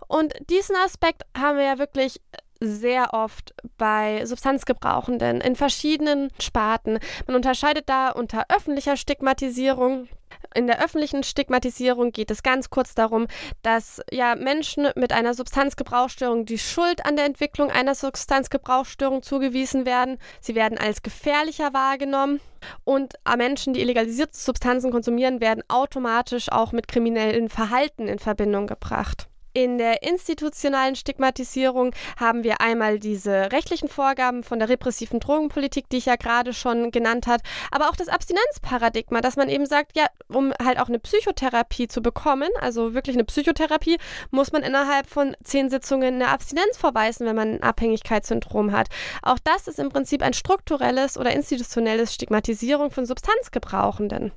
Und 0.08 0.34
diesen 0.50 0.76
Aspekt 0.76 1.22
haben 1.36 1.56
wir 1.56 1.64
ja 1.64 1.78
wirklich 1.78 2.20
sehr 2.60 3.14
oft 3.14 3.54
bei 3.78 4.24
Substanzgebrauchenden 4.24 5.40
in 5.40 5.56
verschiedenen 5.56 6.30
Sparten. 6.40 6.98
Man 7.26 7.36
unterscheidet 7.36 7.88
da 7.88 8.10
unter 8.10 8.46
öffentlicher 8.48 8.96
Stigmatisierung. 8.96 10.08
In 10.54 10.66
der 10.66 10.82
öffentlichen 10.82 11.22
Stigmatisierung 11.22 12.12
geht 12.12 12.30
es 12.30 12.42
ganz 12.42 12.70
kurz 12.70 12.94
darum, 12.94 13.26
dass 13.62 14.00
ja 14.10 14.34
Menschen 14.34 14.88
mit 14.96 15.12
einer 15.12 15.34
Substanzgebrauchsstörung 15.34 16.46
die 16.46 16.58
Schuld 16.58 17.04
an 17.04 17.16
der 17.16 17.26
Entwicklung 17.26 17.70
einer 17.70 17.94
Substanzgebrauchsstörung 17.94 19.22
zugewiesen 19.22 19.86
werden. 19.86 20.18
Sie 20.40 20.54
werden 20.54 20.78
als 20.78 21.02
gefährlicher 21.02 21.72
wahrgenommen 21.74 22.40
und 22.84 23.14
Menschen, 23.36 23.74
die 23.74 23.80
illegalisierte 23.80 24.36
Substanzen 24.36 24.90
konsumieren, 24.90 25.40
werden 25.40 25.62
automatisch 25.68 26.50
auch 26.50 26.72
mit 26.72 26.88
kriminellen 26.88 27.48
Verhalten 27.48 28.08
in 28.08 28.18
Verbindung 28.18 28.66
gebracht. 28.66 29.28
In 29.56 29.78
der 29.78 30.02
institutionalen 30.02 30.96
Stigmatisierung 30.96 31.94
haben 32.20 32.44
wir 32.44 32.60
einmal 32.60 32.98
diese 32.98 33.52
rechtlichen 33.52 33.88
Vorgaben 33.88 34.42
von 34.42 34.58
der 34.58 34.68
repressiven 34.68 35.18
Drogenpolitik, 35.18 35.88
die 35.88 35.96
ich 35.96 36.04
ja 36.04 36.16
gerade 36.16 36.52
schon 36.52 36.90
genannt 36.90 37.26
habe, 37.26 37.42
aber 37.70 37.88
auch 37.88 37.96
das 37.96 38.08
Abstinenzparadigma, 38.08 39.22
dass 39.22 39.36
man 39.36 39.48
eben 39.48 39.64
sagt, 39.64 39.96
ja, 39.96 40.08
um 40.28 40.52
halt 40.62 40.78
auch 40.78 40.88
eine 40.88 40.98
Psychotherapie 40.98 41.88
zu 41.88 42.02
bekommen, 42.02 42.50
also 42.60 42.92
wirklich 42.92 43.16
eine 43.16 43.24
Psychotherapie, 43.24 43.96
muss 44.30 44.52
man 44.52 44.62
innerhalb 44.62 45.08
von 45.08 45.34
zehn 45.42 45.70
Sitzungen 45.70 46.16
eine 46.16 46.28
Abstinenz 46.28 46.76
vorweisen, 46.76 47.26
wenn 47.26 47.36
man 47.36 47.54
ein 47.54 47.62
Abhängigkeitssyndrom 47.62 48.72
hat. 48.72 48.88
Auch 49.22 49.38
das 49.42 49.68
ist 49.68 49.78
im 49.78 49.88
Prinzip 49.88 50.20
ein 50.20 50.34
strukturelles 50.34 51.16
oder 51.16 51.32
institutionelles 51.32 52.12
Stigmatisierung 52.12 52.90
von 52.90 53.06
Substanzgebrauchenden. 53.06 54.32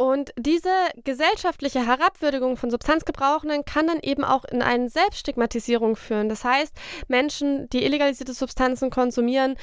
Und 0.00 0.30
diese 0.38 0.70
gesellschaftliche 1.02 1.84
Herabwürdigung 1.84 2.56
von 2.56 2.70
Substanzgebrauchenden 2.70 3.64
kann 3.64 3.88
dann 3.88 3.98
eben 3.98 4.22
auch 4.22 4.44
in 4.44 4.62
eine 4.62 4.88
Selbststigmatisierung 4.88 5.96
führen. 5.96 6.28
Das 6.28 6.44
heißt, 6.44 6.72
Menschen, 7.08 7.68
die 7.70 7.84
illegalisierte 7.84 8.32
Substanzen 8.32 8.90
konsumieren, 8.90 9.56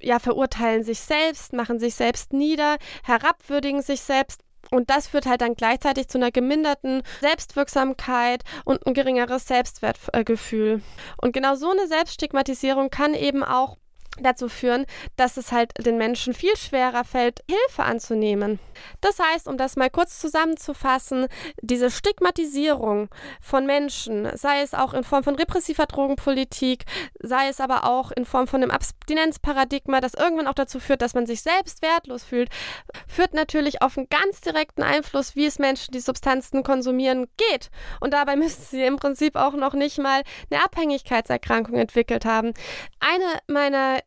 ja, 0.00 0.18
verurteilen 0.18 0.82
sich 0.82 1.00
selbst, 1.00 1.52
machen 1.52 1.78
sich 1.78 1.94
selbst 1.94 2.32
nieder, 2.32 2.78
herabwürdigen 3.04 3.82
sich 3.82 4.00
selbst. 4.00 4.40
Und 4.70 4.88
das 4.88 5.08
führt 5.08 5.26
halt 5.26 5.42
dann 5.42 5.56
gleichzeitig 5.56 6.08
zu 6.08 6.16
einer 6.16 6.30
geminderten 6.30 7.02
Selbstwirksamkeit 7.20 8.44
und 8.64 8.86
ein 8.86 8.94
geringeres 8.94 9.46
Selbstwertgefühl. 9.46 10.80
Und 11.20 11.34
genau 11.34 11.54
so 11.54 11.70
eine 11.70 11.86
Selbststigmatisierung 11.86 12.88
kann 12.88 13.12
eben 13.12 13.44
auch 13.44 13.76
dazu 14.20 14.48
führen, 14.48 14.86
dass 15.16 15.36
es 15.36 15.52
halt 15.52 15.72
den 15.84 15.96
Menschen 15.96 16.34
viel 16.34 16.56
schwerer 16.56 17.04
fällt, 17.04 17.40
Hilfe 17.48 17.84
anzunehmen. 17.84 18.58
Das 19.00 19.18
heißt, 19.18 19.48
um 19.48 19.56
das 19.56 19.76
mal 19.76 19.90
kurz 19.90 20.18
zusammenzufassen, 20.18 21.26
diese 21.60 21.90
Stigmatisierung 21.90 23.08
von 23.40 23.66
Menschen, 23.66 24.28
sei 24.36 24.60
es 24.62 24.74
auch 24.74 24.94
in 24.94 25.04
Form 25.04 25.24
von 25.24 25.34
repressiver 25.34 25.86
Drogenpolitik, 25.86 26.84
sei 27.20 27.48
es 27.48 27.60
aber 27.60 27.84
auch 27.84 28.10
in 28.12 28.24
Form 28.24 28.46
von 28.46 28.62
einem 28.62 28.70
Abstinenzparadigma, 28.70 30.00
das 30.00 30.14
irgendwann 30.14 30.46
auch 30.46 30.54
dazu 30.54 30.78
führt, 30.78 31.02
dass 31.02 31.14
man 31.14 31.26
sich 31.26 31.42
selbst 31.42 31.82
wertlos 31.82 32.22
fühlt, 32.22 32.50
führt 33.06 33.34
natürlich 33.34 33.82
auf 33.82 33.96
einen 33.96 34.08
ganz 34.08 34.40
direkten 34.40 34.82
Einfluss, 34.82 35.36
wie 35.36 35.46
es 35.46 35.58
Menschen, 35.58 35.92
die 35.92 36.00
Substanzen 36.00 36.62
konsumieren, 36.62 37.26
geht. 37.36 37.70
Und 38.00 38.12
dabei 38.12 38.36
müssen 38.36 38.62
sie 38.62 38.84
im 38.84 38.96
Prinzip 38.96 39.36
auch 39.36 39.54
noch 39.54 39.74
nicht 39.74 39.98
mal 39.98 40.22
eine 40.50 40.62
Abhängigkeitserkrankung 40.64 41.76
entwickelt 41.76 42.24
haben. 42.24 42.52
Eine 43.00 43.40
meiner 43.46 44.01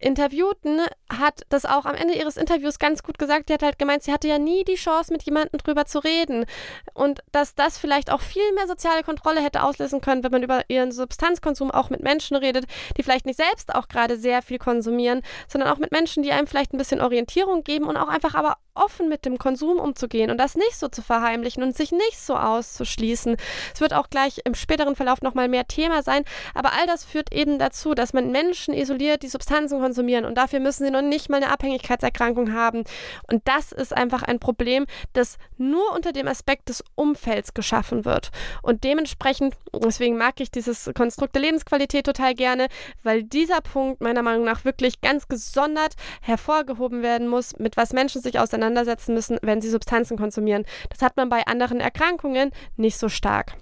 Interviewten 0.00 0.80
hat 1.10 1.42
das 1.50 1.66
auch 1.66 1.84
am 1.84 1.94
Ende 1.94 2.14
ihres 2.14 2.38
Interviews 2.38 2.78
ganz 2.78 3.02
gut 3.02 3.18
gesagt. 3.18 3.48
Die 3.48 3.52
hat 3.52 3.62
halt 3.62 3.78
gemeint, 3.78 4.02
sie 4.02 4.12
hatte 4.12 4.28
ja 4.28 4.38
nie 4.38 4.64
die 4.64 4.76
Chance, 4.76 5.12
mit 5.12 5.22
jemandem 5.24 5.58
drüber 5.58 5.84
zu 5.84 5.98
reden. 5.98 6.46
Und 6.94 7.20
dass 7.32 7.54
das 7.54 7.76
vielleicht 7.76 8.10
auch 8.10 8.22
viel 8.22 8.52
mehr 8.54 8.66
soziale 8.66 9.02
Kontrolle 9.02 9.42
hätte 9.42 9.62
auslösen 9.62 10.00
können, 10.00 10.24
wenn 10.24 10.32
man 10.32 10.42
über 10.42 10.62
ihren 10.68 10.90
Substanzkonsum 10.90 11.70
auch 11.70 11.90
mit 11.90 12.02
Menschen 12.02 12.36
redet, 12.36 12.64
die 12.96 13.02
vielleicht 13.02 13.26
nicht 13.26 13.36
selbst 13.36 13.74
auch 13.74 13.88
gerade 13.88 14.16
sehr 14.16 14.40
viel 14.40 14.58
konsumieren, 14.58 15.20
sondern 15.48 15.70
auch 15.70 15.78
mit 15.78 15.92
Menschen, 15.92 16.22
die 16.22 16.32
einem 16.32 16.46
vielleicht 16.46 16.72
ein 16.72 16.78
bisschen 16.78 17.02
Orientierung 17.02 17.62
geben 17.62 17.84
und 17.84 17.98
auch 17.98 18.08
einfach 18.08 18.34
aber 18.34 18.56
offen 18.74 19.10
mit 19.10 19.26
dem 19.26 19.36
Konsum 19.36 19.78
umzugehen 19.78 20.30
und 20.30 20.38
das 20.38 20.54
nicht 20.54 20.78
so 20.78 20.88
zu 20.88 21.02
verheimlichen 21.02 21.62
und 21.62 21.76
sich 21.76 21.92
nicht 21.92 22.18
so 22.18 22.36
auszuschließen. 22.36 23.36
Es 23.74 23.80
wird 23.82 23.92
auch 23.92 24.08
gleich 24.08 24.40
im 24.44 24.54
späteren 24.54 24.96
Verlauf 24.96 25.20
nochmal 25.20 25.48
mehr 25.48 25.66
Thema 25.66 26.02
sein, 26.02 26.24
aber 26.54 26.72
all 26.72 26.86
das 26.86 27.04
führt 27.04 27.34
eben 27.34 27.58
dazu, 27.58 27.94
dass 27.94 28.14
man 28.14 28.30
Menschen 28.30 28.72
isoliert, 28.72 29.22
die 29.22 29.28
Substanzen 29.28 29.78
konsumieren 29.80 29.89
und 30.24 30.36
dafür 30.36 30.60
müssen 30.60 30.84
sie 30.84 30.90
noch 30.90 31.02
nicht 31.02 31.28
mal 31.28 31.38
eine 31.38 31.50
Abhängigkeitserkrankung 31.50 32.52
haben. 32.52 32.84
Und 33.30 33.42
das 33.46 33.72
ist 33.72 33.96
einfach 33.96 34.22
ein 34.22 34.38
Problem, 34.38 34.86
das 35.12 35.36
nur 35.56 35.92
unter 35.94 36.12
dem 36.12 36.28
Aspekt 36.28 36.68
des 36.68 36.82
Umfelds 36.94 37.54
geschaffen 37.54 38.04
wird. 38.04 38.30
Und 38.62 38.84
dementsprechend, 38.84 39.54
deswegen 39.72 40.16
mag 40.16 40.40
ich 40.40 40.50
dieses 40.50 40.90
Konstrukt 40.94 41.34
der 41.34 41.42
Lebensqualität 41.42 42.06
total 42.06 42.34
gerne, 42.34 42.68
weil 43.02 43.22
dieser 43.22 43.60
Punkt 43.60 44.00
meiner 44.00 44.22
Meinung 44.22 44.44
nach 44.44 44.64
wirklich 44.64 45.00
ganz 45.00 45.28
gesondert 45.28 45.94
hervorgehoben 46.22 47.02
werden 47.02 47.28
muss, 47.28 47.58
mit 47.58 47.76
was 47.76 47.92
Menschen 47.92 48.22
sich 48.22 48.38
auseinandersetzen 48.38 48.60
auseinandersetzen 48.80 49.14
müssen, 49.14 49.38
wenn 49.42 49.60
sie 49.60 49.70
Substanzen 49.70 50.16
konsumieren. 50.16 50.64
Das 50.90 51.02
hat 51.02 51.16
man 51.16 51.28
bei 51.28 51.46
anderen 51.46 51.80
Erkrankungen 51.80 52.50
nicht 52.76 52.98
so 52.98 53.08
stark. 53.08 53.54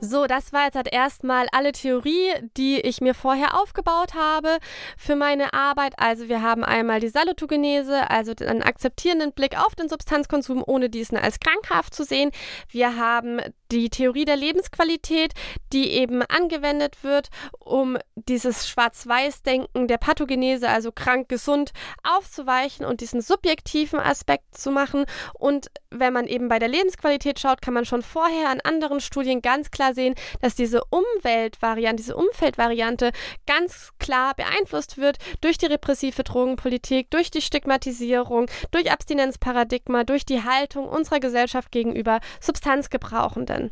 So, 0.00 0.26
das 0.26 0.52
war 0.52 0.66
jetzt 0.66 0.74
halt 0.74 0.92
erstmal 0.92 1.46
alle 1.52 1.72
Theorie, 1.72 2.32
die 2.56 2.78
ich 2.80 3.00
mir 3.00 3.14
vorher 3.14 3.58
aufgebaut 3.58 4.14
habe 4.14 4.58
für 4.98 5.16
meine 5.16 5.54
Arbeit. 5.54 5.94
Also 5.98 6.28
wir 6.28 6.42
haben 6.42 6.62
einmal 6.62 7.00
die 7.00 7.08
Salutogenese, 7.08 8.10
also 8.10 8.32
einen 8.40 8.62
akzeptierenden 8.62 9.32
Blick 9.32 9.58
auf 9.58 9.74
den 9.74 9.88
Substanzkonsum, 9.88 10.62
ohne 10.66 10.90
diesen 10.90 11.16
als 11.16 11.40
krankhaft 11.40 11.94
zu 11.94 12.04
sehen. 12.04 12.32
Wir 12.68 12.96
haben 12.96 13.40
die 13.70 13.88
Theorie 13.88 14.24
der 14.24 14.36
Lebensqualität, 14.36 15.32
die 15.72 15.90
eben 15.92 16.22
angewendet 16.22 17.02
wird, 17.02 17.28
um 17.58 17.96
dieses 18.14 18.68
Schwarz-Weiß-Denken 18.68 19.88
der 19.88 19.98
Pathogenese, 19.98 20.68
also 20.68 20.92
krank-gesund, 20.92 21.72
aufzuweichen 22.02 22.84
und 22.84 23.00
diesen 23.00 23.22
subjektiven 23.22 24.00
Aspekt 24.00 24.56
zu 24.56 24.70
machen. 24.70 25.06
Und 25.34 25.70
wenn 25.90 26.12
man 26.12 26.26
eben 26.26 26.48
bei 26.48 26.58
der 26.58 26.68
Lebensqualität 26.68 27.40
schaut, 27.40 27.62
kann 27.62 27.74
man 27.74 27.86
schon 27.86 28.02
vorher 28.02 28.50
an 28.50 28.60
anderen 28.60 29.00
Studien 29.00 29.40
ganz 29.40 29.70
klar 29.84 29.94
sehen, 29.94 30.14
dass 30.40 30.54
diese 30.54 30.82
Umweltvariante, 30.90 32.02
diese 32.02 32.16
Umfeldvariante 32.16 33.12
ganz 33.46 33.92
klar 33.98 34.34
beeinflusst 34.34 34.98
wird 34.98 35.18
durch 35.40 35.58
die 35.58 35.66
repressive 35.66 36.24
Drogenpolitik, 36.24 37.10
durch 37.10 37.30
die 37.30 37.42
Stigmatisierung, 37.42 38.46
durch 38.70 38.90
Abstinenzparadigma, 38.90 40.04
durch 40.04 40.24
die 40.24 40.42
Haltung 40.42 40.88
unserer 40.88 41.20
Gesellschaft 41.20 41.70
gegenüber 41.70 42.20
Substanzgebrauchenden. 42.40 43.70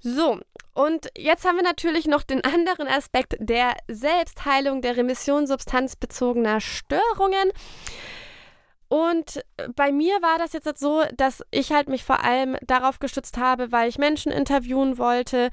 So, 0.00 0.40
und 0.72 1.08
jetzt 1.16 1.44
haben 1.44 1.56
wir 1.56 1.62
natürlich 1.62 2.06
noch 2.06 2.22
den 2.22 2.42
anderen 2.42 2.88
Aspekt 2.88 3.36
der 3.38 3.74
Selbstheilung 3.88 4.80
der 4.80 4.96
Remission 4.96 5.46
substanzbezogener 5.46 6.60
Störungen. 6.60 7.52
Und 8.90 9.44
bei 9.76 9.92
mir 9.92 10.20
war 10.20 10.38
das 10.38 10.52
jetzt 10.52 10.80
so, 10.80 11.04
dass 11.16 11.44
ich 11.52 11.70
halt 11.70 11.88
mich 11.88 12.02
vor 12.02 12.24
allem 12.24 12.56
darauf 12.60 12.98
gestützt 12.98 13.38
habe, 13.38 13.70
weil 13.70 13.88
ich 13.88 13.98
Menschen 13.98 14.32
interviewen 14.32 14.98
wollte, 14.98 15.50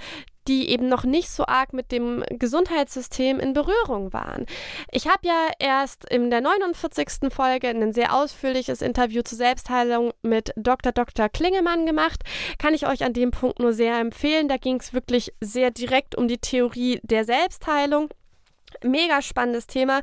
die 0.48 0.70
eben 0.70 0.88
noch 0.88 1.04
nicht 1.04 1.30
so 1.30 1.46
arg 1.46 1.72
mit 1.72 1.92
dem 1.92 2.24
Gesundheitssystem 2.30 3.40
in 3.40 3.54
Berührung 3.54 4.12
waren. 4.12 4.48
Ich 4.92 5.08
habe 5.08 5.28
ja 5.28 5.50
erst 5.60 6.10
in 6.10 6.32
der 6.32 6.42
49. 6.42 7.32
Folge 7.32 7.68
ein 7.68 7.94
sehr 7.94 8.16
ausführliches 8.16 8.82
Interview 8.82 9.22
zur 9.22 9.38
Selbstheilung 9.38 10.14
mit 10.24 10.54
Dr. 10.56 10.92
Dr. 10.92 11.30
Klingemann 11.30 11.86
gemacht. 11.86 12.24
Kann 12.58 12.74
ich 12.74 12.88
euch 12.88 13.04
an 13.04 13.14
dem 13.14 13.30
Punkt 13.30 13.60
nur 13.60 13.74
sehr 13.74 14.00
empfehlen. 14.00 14.48
Da 14.48 14.58
ging 14.58 14.80
es 14.80 14.94
wirklich 14.94 15.32
sehr 15.42 15.70
direkt 15.70 16.16
um 16.16 16.28
die 16.28 16.40
Theorie 16.40 17.00
der 17.04 17.24
Selbstheilung. 17.24 18.10
Mega 18.84 19.22
spannendes 19.22 19.68
Thema. 19.68 20.02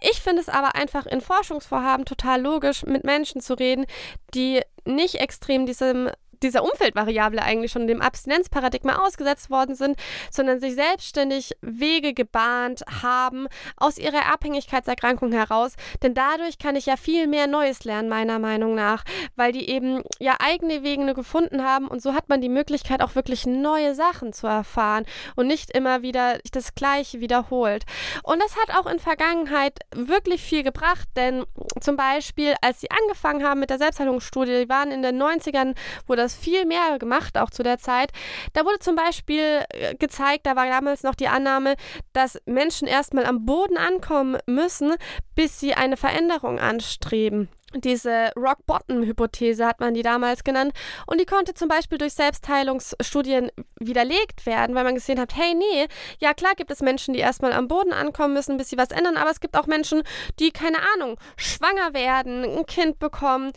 Ich 0.00 0.20
finde 0.20 0.42
es 0.42 0.48
aber 0.48 0.74
einfach 0.74 1.06
in 1.06 1.20
Forschungsvorhaben 1.20 2.04
total 2.04 2.40
logisch, 2.40 2.84
mit 2.84 3.04
Menschen 3.04 3.40
zu 3.40 3.54
reden, 3.54 3.86
die 4.34 4.62
nicht 4.84 5.16
extrem 5.16 5.66
diesem 5.66 6.10
dieser 6.42 6.64
Umfeldvariable 6.64 7.42
eigentlich 7.42 7.72
schon 7.72 7.86
dem 7.86 8.02
Abstinenzparadigma 8.02 8.96
ausgesetzt 8.96 9.50
worden 9.50 9.74
sind, 9.74 9.96
sondern 10.30 10.60
sich 10.60 10.74
selbstständig 10.74 11.52
Wege 11.60 12.14
gebahnt 12.14 12.82
haben 13.02 13.46
aus 13.76 13.98
ihrer 13.98 14.32
Abhängigkeitserkrankung 14.32 15.32
heraus. 15.32 15.74
Denn 16.02 16.14
dadurch 16.14 16.58
kann 16.58 16.76
ich 16.76 16.86
ja 16.86 16.96
viel 16.96 17.26
mehr 17.26 17.46
Neues 17.46 17.84
lernen, 17.84 18.08
meiner 18.08 18.38
Meinung 18.38 18.74
nach, 18.74 19.04
weil 19.36 19.52
die 19.52 19.68
eben 19.68 20.02
ja 20.18 20.36
eigene 20.40 20.82
Wege 20.82 20.96
gefunden 21.14 21.62
haben 21.62 21.88
und 21.88 22.00
so 22.00 22.14
hat 22.14 22.28
man 22.28 22.40
die 22.40 22.48
Möglichkeit 22.48 23.02
auch 23.02 23.14
wirklich 23.14 23.46
neue 23.46 23.94
Sachen 23.94 24.32
zu 24.32 24.46
erfahren 24.46 25.04
und 25.34 25.46
nicht 25.46 25.70
immer 25.70 26.02
wieder 26.02 26.38
das 26.52 26.74
Gleiche 26.74 27.20
wiederholt. 27.20 27.84
Und 28.22 28.42
das 28.42 28.56
hat 28.56 28.76
auch 28.76 28.90
in 28.90 28.98
Vergangenheit 28.98 29.78
wirklich 29.94 30.42
viel 30.42 30.62
gebracht, 30.62 31.08
denn 31.16 31.44
zum 31.80 31.96
Beispiel, 31.96 32.54
als 32.62 32.80
sie 32.80 32.90
angefangen 32.90 33.44
haben 33.44 33.60
mit 33.60 33.70
der 33.70 33.78
Selbstheilungsstudie, 33.78 34.64
die 34.64 34.68
waren 34.68 34.90
in 34.90 35.02
den 35.02 35.20
90ern, 35.20 35.74
wo 36.06 36.14
das 36.14 36.25
viel 36.34 36.64
mehr 36.66 36.98
gemacht, 36.98 37.38
auch 37.38 37.50
zu 37.50 37.62
der 37.62 37.78
Zeit. 37.78 38.10
Da 38.52 38.64
wurde 38.64 38.78
zum 38.78 38.96
Beispiel 38.96 39.64
äh, 39.70 39.94
gezeigt, 39.94 40.46
da 40.46 40.56
war 40.56 40.66
damals 40.66 41.02
noch 41.02 41.14
die 41.14 41.28
Annahme, 41.28 41.74
dass 42.12 42.38
Menschen 42.46 42.88
erstmal 42.88 43.26
am 43.26 43.44
Boden 43.44 43.76
ankommen 43.76 44.38
müssen, 44.46 44.94
bis 45.34 45.60
sie 45.60 45.74
eine 45.74 45.96
Veränderung 45.96 46.58
anstreben. 46.58 47.48
Diese 47.74 48.30
Rock-Bottom-Hypothese 48.36 49.66
hat 49.66 49.80
man 49.80 49.92
die 49.92 50.02
damals 50.02 50.44
genannt. 50.44 50.72
Und 51.06 51.20
die 51.20 51.26
konnte 51.26 51.52
zum 51.52 51.68
Beispiel 51.68 51.98
durch 51.98 52.14
Selbstheilungsstudien 52.14 53.50
widerlegt 53.80 54.46
werden, 54.46 54.76
weil 54.76 54.84
man 54.84 54.94
gesehen 54.94 55.18
hat, 55.18 55.34
hey, 55.34 55.52
nee, 55.52 55.88
ja 56.20 56.32
klar 56.32 56.54
gibt 56.54 56.70
es 56.70 56.80
Menschen, 56.80 57.12
die 57.12 57.20
erstmal 57.20 57.52
am 57.52 57.66
Boden 57.66 57.92
ankommen 57.92 58.34
müssen, 58.34 58.56
bis 58.56 58.70
sie 58.70 58.78
was 58.78 58.90
ändern, 58.90 59.16
aber 59.16 59.30
es 59.30 59.40
gibt 59.40 59.56
auch 59.56 59.66
Menschen, 59.66 60.04
die, 60.38 60.52
keine 60.52 60.78
Ahnung, 60.94 61.18
schwanger 61.36 61.92
werden, 61.92 62.44
ein 62.44 62.66
Kind 62.66 63.00
bekommen, 63.00 63.52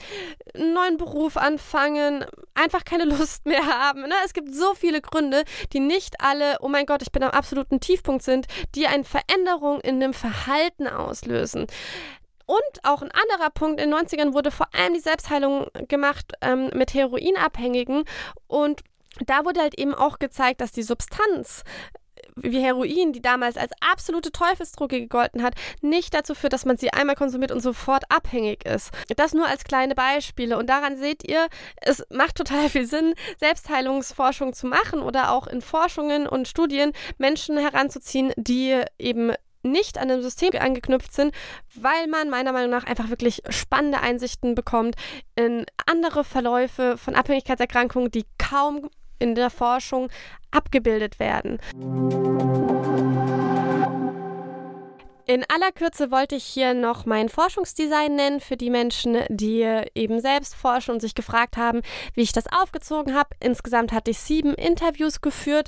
einen 0.56 0.74
neuen 0.74 0.98
Beruf 0.98 1.38
anfangen, 1.38 2.26
einfach 2.56 2.84
keine 2.84 3.06
Lust 3.20 3.46
mehr 3.46 3.66
haben. 3.66 4.02
Ne? 4.02 4.16
Es 4.26 4.34
gibt 4.34 4.54
so 4.54 4.74
viele 4.74 5.02
Gründe, 5.02 5.44
die 5.72 5.80
nicht 5.80 6.20
alle, 6.20 6.58
oh 6.62 6.68
mein 6.68 6.88
Gott, 6.88 7.04
ich 7.04 7.12
bin 7.12 7.24
am 7.24 7.32
absoluten 7.32 7.80
Tiefpunkt 7.80 8.24
sind, 8.24 8.48
die 8.74 8.88
eine 8.88 9.04
Veränderung 9.04 9.80
in 9.82 10.00
dem 10.00 10.14
Verhalten 10.14 10.88
auslösen. 10.88 11.68
Und 12.50 12.84
auch 12.84 13.04
ein 13.04 13.12
anderer 13.12 13.52
Punkt, 13.52 13.80
in 13.80 13.92
den 13.92 14.00
90ern 14.00 14.34
wurde 14.34 14.50
vor 14.50 14.74
allem 14.74 14.96
die 14.96 15.00
Selbstheilung 15.00 15.68
gemacht 15.88 16.34
ähm, 16.42 16.72
mit 16.74 16.96
Heroinabhängigen. 16.96 18.06
Und 18.48 18.82
da 19.24 19.46
wurde 19.46 19.62
halt 19.62 19.78
eben 19.78 19.94
auch 19.94 20.18
gezeigt, 20.18 20.60
dass 20.60 20.72
die 20.72 20.82
Substanz 20.82 21.64
wie 22.36 22.60
Heroin, 22.60 23.14
die 23.14 23.22
damals 23.22 23.56
als 23.56 23.72
absolute 23.82 24.32
Teufelsdroge 24.32 25.00
gegolten 25.00 25.44
hat, 25.44 25.54
nicht 25.82 26.12
dazu 26.16 26.34
führt, 26.34 26.54
dass 26.54 26.66
man 26.66 26.78
sie 26.78 26.92
einmal 26.92 27.16
konsumiert 27.16 27.52
und 27.52 27.60
sofort 27.60 28.04
abhängig 28.10 28.66
ist. 28.66 28.90
Das 29.16 29.36
nur 29.36 29.46
als 29.46 29.64
kleine 29.64 29.94
Beispiele. 29.94 30.58
Und 30.58 30.72
daran 30.72 30.98
seht 30.98 31.28
ihr, 31.30 31.50
es 31.82 32.04
macht 32.10 32.36
total 32.36 32.68
viel 32.70 32.88
Sinn, 32.88 33.14
Selbstheilungsforschung 33.38 34.54
zu 34.54 34.66
machen 34.66 35.02
oder 35.02 35.34
auch 35.34 35.46
in 35.46 35.62
Forschungen 35.62 36.26
und 36.26 36.48
Studien 36.48 36.94
Menschen 37.20 37.60
heranzuziehen, 37.60 38.34
die 38.38 38.82
eben 38.98 39.34
nicht 39.64 39.98
an 39.98 40.08
dem 40.08 40.22
System 40.22 40.52
angeknüpft 40.60 41.14
sind, 41.14 41.34
weil 41.76 42.08
man 42.08 42.30
meiner 42.30 42.52
Meinung 42.52 42.72
nach 42.72 42.86
einfach 42.86 43.10
wirklich 43.10 43.42
spannende 43.50 44.02
Einsichten 44.02 44.56
bekommt 44.56 44.96
in 45.36 45.66
andere 45.86 46.24
Verläufe 46.24 46.98
von 46.98 47.16
Abhängigkeitserkrankungen, 47.16 48.12
die 48.12 48.26
kaum 48.38 48.90
in 49.20 49.36
der 49.36 49.50
Forschung 49.50 50.10
abgebildet 50.52 51.20
werden. 51.20 51.60
In 55.30 55.46
aller 55.48 55.72
Kürze 55.72 56.10
wollte 56.10 56.34
ich 56.34 56.44
hier 56.44 56.74
noch 56.74 57.06
mein 57.06 57.30
Forschungsdesign 57.30 58.16
nennen 58.16 58.40
für 58.40 58.58
die 58.58 58.72
Menschen, 58.72 59.16
die 59.30 59.62
eben 59.94 60.22
selbst 60.22 60.56
forschen 60.56 60.96
und 60.96 61.02
sich 61.02 61.14
gefragt 61.14 61.56
haben, 61.56 61.84
wie 62.16 62.24
ich 62.24 62.32
das 62.32 62.46
aufgezogen 62.52 63.14
habe. 63.14 63.30
Insgesamt 63.40 63.92
hatte 63.92 64.10
ich 64.10 64.18
sieben 64.18 64.56
Interviews 64.56 65.22
geführt. 65.22 65.68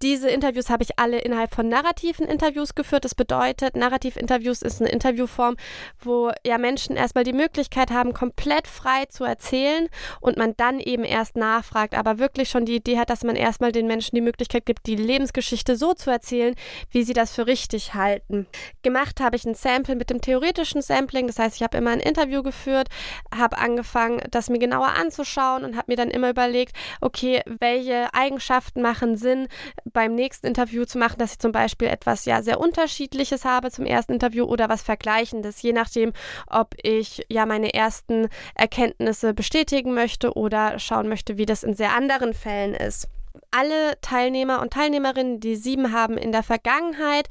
Diese 0.00 0.30
Interviews 0.30 0.70
habe 0.70 0.82
ich 0.82 0.98
alle 0.98 1.18
innerhalb 1.18 1.54
von 1.54 1.68
narrativen 1.68 2.26
Interviews 2.26 2.74
geführt. 2.74 3.04
Das 3.04 3.14
bedeutet, 3.14 3.76
Narrativinterviews 3.76 4.62
ist 4.62 4.80
eine 4.80 4.90
Interviewform, 4.90 5.56
wo 5.98 6.32
ja 6.46 6.56
Menschen 6.56 6.96
erstmal 6.96 7.24
die 7.24 7.34
Möglichkeit 7.34 7.90
haben, 7.90 8.14
komplett 8.14 8.66
frei 8.66 9.04
zu 9.10 9.24
erzählen 9.24 9.88
und 10.22 10.38
man 10.38 10.54
dann 10.56 10.80
eben 10.80 11.04
erst 11.04 11.36
nachfragt, 11.36 11.94
aber 11.94 12.18
wirklich 12.18 12.48
schon 12.48 12.64
die 12.64 12.76
Idee 12.76 12.98
hat, 12.98 13.10
dass 13.10 13.24
man 13.24 13.36
erstmal 13.36 13.72
den 13.72 13.86
Menschen 13.86 14.16
die 14.16 14.22
Möglichkeit 14.22 14.64
gibt, 14.64 14.86
die 14.86 14.96
Lebensgeschichte 14.96 15.76
so 15.76 15.92
zu 15.92 16.10
erzählen, 16.10 16.54
wie 16.90 17.02
sie 17.02 17.12
das 17.12 17.34
für 17.34 17.46
richtig 17.46 17.92
halten. 17.92 18.46
Gemacht 18.82 19.20
habe 19.20 19.36
ich 19.36 19.44
ein 19.44 19.54
Sample 19.54 19.96
mit 19.96 20.10
dem 20.10 20.20
theoretischen 20.20 20.82
Sampling, 20.82 21.26
das 21.26 21.38
heißt, 21.38 21.56
ich 21.56 21.62
habe 21.62 21.78
immer 21.78 21.90
ein 21.90 22.00
Interview 22.00 22.42
geführt, 22.42 22.88
habe 23.36 23.58
angefangen, 23.58 24.22
das 24.30 24.50
mir 24.50 24.58
genauer 24.58 24.88
anzuschauen 24.88 25.64
und 25.64 25.76
habe 25.76 25.86
mir 25.88 25.96
dann 25.96 26.10
immer 26.10 26.30
überlegt, 26.30 26.76
okay, 27.00 27.42
welche 27.46 28.12
Eigenschaften 28.14 28.82
machen 28.82 29.16
Sinn, 29.16 29.48
beim 29.84 30.14
nächsten 30.14 30.46
Interview 30.46 30.84
zu 30.84 30.98
machen, 30.98 31.18
dass 31.18 31.32
ich 31.32 31.38
zum 31.38 31.52
Beispiel 31.52 31.88
etwas 31.88 32.24
ja 32.24 32.42
sehr 32.42 32.60
Unterschiedliches 32.60 33.44
habe 33.44 33.70
zum 33.70 33.86
ersten 33.86 34.12
Interview 34.12 34.44
oder 34.44 34.68
was 34.68 34.82
Vergleichendes, 34.82 35.62
je 35.62 35.72
nachdem, 35.72 36.12
ob 36.48 36.74
ich 36.82 37.24
ja 37.28 37.46
meine 37.46 37.74
ersten 37.74 38.28
Erkenntnisse 38.54 39.34
bestätigen 39.34 39.94
möchte 39.94 40.34
oder 40.34 40.78
schauen 40.78 41.08
möchte, 41.08 41.36
wie 41.36 41.46
das 41.46 41.62
in 41.62 41.74
sehr 41.74 41.94
anderen 41.94 42.34
Fällen 42.34 42.74
ist 42.74 43.08
alle 43.50 44.00
Teilnehmer 44.00 44.60
und 44.60 44.72
Teilnehmerinnen, 44.72 45.40
die 45.40 45.56
sieben 45.56 45.92
haben 45.92 46.16
in 46.16 46.32
der 46.32 46.42
Vergangenheit. 46.42 47.28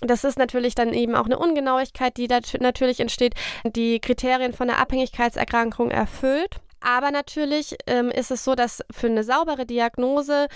Das 0.00 0.24
ist 0.24 0.38
natürlich 0.38 0.74
dann 0.74 0.92
eben 0.92 1.14
auch 1.14 1.26
eine 1.26 1.38
Ungenauigkeit, 1.38 2.16
die 2.16 2.28
da 2.28 2.40
natürlich 2.60 3.00
entsteht, 3.00 3.34
die 3.64 4.00
Kriterien 4.00 4.52
von 4.52 4.68
der 4.68 4.78
Abhängigkeitserkrankung 4.78 5.90
erfüllt. 5.90 6.60
Aber 6.84 7.10
natürlich 7.10 7.76
ähm, 7.86 8.10
ist 8.10 8.30
es 8.30 8.44
so, 8.44 8.54
dass 8.54 8.82
für 8.90 9.06
eine 9.06 9.24
saubere 9.24 9.64
Diagnose 9.64 10.48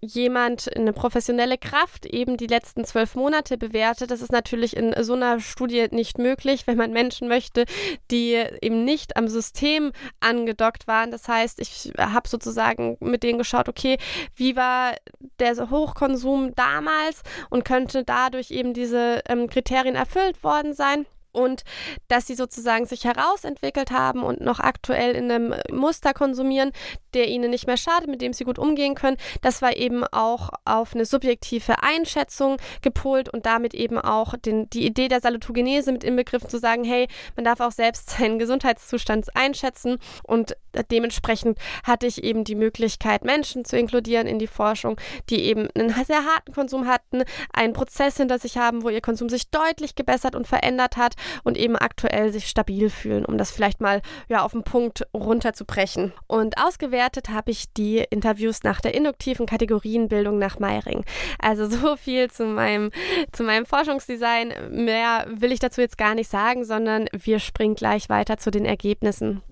jemand 0.00 0.74
eine 0.76 0.92
professionelle 0.92 1.58
Kraft 1.58 2.06
eben 2.06 2.36
die 2.36 2.46
letzten 2.46 2.84
zwölf 2.84 3.16
Monate 3.16 3.58
bewertet. 3.58 4.12
Das 4.12 4.22
ist 4.22 4.30
natürlich 4.30 4.76
in 4.76 4.94
so 5.02 5.14
einer 5.14 5.40
Studie 5.40 5.88
nicht 5.90 6.18
möglich, 6.18 6.68
wenn 6.68 6.78
man 6.78 6.92
Menschen 6.92 7.26
möchte, 7.26 7.64
die 8.12 8.34
eben 8.60 8.84
nicht 8.84 9.16
am 9.16 9.26
System 9.26 9.90
angedockt 10.20 10.86
waren. 10.86 11.10
Das 11.10 11.26
heißt, 11.26 11.60
ich 11.60 11.92
habe 11.98 12.28
sozusagen 12.28 12.96
mit 13.00 13.24
denen 13.24 13.38
geschaut, 13.38 13.68
okay, 13.68 13.98
wie 14.36 14.54
war 14.54 14.94
der 15.40 15.68
Hochkonsum 15.68 16.54
damals 16.54 17.22
und 17.50 17.64
könnte 17.64 18.04
dadurch 18.04 18.52
eben 18.52 18.72
diese 18.72 19.20
ähm, 19.28 19.48
Kriterien 19.48 19.96
erfüllt 19.96 20.44
worden 20.44 20.74
sein 20.74 21.06
und 21.32 21.62
dass 22.08 22.26
sie 22.26 22.34
sozusagen 22.34 22.86
sich 22.86 23.04
herausentwickelt 23.04 23.90
haben 23.90 24.22
und 24.22 24.40
noch 24.40 24.60
aktuell 24.60 25.14
in 25.14 25.30
einem 25.30 25.54
Muster 25.70 26.14
konsumieren, 26.14 26.72
der 27.14 27.28
ihnen 27.28 27.50
nicht 27.50 27.66
mehr 27.66 27.76
schadet, 27.76 28.08
mit 28.08 28.22
dem 28.22 28.32
sie 28.32 28.44
gut 28.44 28.58
umgehen 28.58 28.94
können. 28.94 29.16
Das 29.40 29.62
war 29.62 29.76
eben 29.76 30.04
auch 30.04 30.50
auf 30.64 30.94
eine 30.94 31.04
subjektive 31.04 31.82
Einschätzung 31.82 32.56
gepolt 32.82 33.28
und 33.28 33.46
damit 33.46 33.74
eben 33.74 33.98
auch 33.98 34.36
den, 34.36 34.68
die 34.70 34.86
Idee 34.86 35.08
der 35.08 35.20
Salutogenese 35.20 35.92
mit 35.92 36.04
inbegriffen 36.04 36.48
zu 36.48 36.58
sagen, 36.58 36.84
hey, 36.84 37.08
man 37.36 37.44
darf 37.44 37.60
auch 37.60 37.72
selbst 37.72 38.10
seinen 38.18 38.38
Gesundheitszustand 38.38 39.34
einschätzen 39.34 39.98
und 40.22 40.56
dementsprechend 40.90 41.58
hatte 41.84 42.06
ich 42.06 42.24
eben 42.24 42.44
die 42.44 42.54
Möglichkeit, 42.54 43.24
Menschen 43.24 43.64
zu 43.64 43.76
inkludieren 43.76 44.26
in 44.26 44.38
die 44.38 44.46
Forschung, 44.46 44.98
die 45.28 45.42
eben 45.42 45.68
einen 45.74 45.92
sehr 46.04 46.24
harten 46.24 46.52
Konsum 46.52 46.86
hatten, 46.86 47.24
einen 47.52 47.72
Prozess 47.72 48.16
hinter 48.16 48.38
sich 48.38 48.56
haben, 48.56 48.82
wo 48.82 48.88
ihr 48.88 49.00
Konsum 49.00 49.28
sich 49.28 49.50
deutlich 49.50 49.94
gebessert 49.94 50.34
und 50.34 50.46
verändert 50.46 50.96
hat 50.96 51.14
und 51.44 51.56
eben 51.56 51.76
aktuell 51.76 52.32
sich 52.32 52.46
stabil 52.46 52.90
fühlen, 52.90 53.24
um 53.24 53.38
das 53.38 53.50
vielleicht 53.50 53.80
mal 53.80 54.02
ja 54.28 54.42
auf 54.42 54.52
den 54.52 54.64
Punkt 54.64 55.06
runterzubrechen. 55.14 56.12
Und 56.26 56.58
ausgewertet 56.58 57.30
habe 57.30 57.50
ich 57.50 57.72
die 57.72 57.98
Interviews 58.10 58.62
nach 58.62 58.80
der 58.80 58.94
induktiven 58.94 59.46
Kategorienbildung 59.46 60.38
nach 60.38 60.58
Meiring. 60.58 61.04
Also 61.38 61.66
so 61.68 61.96
viel 61.96 62.30
zu 62.30 62.44
meinem, 62.44 62.90
zu 63.32 63.42
meinem 63.42 63.66
Forschungsdesign. 63.66 64.52
Mehr 64.70 65.26
will 65.28 65.52
ich 65.52 65.60
dazu 65.60 65.80
jetzt 65.80 65.98
gar 65.98 66.14
nicht 66.14 66.30
sagen, 66.30 66.64
sondern 66.64 67.06
wir 67.12 67.38
springen 67.38 67.74
gleich 67.74 68.08
weiter 68.08 68.38
zu 68.38 68.50
den 68.50 68.64
Ergebnissen. 68.64 69.42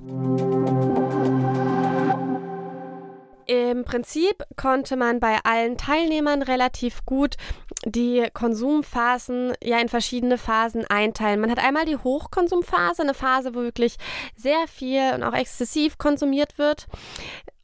Im 3.50 3.82
Prinzip 3.82 4.44
konnte 4.54 4.94
man 4.94 5.18
bei 5.18 5.40
allen 5.42 5.76
Teilnehmern 5.76 6.42
relativ 6.42 7.04
gut 7.04 7.34
die 7.84 8.28
Konsumphasen 8.32 9.54
ja 9.60 9.80
in 9.80 9.88
verschiedene 9.88 10.38
Phasen 10.38 10.86
einteilen. 10.86 11.40
Man 11.40 11.50
hat 11.50 11.58
einmal 11.58 11.84
die 11.84 11.96
Hochkonsumphase, 11.96 13.02
eine 13.02 13.12
Phase, 13.12 13.52
wo 13.56 13.62
wirklich 13.62 13.96
sehr 14.36 14.68
viel 14.68 15.14
und 15.16 15.24
auch 15.24 15.34
exzessiv 15.34 15.98
konsumiert 15.98 16.58
wird. 16.58 16.86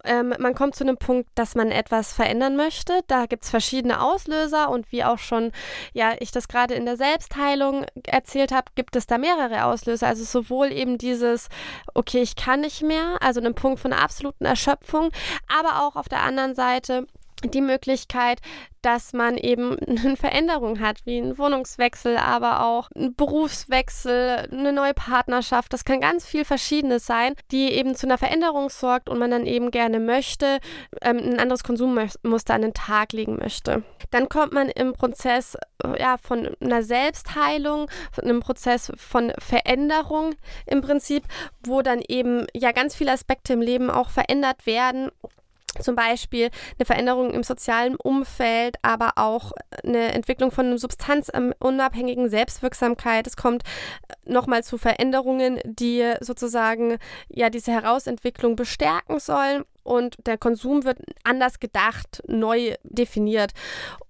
Ähm, 0.06 0.34
man 0.38 0.54
kommt 0.54 0.74
zu 0.74 0.84
einem 0.84 0.96
Punkt, 0.96 1.28
dass 1.34 1.54
man 1.54 1.70
etwas 1.70 2.12
verändern 2.12 2.56
möchte. 2.56 3.00
Da 3.06 3.26
gibt 3.26 3.44
es 3.44 3.50
verschiedene 3.50 4.00
Auslöser 4.02 4.70
und 4.70 4.90
wie 4.92 5.04
auch 5.04 5.18
schon, 5.18 5.52
ja, 5.92 6.14
ich 6.20 6.30
das 6.30 6.48
gerade 6.48 6.74
in 6.74 6.86
der 6.86 6.96
Selbstheilung 6.96 7.86
erzählt 8.06 8.52
habe, 8.52 8.72
gibt 8.74 8.96
es 8.96 9.06
da 9.06 9.18
mehrere 9.18 9.64
Auslöser. 9.64 10.06
Also 10.06 10.24
sowohl 10.24 10.72
eben 10.72 10.98
dieses, 10.98 11.48
okay, 11.94 12.22
ich 12.22 12.36
kann 12.36 12.60
nicht 12.60 12.82
mehr, 12.82 13.18
also 13.20 13.40
einen 13.40 13.54
Punkt 13.54 13.80
von 13.80 13.92
absoluten 13.92 14.44
Erschöpfung, 14.44 15.10
aber 15.48 15.86
auch 15.86 15.96
auf 15.96 16.08
der 16.08 16.22
anderen 16.22 16.54
Seite 16.54 17.06
die 17.50 17.60
Möglichkeit, 17.60 18.40
dass 18.86 19.12
man 19.12 19.36
eben 19.36 19.76
eine 19.80 20.16
Veränderung 20.16 20.78
hat, 20.78 21.04
wie 21.06 21.18
einen 21.18 21.38
Wohnungswechsel, 21.38 22.16
aber 22.16 22.64
auch 22.64 22.88
einen 22.94 23.16
Berufswechsel, 23.16 24.48
eine 24.52 24.72
neue 24.72 24.94
Partnerschaft. 24.94 25.72
Das 25.72 25.84
kann 25.84 26.00
ganz 26.00 26.24
viel 26.24 26.44
Verschiedenes 26.44 27.04
sein, 27.04 27.34
die 27.50 27.72
eben 27.72 27.96
zu 27.96 28.06
einer 28.06 28.16
Veränderung 28.16 28.70
sorgt 28.70 29.08
und 29.08 29.18
man 29.18 29.32
dann 29.32 29.44
eben 29.44 29.72
gerne 29.72 29.98
möchte, 29.98 30.60
ähm, 31.02 31.16
ein 31.18 31.40
anderes 31.40 31.64
Konsummuster 31.64 32.54
an 32.54 32.62
den 32.62 32.74
Tag 32.74 33.12
legen 33.12 33.38
möchte. 33.40 33.82
Dann 34.12 34.28
kommt 34.28 34.52
man 34.52 34.68
im 34.68 34.92
Prozess 34.92 35.56
äh, 35.82 36.00
ja, 36.00 36.16
von 36.16 36.54
einer 36.60 36.84
Selbstheilung, 36.84 37.90
einem 38.22 38.38
Prozess 38.38 38.92
von 38.96 39.32
Veränderung 39.38 40.36
im 40.64 40.80
Prinzip, 40.80 41.24
wo 41.64 41.82
dann 41.82 42.02
eben 42.06 42.46
ja 42.54 42.70
ganz 42.70 42.94
viele 42.94 43.10
Aspekte 43.10 43.54
im 43.54 43.60
Leben 43.60 43.90
auch 43.90 44.10
verändert 44.10 44.64
werden 44.64 45.10
zum 45.80 45.96
Beispiel 45.96 46.50
eine 46.78 46.86
Veränderung 46.86 47.30
im 47.30 47.42
sozialen 47.42 47.96
Umfeld, 47.96 48.76
aber 48.82 49.12
auch 49.16 49.52
eine 49.84 50.12
Entwicklung 50.12 50.50
von 50.50 50.66
einer 50.66 50.78
substanzunabhängigen 50.78 52.28
Selbstwirksamkeit. 52.28 53.26
Es 53.26 53.36
kommt 53.36 53.62
nochmal 54.24 54.62
zu 54.64 54.78
Veränderungen, 54.78 55.60
die 55.64 56.14
sozusagen 56.20 56.98
ja 57.28 57.50
diese 57.50 57.72
Herausentwicklung 57.72 58.56
bestärken 58.56 59.20
sollen 59.20 59.64
und 59.86 60.16
der 60.26 60.36
Konsum 60.36 60.84
wird 60.84 60.98
anders 61.24 61.60
gedacht, 61.60 62.22
neu 62.26 62.74
definiert. 62.82 63.52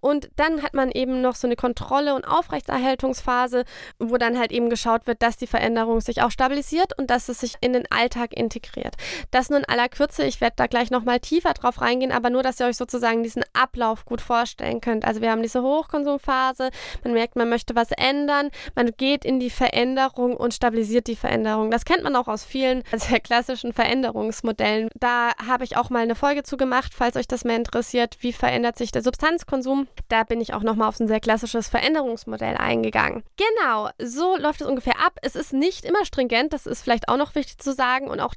Und 0.01 0.31
dann 0.37 0.63
hat 0.63 0.73
man 0.73 0.91
eben 0.93 1.21
noch 1.21 1.35
so 1.35 1.49
eine 1.49 1.57
Kontrolle- 1.57 2.15
und 2.15 2.25
Aufrechterhaltungsphase, 2.25 3.65
wo 3.99 4.17
dann 4.19 4.39
halt 4.39 4.53
eben 4.53 4.71
geschaut 4.71 5.07
wird, 5.07 5.21
dass 5.21 5.37
die 5.37 5.49
Veränderung 5.49 6.01
sich 6.01 6.23
auch 6.23 6.31
stabilisiert 6.31 6.97
und 6.97 7.11
dass 7.11 7.29
es 7.29 7.41
sich 7.41 7.55
in 7.61 7.73
den 7.73 7.91
Alltag 7.91 8.33
integriert. 8.33 8.95
Das 9.33 9.51
nur 9.51 9.59
in 9.59 9.65
aller 9.65 9.89
Kürze. 9.89 10.25
Ich 10.25 10.41
werde 10.41 10.55
da 10.57 10.69
gleich 10.69 10.93
nochmal 10.93 11.19
tiefer 11.19 11.55
drauf 11.55 11.81
reingehen, 11.81 12.13
aber 12.13 12.31
nur, 12.31 12.45
dass 12.45 12.61
ihr 12.61 12.67
euch 12.67 12.77
sozusagen 12.77 13.25
diesen 13.25 13.43
Ablauf 13.53 14.05
gut 14.05 14.21
vorstellen 14.21 14.81
könnt. 14.81 15.05
Also 15.05 15.21
wir 15.21 15.33
haben 15.33 15.43
diese 15.43 15.63
Hochkonsumphase, 15.63 16.71
man 17.03 17.13
merkt, 17.13 17.35
man 17.35 17.49
möchte 17.49 17.75
was 17.75 17.91
ändern, 17.91 18.51
man 18.77 18.93
geht 18.97 19.25
in 19.25 19.41
die 19.41 19.51
Veränderung 19.51 20.37
und 20.37 20.55
stabilisiert 20.55 21.09
die 21.09 21.17
Veränderung. 21.17 21.73
Das 21.73 21.85
kennt 21.85 22.05
man 22.05 22.15
auch 22.15 22.29
aus 22.29 22.45
vielen 22.45 22.85
sehr 22.95 23.19
klassischen 23.19 23.73
Veränderungsmodellen. 23.73 24.89
Da 24.95 25.33
habe 25.45 25.65
ich 25.65 25.66
auch 25.75 25.91
mal 25.91 26.03
eine 26.03 26.15
Folge 26.15 26.45
zu 26.45 26.57
gemacht, 26.57 26.93
falls 26.95 27.17
euch 27.17 27.27
das 27.27 27.43
mehr 27.45 27.57
interessiert, 27.57 28.19
wie 28.21 28.33
verändert 28.33 28.79
sich 28.79 28.93
der 28.93 29.03
Substanzkonsum. 29.03 29.89
Da 30.09 30.23
bin 30.23 30.41
ich 30.41 30.55
auch 30.55 30.63
nochmal 30.63 30.89
auf 30.89 31.01
ein 31.01 31.09
sehr 31.09 31.19
klassisches 31.19 31.69
Veränderungsmodell 31.69 32.57
eingegangen. 32.57 33.25
Genau, 33.37 33.89
so 33.99 34.37
läuft 34.37 34.61
es 34.61 34.67
ungefähr 34.69 35.01
ab. 35.05 35.19
Es 35.23 35.35
ist 35.35 35.53
nicht 35.53 35.85
immer 35.85 36.05
stringent, 36.05 36.53
das 36.53 36.67
ist 36.67 36.83
vielleicht 36.83 37.09
auch 37.09 37.17
noch 37.17 37.35
wichtig 37.35 37.59
zu 37.59 37.73
sagen 37.73 38.09
und 38.09 38.21
auch 38.21 38.35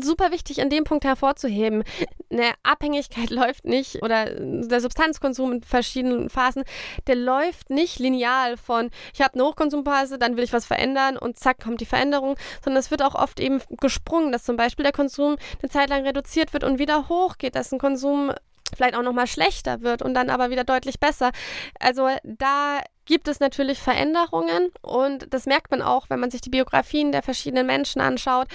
super 0.00 0.30
wichtig 0.32 0.58
in 0.58 0.68
dem 0.68 0.84
Punkt 0.84 1.04
hervorzuheben. 1.04 1.84
Eine 2.30 2.52
Abhängigkeit 2.64 3.30
läuft 3.30 3.64
nicht 3.64 4.02
oder 4.02 4.26
der 4.26 4.80
Substanzkonsum 4.80 5.52
in 5.52 5.62
verschiedenen 5.62 6.28
Phasen, 6.28 6.64
der 7.06 7.14
läuft 7.14 7.70
nicht 7.70 7.98
lineal 7.98 8.56
von 8.56 8.90
ich 9.14 9.20
habe 9.20 9.34
eine 9.34 9.44
Hochkonsumphase, 9.44 10.18
dann 10.18 10.36
will 10.36 10.44
ich 10.44 10.52
was 10.52 10.66
verändern 10.66 11.16
und 11.16 11.38
zack 11.38 11.60
kommt 11.60 11.80
die 11.80 11.86
Veränderung, 11.86 12.36
sondern 12.62 12.80
es 12.80 12.90
wird 12.90 13.02
auch 13.02 13.14
oft 13.14 13.40
eben 13.40 13.60
gesprungen, 13.80 14.32
dass 14.32 14.44
zum 14.44 14.56
Beispiel 14.56 14.82
der 14.82 14.92
Konsum 14.92 15.36
eine 15.62 15.70
Zeit 15.70 15.88
lang 15.90 16.04
reduziert 16.04 16.52
wird 16.52 16.57
und 16.64 16.78
wieder 16.78 17.08
hochgeht, 17.08 17.54
dass 17.54 17.72
ein 17.72 17.78
Konsum 17.78 18.32
vielleicht 18.76 18.94
auch 18.94 19.02
noch 19.02 19.12
mal 19.12 19.26
schlechter 19.26 19.80
wird 19.82 20.02
und 20.02 20.14
dann 20.14 20.30
aber 20.30 20.50
wieder 20.50 20.64
deutlich 20.64 21.00
besser. 21.00 21.30
Also 21.80 22.08
da 22.24 22.80
gibt 23.08 23.26
es 23.26 23.40
natürlich 23.40 23.78
Veränderungen 23.78 24.70
und 24.82 25.32
das 25.32 25.46
merkt 25.46 25.70
man 25.70 25.80
auch, 25.80 26.10
wenn 26.10 26.20
man 26.20 26.30
sich 26.30 26.42
die 26.42 26.50
Biografien 26.50 27.10
der 27.10 27.22
verschiedenen 27.22 27.66
Menschen 27.66 28.02
anschaut, 28.02 28.48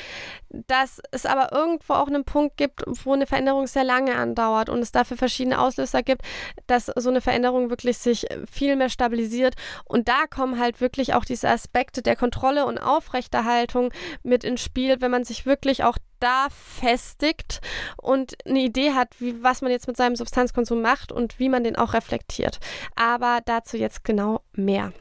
dass 0.49 1.01
es 1.09 1.25
aber 1.25 1.51
irgendwo 1.51 1.93
auch 1.93 2.07
einen 2.07 2.23
Punkt 2.23 2.55
gibt, 2.55 2.83
wo 2.85 3.13
eine 3.13 3.25
Veränderung 3.25 3.65
sehr 3.65 3.83
lange 3.83 4.15
andauert 4.15 4.69
und 4.69 4.79
es 4.79 4.91
dafür 4.91 5.17
verschiedene 5.17 5.59
Auslöser 5.59 6.03
gibt, 6.03 6.21
dass 6.67 6.85
so 6.85 7.09
eine 7.09 7.19
Veränderung 7.19 7.71
wirklich 7.71 7.97
sich 7.97 8.27
viel 8.49 8.75
mehr 8.75 8.89
stabilisiert 8.89 9.55
und 9.85 10.07
da 10.07 10.27
kommen 10.29 10.59
halt 10.59 10.81
wirklich 10.81 11.15
auch 11.15 11.25
diese 11.25 11.49
Aspekte 11.49 12.03
der 12.03 12.15
Kontrolle 12.15 12.67
und 12.67 12.77
Aufrechterhaltung 12.77 13.91
mit 14.21 14.43
ins 14.43 14.61
Spiel, 14.61 15.01
wenn 15.01 15.11
man 15.11 15.23
sich 15.23 15.47
wirklich 15.47 15.83
auch 15.83 15.97
da 16.19 16.47
festigt 16.49 17.59
und 17.97 18.35
eine 18.47 18.59
Idee 18.59 18.93
hat, 18.93 19.09
wie, 19.19 19.43
was 19.43 19.61
man 19.61 19.71
jetzt 19.71 19.87
mit 19.87 19.97
seinem 19.97 20.15
Substanzkonsum 20.15 20.81
macht 20.81 21.11
und 21.11 21.37
wie 21.37 21.49
man 21.49 21.65
den 21.65 21.75
auch 21.75 21.93
reflektiert. 21.93 22.59
Aber 22.95 23.39
dazu 23.43 23.75
jetzt 23.75 24.05
genau 24.05 24.42
mehr. 24.53 24.93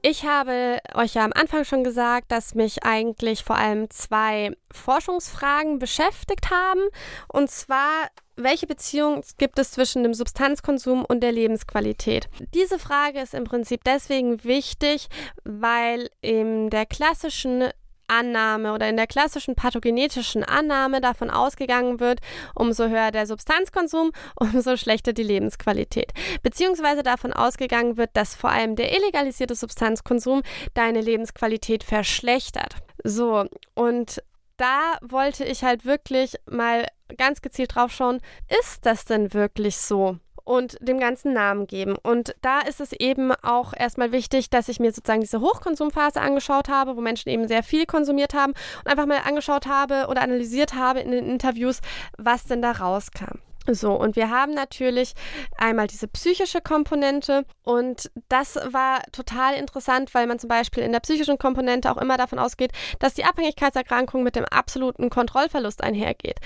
Ich 0.00 0.24
habe 0.24 0.78
euch 0.94 1.14
ja 1.14 1.24
am 1.24 1.32
Anfang 1.34 1.64
schon 1.64 1.82
gesagt, 1.82 2.30
dass 2.30 2.54
mich 2.54 2.84
eigentlich 2.84 3.42
vor 3.42 3.56
allem 3.56 3.90
zwei 3.90 4.56
Forschungsfragen 4.70 5.80
beschäftigt 5.80 6.50
haben. 6.50 6.80
Und 7.26 7.50
zwar, 7.50 8.08
welche 8.36 8.66
Beziehung 8.66 9.22
gibt 9.38 9.58
es 9.58 9.72
zwischen 9.72 10.04
dem 10.04 10.14
Substanzkonsum 10.14 11.04
und 11.04 11.20
der 11.20 11.32
Lebensqualität? 11.32 12.28
Diese 12.54 12.78
Frage 12.78 13.20
ist 13.20 13.34
im 13.34 13.44
Prinzip 13.44 13.82
deswegen 13.84 14.44
wichtig, 14.44 15.08
weil 15.44 16.08
in 16.20 16.70
der 16.70 16.86
klassischen 16.86 17.68
Annahme 18.08 18.72
oder 18.72 18.88
in 18.88 18.96
der 18.96 19.06
klassischen 19.06 19.54
pathogenetischen 19.54 20.44
Annahme 20.44 21.00
davon 21.00 21.30
ausgegangen 21.30 22.00
wird, 22.00 22.20
umso 22.54 22.88
höher 22.88 23.10
der 23.10 23.26
Substanzkonsum, 23.26 24.12
umso 24.36 24.76
schlechter 24.76 25.12
die 25.12 25.22
Lebensqualität. 25.22 26.12
Beziehungsweise 26.42 27.02
davon 27.02 27.32
ausgegangen 27.32 27.96
wird, 27.96 28.10
dass 28.14 28.34
vor 28.34 28.50
allem 28.50 28.76
der 28.76 28.96
illegalisierte 28.96 29.54
Substanzkonsum 29.54 30.42
deine 30.74 31.00
Lebensqualität 31.00 31.84
verschlechtert. 31.84 32.76
So, 33.04 33.46
und 33.74 34.22
da 34.56 34.96
wollte 35.02 35.44
ich 35.44 35.62
halt 35.62 35.84
wirklich 35.84 36.36
mal 36.50 36.86
ganz 37.16 37.40
gezielt 37.40 37.74
drauf 37.74 37.92
schauen, 37.92 38.20
ist 38.60 38.84
das 38.84 39.04
denn 39.04 39.32
wirklich 39.32 39.76
so? 39.76 40.18
Und 40.48 40.78
dem 40.80 40.98
ganzen 40.98 41.34
Namen 41.34 41.66
geben. 41.66 41.94
Und 42.02 42.34
da 42.40 42.60
ist 42.60 42.80
es 42.80 42.92
eben 42.92 43.32
auch 43.42 43.74
erstmal 43.76 44.12
wichtig, 44.12 44.48
dass 44.48 44.70
ich 44.70 44.80
mir 44.80 44.92
sozusagen 44.92 45.20
diese 45.20 45.42
Hochkonsumphase 45.42 46.22
angeschaut 46.22 46.70
habe, 46.70 46.96
wo 46.96 47.02
Menschen 47.02 47.28
eben 47.28 47.46
sehr 47.46 47.62
viel 47.62 47.84
konsumiert 47.84 48.32
haben 48.32 48.54
und 48.78 48.90
einfach 48.90 49.04
mal 49.04 49.20
angeschaut 49.26 49.66
habe 49.66 50.06
oder 50.08 50.22
analysiert 50.22 50.74
habe 50.74 51.00
in 51.00 51.10
den 51.10 51.28
Interviews, 51.28 51.80
was 52.16 52.46
denn 52.46 52.62
da 52.62 52.72
rauskam. 52.72 53.40
So, 53.70 53.92
und 53.92 54.16
wir 54.16 54.30
haben 54.30 54.54
natürlich 54.54 55.12
einmal 55.58 55.86
diese 55.86 56.08
psychische 56.08 56.62
Komponente 56.62 57.44
und 57.62 58.10
das 58.30 58.56
war 58.56 59.02
total 59.12 59.54
interessant, 59.54 60.14
weil 60.14 60.26
man 60.26 60.38
zum 60.38 60.48
Beispiel 60.48 60.82
in 60.82 60.92
der 60.92 61.00
psychischen 61.00 61.36
Komponente 61.36 61.90
auch 61.90 61.98
immer 61.98 62.16
davon 62.16 62.38
ausgeht, 62.38 62.72
dass 63.00 63.12
die 63.12 63.24
Abhängigkeitserkrankung 63.24 64.22
mit 64.22 64.36
dem 64.36 64.46
absoluten 64.46 65.10
Kontrollverlust 65.10 65.82
einhergeht. 65.82 66.38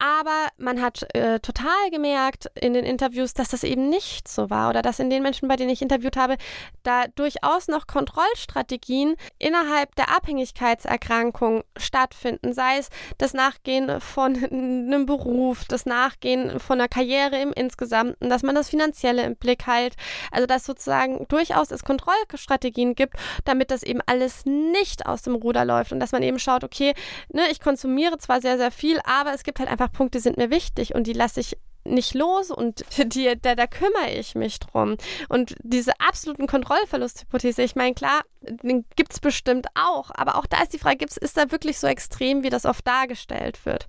Aber 0.00 0.48
man 0.56 0.80
hat 0.80 1.06
äh, 1.14 1.40
total 1.40 1.90
gemerkt 1.90 2.50
in 2.58 2.72
den 2.72 2.86
Interviews, 2.86 3.34
dass 3.34 3.50
das 3.50 3.64
eben 3.64 3.90
nicht 3.90 4.28
so 4.28 4.48
war 4.48 4.70
oder 4.70 4.80
dass 4.80 4.98
in 4.98 5.10
den 5.10 5.22
Menschen, 5.22 5.46
bei 5.46 5.56
denen 5.56 5.68
ich 5.68 5.82
interviewt 5.82 6.16
habe, 6.16 6.38
da 6.82 7.04
durchaus 7.14 7.68
noch 7.68 7.86
Kontrollstrategien 7.86 9.16
innerhalb 9.38 9.94
der 9.96 10.16
Abhängigkeitserkrankung 10.16 11.64
stattfinden. 11.76 12.54
Sei 12.54 12.78
es 12.78 12.88
das 13.18 13.34
Nachgehen 13.34 14.00
von 14.00 14.36
einem 14.36 15.04
Beruf, 15.04 15.66
das 15.66 15.84
Nachgehen 15.84 16.58
von 16.60 16.80
einer 16.80 16.88
Karriere 16.88 17.38
im 17.38 17.52
Insgesamten, 17.52 18.30
dass 18.30 18.42
man 18.42 18.54
das 18.54 18.70
Finanzielle 18.70 19.22
im 19.24 19.36
Blick 19.36 19.66
hält. 19.66 19.96
Also 20.30 20.46
dass 20.46 20.64
sozusagen 20.64 21.26
durchaus 21.28 21.70
es 21.70 21.84
Kontrollstrategien 21.84 22.94
gibt, 22.94 23.16
damit 23.44 23.70
das 23.70 23.82
eben 23.82 24.00
alles 24.06 24.46
nicht 24.46 25.04
aus 25.04 25.20
dem 25.20 25.34
Ruder 25.34 25.66
läuft 25.66 25.92
und 25.92 26.00
dass 26.00 26.12
man 26.12 26.22
eben 26.22 26.38
schaut, 26.38 26.64
okay, 26.64 26.94
ne, 27.28 27.42
ich 27.50 27.60
konsumiere 27.60 28.16
zwar 28.16 28.40
sehr, 28.40 28.56
sehr 28.56 28.70
viel, 28.70 28.98
aber 29.04 29.34
es 29.34 29.42
gibt 29.42 29.58
halt 29.58 29.68
einfach 29.68 29.89
Punkte 29.92 30.20
sind 30.20 30.36
mir 30.36 30.50
wichtig 30.50 30.94
und 30.94 31.06
die 31.06 31.12
lasse 31.12 31.40
ich 31.40 31.56
nicht 31.84 32.14
los 32.14 32.50
und 32.50 32.84
die, 33.14 33.32
da, 33.40 33.54
da 33.54 33.66
kümmere 33.66 34.10
ich 34.10 34.34
mich 34.34 34.58
drum. 34.58 34.96
Und 35.28 35.54
diese 35.62 35.92
absoluten 35.98 36.46
Kontrollverlusthypothese, 36.46 37.62
ich 37.62 37.76
meine, 37.76 37.94
klar, 37.94 38.22
den 38.40 38.84
gibt 38.96 39.12
es 39.12 39.20
bestimmt 39.20 39.66
auch, 39.74 40.10
aber 40.14 40.36
auch 40.36 40.46
da 40.46 40.62
ist 40.62 40.72
die 40.72 40.78
Frage, 40.78 40.98
gibt's, 40.98 41.16
ist 41.16 41.36
da 41.36 41.50
wirklich 41.50 41.78
so 41.78 41.86
extrem, 41.86 42.42
wie 42.42 42.50
das 42.50 42.66
oft 42.66 42.86
dargestellt 42.86 43.64
wird? 43.66 43.88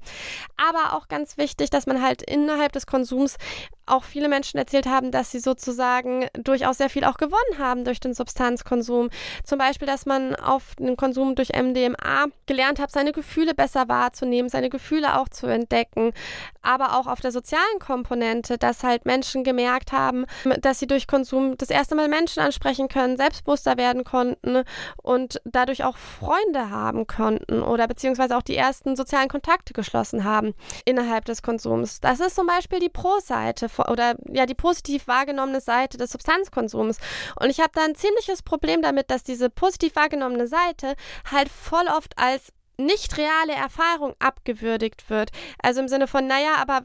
Aber 0.58 0.96
auch 0.96 1.08
ganz 1.08 1.38
wichtig, 1.38 1.70
dass 1.70 1.86
man 1.86 2.02
halt 2.02 2.22
innerhalb 2.22 2.72
des 2.72 2.86
Konsums 2.86 3.38
auch 3.86 4.04
viele 4.04 4.30
Menschen 4.30 4.58
erzählt 4.58 4.86
haben, 4.86 5.12
dass 5.12 5.32
sie 5.32 5.39
sozusagen 5.39 6.28
durchaus 6.34 6.78
sehr 6.78 6.89
viel 6.89 7.04
auch 7.04 7.17
gewonnen 7.17 7.58
haben 7.58 7.84
durch 7.84 8.00
den 8.00 8.13
Substanzkonsum. 8.13 9.10
Zum 9.44 9.58
Beispiel, 9.58 9.88
dass 9.88 10.06
man 10.06 10.36
auf 10.36 10.76
den 10.80 10.96
Konsum 10.98 11.36
durch 11.36 11.50
MDMA 11.50 12.28
gelernt 12.46 12.80
hat, 12.80 12.91
seine 12.91 13.12
Gefühle 13.12 13.54
besser 13.54 13.88
wahrzunehmen, 13.88 14.50
seine 14.50 14.70
Gefühle 14.70 15.20
auch 15.20 15.30
zu 15.30 15.48
entdecken, 15.48 16.13
aber 16.62 16.98
auch 16.98 17.08
auf 17.08 17.22
der 17.22 17.32
sozialen 17.32 17.80
Komponente, 17.80 18.58
dass 18.58 18.84
halt 18.84 19.06
Menschen 19.06 19.44
gemerkt 19.44 19.91
haben, 19.91 20.26
dass 20.62 20.80
sie 20.80 20.88
durch 20.88 21.08
Konsum 21.08 21.58
das 21.58 21.70
erste 21.70 21.96
Mal 21.96 22.08
Menschen 22.08 22.41
ansprechen 22.41 22.88
können, 22.88 23.17
selbstbewusster 23.17 23.78
werden 23.78 24.04
konnten 24.04 24.63
und 25.02 25.41
dadurch 25.44 25.84
auch 25.84 25.98
Freunde 25.98 26.70
haben 26.70 27.08
konnten 27.08 27.62
oder 27.62 27.88
beziehungsweise 27.88 28.38
auch 28.38 28.41
die 28.41 28.56
ersten 28.56 28.96
sozialen 28.96 29.30
Kontakte 29.30 29.74
geschlossen 29.74 30.24
haben 30.24 30.54
innerhalb 30.86 31.26
des 31.26 31.41
Konsums. 31.41 32.00
Das 32.00 32.20
ist 32.20 32.36
zum 32.36 32.48
Beispiel 32.48 32.80
die 32.80 32.89
Pro-Seite 32.89 33.70
oder 33.89 34.15
ja 34.32 34.46
die 34.46 34.56
positiv 34.56 35.08
wahrgenommene 35.08 35.62
Seite 35.62 35.97
des 35.97 36.12
Substanzkonsums. 36.12 36.97
Und 37.39 37.49
ich 37.49 37.60
habe 37.60 37.72
da 37.74 37.84
ein 37.84 37.95
ziemliches 37.95 38.41
Problem 38.41 38.82
damit, 38.82 39.12
dass 39.12 39.24
diese 39.24 39.49
positiv 39.49 39.95
wahrgenommene 39.95 40.47
Seite 40.47 40.95
halt 41.32 41.49
voll 41.49 41.88
oft 41.88 42.18
als 42.18 42.51
nicht 42.86 43.18
reale 43.18 43.53
Erfahrung 43.53 44.16
abgewürdigt 44.20 45.10
wird. 45.10 45.32
Also 45.62 45.82
im 45.82 45.88
Sinne 45.88 46.08
von, 46.08 46.28
naja, 46.28 46.55
aber 46.58 46.82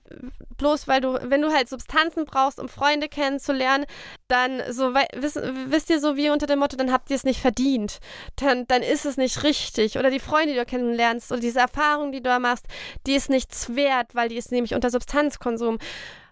bloß 0.56 0.88
weil 0.88 1.00
du, 1.00 1.18
wenn 1.22 1.42
du 1.42 1.52
halt 1.52 1.68
Substanzen 1.68 2.24
brauchst, 2.24 2.60
um 2.60 2.68
Freunde 2.68 3.08
kennenzulernen, 3.08 3.86
dann 4.28 4.62
so, 4.70 4.94
wisst, 5.14 5.40
wisst 5.42 5.90
ihr 5.90 6.00
so 6.00 6.16
wie 6.16 6.30
unter 6.30 6.46
dem 6.46 6.58
Motto, 6.58 6.76
dann 6.76 6.92
habt 6.92 7.10
ihr 7.10 7.16
es 7.16 7.24
nicht 7.24 7.40
verdient. 7.40 7.98
Dann, 8.36 8.66
dann 8.66 8.82
ist 8.82 9.06
es 9.06 9.16
nicht 9.16 9.42
richtig. 9.42 9.98
Oder 9.98 10.10
die 10.10 10.20
Freunde, 10.20 10.52
die 10.52 10.58
du 10.58 10.66
kennenlernst, 10.66 11.32
oder 11.32 11.40
diese 11.40 11.60
Erfahrung, 11.60 12.12
die 12.12 12.18
du 12.18 12.30
da 12.30 12.38
machst, 12.38 12.66
die 13.06 13.14
ist 13.14 13.30
nichts 13.30 13.74
wert, 13.74 14.14
weil 14.14 14.28
die 14.28 14.36
ist 14.36 14.52
nämlich 14.52 14.74
unter 14.74 14.90
Substanzkonsum. 14.90 15.78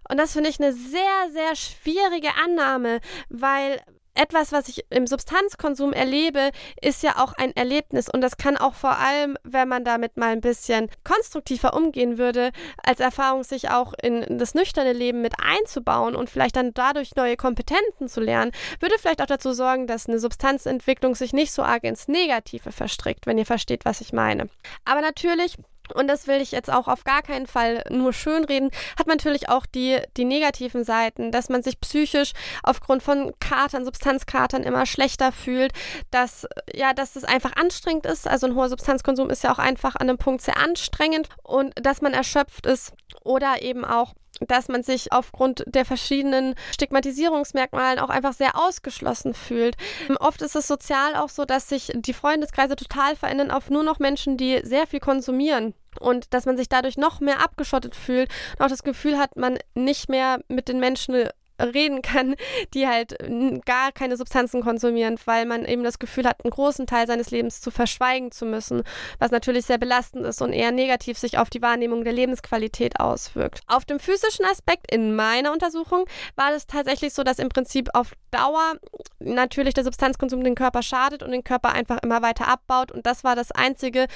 Und 0.08 0.18
das 0.18 0.32
finde 0.32 0.50
ich 0.50 0.60
eine 0.60 0.72
sehr, 0.72 1.30
sehr 1.32 1.56
schwierige 1.56 2.30
Annahme, 2.44 3.00
weil 3.28 3.80
etwas, 4.14 4.52
was 4.52 4.68
ich 4.68 4.84
im 4.90 5.06
Substanzkonsum 5.06 5.92
erlebe, 5.92 6.50
ist 6.80 7.02
ja 7.02 7.22
auch 7.22 7.32
ein 7.34 7.54
Erlebnis. 7.56 8.08
Und 8.08 8.20
das 8.20 8.36
kann 8.36 8.56
auch 8.56 8.74
vor 8.74 8.98
allem, 8.98 9.36
wenn 9.42 9.68
man 9.68 9.84
damit 9.84 10.16
mal 10.16 10.30
ein 10.30 10.40
bisschen 10.40 10.88
konstruktiver 11.02 11.74
umgehen 11.74 12.16
würde, 12.16 12.50
als 12.82 13.00
Erfahrung 13.00 13.42
sich 13.42 13.70
auch 13.70 13.92
in 14.00 14.38
das 14.38 14.54
nüchterne 14.54 14.92
Leben 14.92 15.20
mit 15.20 15.34
einzubauen 15.42 16.14
und 16.14 16.30
vielleicht 16.30 16.56
dann 16.56 16.72
dadurch 16.74 17.16
neue 17.16 17.36
Kompetenten 17.36 18.08
zu 18.08 18.20
lernen, 18.20 18.52
würde 18.80 18.96
vielleicht 18.98 19.20
auch 19.20 19.26
dazu 19.26 19.52
sorgen, 19.52 19.86
dass 19.86 20.08
eine 20.08 20.18
Substanzentwicklung 20.18 21.14
sich 21.14 21.32
nicht 21.32 21.52
so 21.52 21.62
arg 21.62 21.84
ins 21.84 22.08
Negative 22.08 22.72
verstrickt, 22.72 23.26
wenn 23.26 23.38
ihr 23.38 23.46
versteht, 23.46 23.84
was 23.84 24.00
ich 24.00 24.12
meine. 24.12 24.48
Aber 24.84 25.00
natürlich 25.00 25.56
und 25.92 26.08
das 26.08 26.26
will 26.26 26.40
ich 26.40 26.52
jetzt 26.52 26.72
auch 26.72 26.88
auf 26.88 27.04
gar 27.04 27.22
keinen 27.22 27.46
Fall 27.46 27.84
nur 27.90 28.12
schönreden, 28.12 28.70
hat 28.98 29.06
natürlich 29.06 29.48
auch 29.48 29.66
die, 29.66 29.98
die 30.16 30.24
negativen 30.24 30.84
Seiten, 30.84 31.30
dass 31.30 31.48
man 31.48 31.62
sich 31.62 31.80
psychisch 31.80 32.32
aufgrund 32.62 33.02
von 33.02 33.32
Katern, 33.40 33.84
Substanzkatern 33.84 34.62
immer 34.62 34.86
schlechter 34.86 35.32
fühlt, 35.32 35.72
dass, 36.10 36.46
ja, 36.72 36.92
dass 36.92 37.16
es 37.16 37.24
einfach 37.24 37.56
anstrengend 37.56 38.06
ist. 38.06 38.26
Also 38.26 38.46
ein 38.46 38.54
hoher 38.54 38.68
Substanzkonsum 38.68 39.30
ist 39.30 39.44
ja 39.44 39.52
auch 39.52 39.58
einfach 39.58 39.96
an 39.96 40.08
einem 40.08 40.18
Punkt 40.18 40.42
sehr 40.42 40.56
anstrengend 40.56 41.28
und 41.42 41.74
dass 41.80 42.00
man 42.00 42.14
erschöpft 42.14 42.66
ist 42.66 42.92
oder 43.22 43.62
eben 43.62 43.84
auch 43.84 44.14
dass 44.40 44.68
man 44.68 44.82
sich 44.82 45.12
aufgrund 45.12 45.64
der 45.66 45.84
verschiedenen 45.84 46.54
Stigmatisierungsmerkmalen 46.72 47.98
auch 47.98 48.10
einfach 48.10 48.32
sehr 48.32 48.58
ausgeschlossen 48.58 49.34
fühlt. 49.34 49.76
Oft 50.18 50.42
ist 50.42 50.56
es 50.56 50.66
sozial 50.66 51.14
auch 51.14 51.28
so, 51.28 51.44
dass 51.44 51.68
sich 51.68 51.92
die 51.94 52.12
Freundeskreise 52.12 52.76
total 52.76 53.16
verändern 53.16 53.50
auf 53.50 53.70
nur 53.70 53.82
noch 53.82 53.98
Menschen, 53.98 54.36
die 54.36 54.60
sehr 54.64 54.86
viel 54.86 55.00
konsumieren 55.00 55.74
und 56.00 56.34
dass 56.34 56.46
man 56.46 56.56
sich 56.56 56.68
dadurch 56.68 56.96
noch 56.96 57.20
mehr 57.20 57.40
abgeschottet 57.40 57.94
fühlt 57.94 58.30
und 58.58 58.64
auch 58.64 58.70
das 58.70 58.82
Gefühl 58.82 59.18
hat, 59.18 59.36
man 59.36 59.58
nicht 59.74 60.08
mehr 60.08 60.40
mit 60.48 60.68
den 60.68 60.80
Menschen 60.80 61.28
reden 61.60 62.02
kann, 62.02 62.34
die 62.74 62.86
halt 62.86 63.16
gar 63.64 63.92
keine 63.92 64.16
Substanzen 64.16 64.62
konsumieren, 64.62 65.18
weil 65.24 65.46
man 65.46 65.64
eben 65.64 65.84
das 65.84 65.98
Gefühl 65.98 66.26
hat, 66.26 66.44
einen 66.44 66.50
großen 66.50 66.86
Teil 66.86 67.06
seines 67.06 67.30
Lebens 67.30 67.60
zu 67.60 67.70
verschweigen 67.70 68.32
zu 68.32 68.46
müssen, 68.46 68.82
was 69.18 69.30
natürlich 69.30 69.66
sehr 69.66 69.78
belastend 69.78 70.24
ist 70.24 70.42
und 70.42 70.52
eher 70.52 70.72
negativ 70.72 71.18
sich 71.18 71.38
auf 71.38 71.50
die 71.50 71.62
Wahrnehmung 71.62 72.04
der 72.04 72.12
Lebensqualität 72.12 73.00
auswirkt. 73.00 73.60
Auf 73.66 73.84
dem 73.84 73.98
physischen 73.98 74.44
Aspekt 74.46 74.90
in 74.92 75.14
meiner 75.14 75.52
Untersuchung 75.52 76.04
war 76.36 76.52
es 76.52 76.66
tatsächlich 76.66 77.14
so, 77.14 77.22
dass 77.22 77.38
im 77.38 77.48
Prinzip 77.48 77.90
auf 77.94 78.12
Dauer 78.30 78.74
natürlich 79.20 79.74
der 79.74 79.84
Substanzkonsum 79.84 80.42
den 80.42 80.54
Körper 80.54 80.82
schadet 80.82 81.22
und 81.22 81.30
den 81.30 81.44
Körper 81.44 81.72
einfach 81.72 81.98
immer 82.02 82.22
weiter 82.22 82.48
abbaut 82.48 82.92
und 82.92 83.06
das 83.06 83.24
war 83.24 83.36
das 83.36 83.52
einzige, 83.52 84.06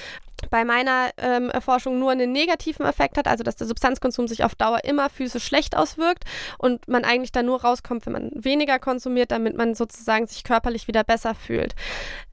bei 0.49 0.63
meiner 0.63 1.09
ähm, 1.17 1.49
Erforschung 1.49 1.99
nur 1.99 2.11
einen 2.11 2.31
negativen 2.31 2.85
Effekt 2.85 3.17
hat, 3.17 3.27
also 3.27 3.43
dass 3.43 3.55
der 3.55 3.67
Substanzkonsum 3.67 4.27
sich 4.27 4.43
auf 4.43 4.55
Dauer 4.55 4.83
immer 4.83 5.09
physisch 5.09 5.45
schlecht 5.45 5.75
auswirkt 5.75 6.23
und 6.57 6.87
man 6.87 7.03
eigentlich 7.03 7.28
da 7.31 7.43
nur 7.43 7.61
rauskommt, 7.61 8.05
wenn 8.05 8.13
man 8.13 8.31
weniger 8.33 8.79
konsumiert, 8.79 9.31
damit 9.31 9.55
man 9.55 9.75
sozusagen 9.75 10.27
sich 10.27 10.43
körperlich 10.43 10.87
wieder 10.87 11.03
besser 11.03 11.35
fühlt. 11.35 11.75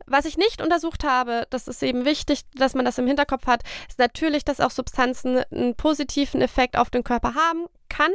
Was 0.07 0.25
ich 0.25 0.39
nicht 0.39 0.63
untersucht 0.63 1.05
habe, 1.05 1.47
das 1.51 1.67
ist 1.67 1.83
eben 1.83 2.05
wichtig, 2.05 2.43
dass 2.55 2.75
man 2.75 2.85
das 2.85 2.99
im 2.99 3.07
Hinterkopf 3.07 3.47
hat, 3.47 3.63
ist 3.89 3.99
natürlich, 3.99 4.45
dass 4.45 4.61
auch 4.61 4.71
Substanzen 4.71 5.43
einen 5.51 5.75
positiven 5.75 6.41
Effekt 6.41 6.79
auf 6.79 6.91
den 6.91 7.03
Körper 7.03 7.35
haben 7.35 7.67
kann. 7.89 8.13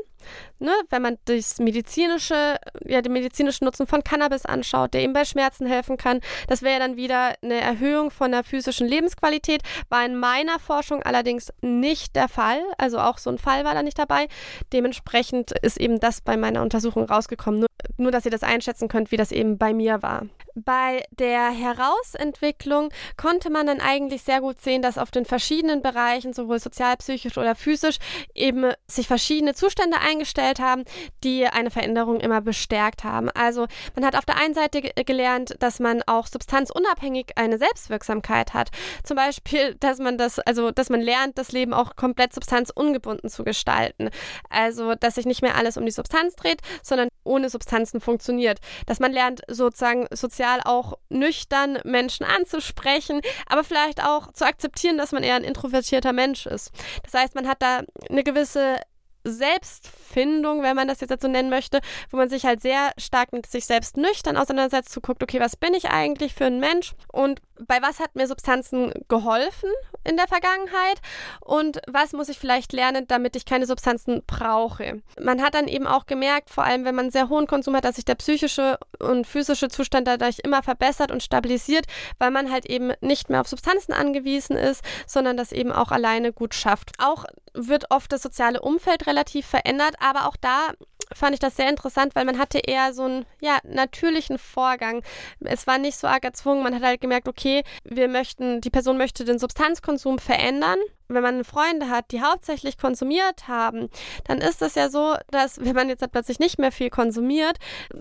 Ne, 0.60 0.72
wenn 0.92 1.02
man 1.02 1.18
das 1.26 1.58
medizinische, 1.58 2.58
ja, 2.86 3.02
den 3.02 3.14
medizinischen 3.14 3.66
Nutzen 3.66 3.88
von 3.88 4.04
Cannabis 4.04 4.46
anschaut, 4.46 4.94
der 4.94 5.02
eben 5.02 5.14
bei 5.14 5.26
Schmerzen 5.26 5.66
helfen 5.66 5.98
kann, 5.98 6.20
das 6.48 6.62
wäre 6.62 6.80
dann 6.80 6.96
wieder 6.96 7.34
eine 7.42 7.60
Erhöhung 7.60 8.12
von 8.12 8.32
der 8.32 8.44
physischen 8.44 8.88
Lebensqualität. 8.88 9.64
War 9.90 10.06
in 10.06 10.16
meiner 10.16 10.60
Forschung 10.60 11.02
allerdings 11.02 11.52
nicht 11.62 12.16
der 12.16 12.28
Fall. 12.28 12.62
Also 12.78 13.00
auch 13.00 13.18
so 13.18 13.32
ein 13.32 13.40
Fall 13.40 13.66
war 13.66 13.74
da 13.74 13.82
nicht 13.82 13.98
dabei. 13.98 14.28
Dementsprechend 14.72 15.52
ist 15.64 15.80
eben 15.80 16.00
das 16.00 16.22
bei 16.22 16.38
meiner 16.38 16.62
Untersuchung 16.62 17.06
rausgekommen. 17.06 17.62
Nur, 17.62 17.70
nur 17.98 18.12
dass 18.12 18.26
ihr 18.26 18.32
das 18.32 18.44
einschätzen 18.44 18.88
könnt, 18.88 19.12
wie 19.12 19.18
das 19.18 19.32
eben 19.32 19.58
bei 19.58 19.74
mir 19.74 20.04
war. 20.04 20.28
Bei 20.56 21.04
der 21.12 21.50
Herausentwicklung 21.50 22.90
konnte 23.16 23.50
man 23.50 23.68
dann 23.68 23.80
eigentlich 23.80 24.24
sehr 24.24 24.42
gut 24.42 24.62
sehen, 24.62 24.82
dass 24.82 24.98
auf 24.98 25.12
den 25.12 25.26
verschiedenen 25.26 25.82
Bereichen, 25.82 26.34
sowohl 26.34 26.60
sozial, 26.60 26.98
psychisch 26.98 27.38
oder 27.38 27.56
physisch, 27.56 27.98
eben 28.36 28.74
sich 28.88 29.08
verschiedene 29.08 29.54
Zustände 29.54 29.98
eingestellt 30.00 30.60
haben, 30.60 30.84
die 31.24 31.46
eine 31.46 31.72
Veränderung 31.72 32.20
immer 32.20 32.42
bestärkt 32.42 33.04
haben. 33.04 33.30
Also 33.30 33.68
man 33.96 34.06
hat 34.06 34.16
auf 34.16 34.26
der 34.26 34.38
einen 34.38 34.54
Seite 34.54 34.82
gelernt, 34.82 35.56
dass 35.60 35.80
man 35.80 36.02
auch 36.06 36.28
substanzunabhängig 36.28 37.38
eine 37.38 37.58
Selbstwirksamkeit 37.58 38.54
hat. 38.54 38.70
Zum 39.04 39.16
Beispiel, 39.16 39.76
dass 39.76 40.00
man 40.00 40.18
das, 40.18 40.40
also 40.40 40.72
dass 40.72 40.90
man 40.90 41.02
lernt, 41.02 41.38
das 41.38 41.52
Leben 41.52 41.74
auch 41.74 41.96
komplett 41.96 42.34
substanzungebunden 42.34 43.30
zu 43.30 43.44
gestalten. 43.44 44.10
Also, 44.50 44.96
dass 44.96 45.16
sich 45.16 45.26
nicht 45.26 45.42
mehr 45.42 45.56
alles 45.56 45.78
um 45.78 45.86
die 45.86 45.92
Substanz 45.92 46.36
dreht, 46.36 46.62
sondern 46.84 47.08
ohne 47.24 47.50
Substanzen 47.50 48.02
funktioniert. 48.02 48.60
Dass 48.86 49.00
man 49.00 49.14
lernt, 49.14 49.42
sozusagen 49.48 50.08
sozial 50.12 50.41
auch 50.66 50.98
nüchtern 51.10 51.80
Menschen 51.84 52.26
anzusprechen, 52.26 53.22
aber 53.48 53.64
vielleicht 53.64 54.04
auch 54.04 54.32
zu 54.34 54.46
akzeptieren, 54.46 54.98
dass 54.98 55.12
man 55.12 55.24
eher 55.24 55.36
ein 55.36 55.44
introvertierter 55.44 56.14
Mensch 56.14 56.46
ist. 56.46 56.72
Das 57.04 57.14
heißt, 57.14 57.36
man 57.36 57.48
hat 57.48 57.62
da 57.62 57.82
eine 58.10 58.24
gewisse 58.24 58.78
Selbstfindung, 59.24 60.64
wenn 60.64 60.76
man 60.76 60.88
das 60.88 61.02
jetzt 61.02 61.22
so 61.22 61.28
nennen 61.28 61.50
möchte, 61.50 61.80
wo 62.10 62.18
man 62.18 62.30
sich 62.30 62.46
halt 62.46 62.62
sehr 62.62 62.92
stark 62.98 63.34
mit 63.34 63.46
sich 63.46 63.66
selbst 63.66 63.98
nüchtern 63.98 64.38
auseinandersetzt, 64.38 64.92
zu 64.92 65.02
guckt, 65.02 65.24
okay, 65.24 65.40
was 65.40 65.56
bin 65.56 65.74
ich 65.74 65.90
eigentlich 65.90 66.34
für 66.34 66.46
ein 66.46 66.60
Mensch 66.60 66.94
und 67.12 67.42
bei 67.68 67.82
was 67.82 68.00
hat 68.00 68.16
mir 68.16 68.28
Substanzen 68.28 68.92
geholfen 69.08 69.70
in 70.04 70.18
der 70.18 70.28
Vergangenheit 70.28 71.00
und 71.42 71.80
was 71.88 72.14
muss 72.14 72.30
ich 72.30 72.40
vielleicht 72.40 72.74
lernen, 72.74 73.08
damit 73.08 73.36
ich 73.36 73.46
keine 73.46 73.68
Substanzen 73.68 74.24
brauche. 74.26 75.02
Man 75.20 75.42
hat 75.42 75.54
dann 75.54 75.68
eben 75.68 75.86
auch 75.86 76.06
gemerkt, 76.06 76.50
vor 76.50 76.64
allem 76.64 76.86
wenn 76.86 76.96
man 76.96 77.12
sehr 77.12 77.30
hohen 77.30 77.48
Konsum 77.48 77.76
hat, 77.76 77.86
dass 77.86 77.96
sich 77.96 78.06
der 78.06 78.16
psychische 78.16 78.80
und 79.00 79.28
physische 79.28 79.68
Zustand 79.68 80.08
dadurch 80.08 80.40
immer 80.40 80.64
verbessert 80.64 81.12
und 81.12 81.22
stabilisiert, 81.22 81.86
weil 82.18 82.32
man 82.32 82.52
halt 82.52 82.66
eben 82.66 82.94
nicht 83.02 83.30
mehr 83.30 83.42
auf 83.42 83.48
Substanzen 83.48 83.94
angewiesen 83.94 84.56
ist, 84.56 84.84
sondern 85.06 85.38
das 85.38 85.52
eben 85.52 85.72
auch 85.72 85.92
alleine 85.92 86.34
gut 86.34 86.56
schafft. 86.56 86.92
Auch 86.98 87.26
wird 87.54 87.86
oft 87.90 88.12
das 88.12 88.22
soziale 88.22 88.62
Umfeld 88.62 89.08
relativ 89.08 89.46
verändert, 89.46 89.96
aber 90.00 90.28
auch 90.28 90.36
da 90.38 90.72
fand 91.14 91.34
ich 91.34 91.40
das 91.40 91.56
sehr 91.56 91.70
interessant, 91.70 92.16
weil 92.16 92.26
man 92.26 92.38
hatte 92.38 92.60
eher 92.60 92.94
so 92.94 93.04
einen 93.04 93.26
ja, 93.42 93.60
natürlichen 93.64 94.38
Vorgang. 94.38 95.04
Es 95.42 95.68
war 95.68 95.78
nicht 95.78 95.98
so 95.98 96.08
arg 96.08 96.24
erzwungen. 96.24 96.64
Man 96.64 96.76
hat 96.76 96.84
halt 96.84 97.02
gemerkt, 97.02 97.28
okay, 97.28 97.64
wir 97.84 98.08
möchten, 98.08 98.62
die 98.62 98.70
Person 98.70 98.98
möchte 98.98 99.26
den 99.26 99.40
Substanzkonsum 99.40 100.20
verändern 100.20 100.80
wenn 101.14 101.24
man 101.24 101.44
Freunde 101.44 101.90
hat, 101.90 102.12
die 102.12 102.22
hauptsächlich 102.22 102.78
konsumiert 102.78 103.48
haben, 103.48 103.90
dann 104.26 104.40
ist 104.40 104.62
es 104.62 104.76
ja 104.76 104.90
so, 104.90 105.16
dass 105.30 105.64
wenn 105.64 105.76
man 105.76 105.90
jetzt 105.90 106.10
plötzlich 106.12 106.40
nicht 106.40 106.60
mehr 106.60 106.72
viel 106.72 106.90
konsumiert, 106.90 107.58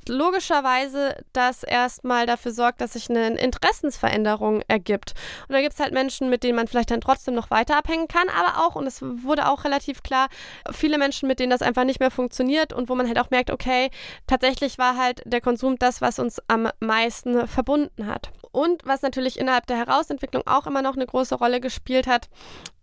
logischerweise 0.09 1.17
das 1.33 1.63
erstmal 1.63 2.27
dafür 2.27 2.53
sorgt, 2.53 2.81
dass 2.81 2.95
sich 2.95 3.11
eine 3.11 3.39
Interessensveränderung 3.39 4.63
ergibt. 4.69 5.15
Und 5.49 5.55
da 5.55 5.61
gibt 5.61 5.75
es 5.75 5.81
halt 5.81 5.93
Menschen, 5.93 6.31
mit 6.31 6.43
denen 6.43 6.57
man 6.57 6.69
vielleicht 6.69 6.91
dann 6.91 7.01
trotzdem 7.01 7.35
noch 7.35 7.51
weiter 7.51 7.77
abhängen 7.77 8.09
kann, 8.09 8.29
aber 8.29 8.67
auch, 8.67 8.75
und 8.77 8.87
es 8.87 9.03
wurde 9.03 9.49
auch 9.49 9.65
relativ 9.65 10.03
klar, 10.03 10.29
viele 10.73 10.99
Menschen, 10.99 11.29
mit 11.29 11.41
denen 11.41 11.51
das 11.51 11.63
einfach 11.63 11.85
nicht 11.85 12.01
mehr 12.01 12.11
funktioniert 12.11 12.73
und 12.73 12.89
wo 12.89 12.95
man 12.95 13.07
halt 13.07 13.19
auch 13.19 13.31
merkt, 13.31 13.51
okay, 13.51 13.91
tatsächlich 14.27 14.79
war 14.79 14.97
halt 14.97 15.23
der 15.25 15.41
Konsum 15.41 15.79
das, 15.79 16.01
was 16.01 16.19
uns 16.19 16.41
am 16.49 16.69
meisten 16.81 17.47
verbunden 17.47 18.07
hat. 18.07 18.31
Und 18.53 18.85
was 18.85 19.03
natürlich 19.03 19.39
innerhalb 19.39 19.67
der 19.67 19.77
Herausentwicklung 19.77 20.47
auch 20.47 20.67
immer 20.67 20.83
noch 20.83 20.97
eine 20.97 21.07
große 21.07 21.37
Rolle 21.37 21.61
gespielt 21.61 22.07
hat, 22.07 22.29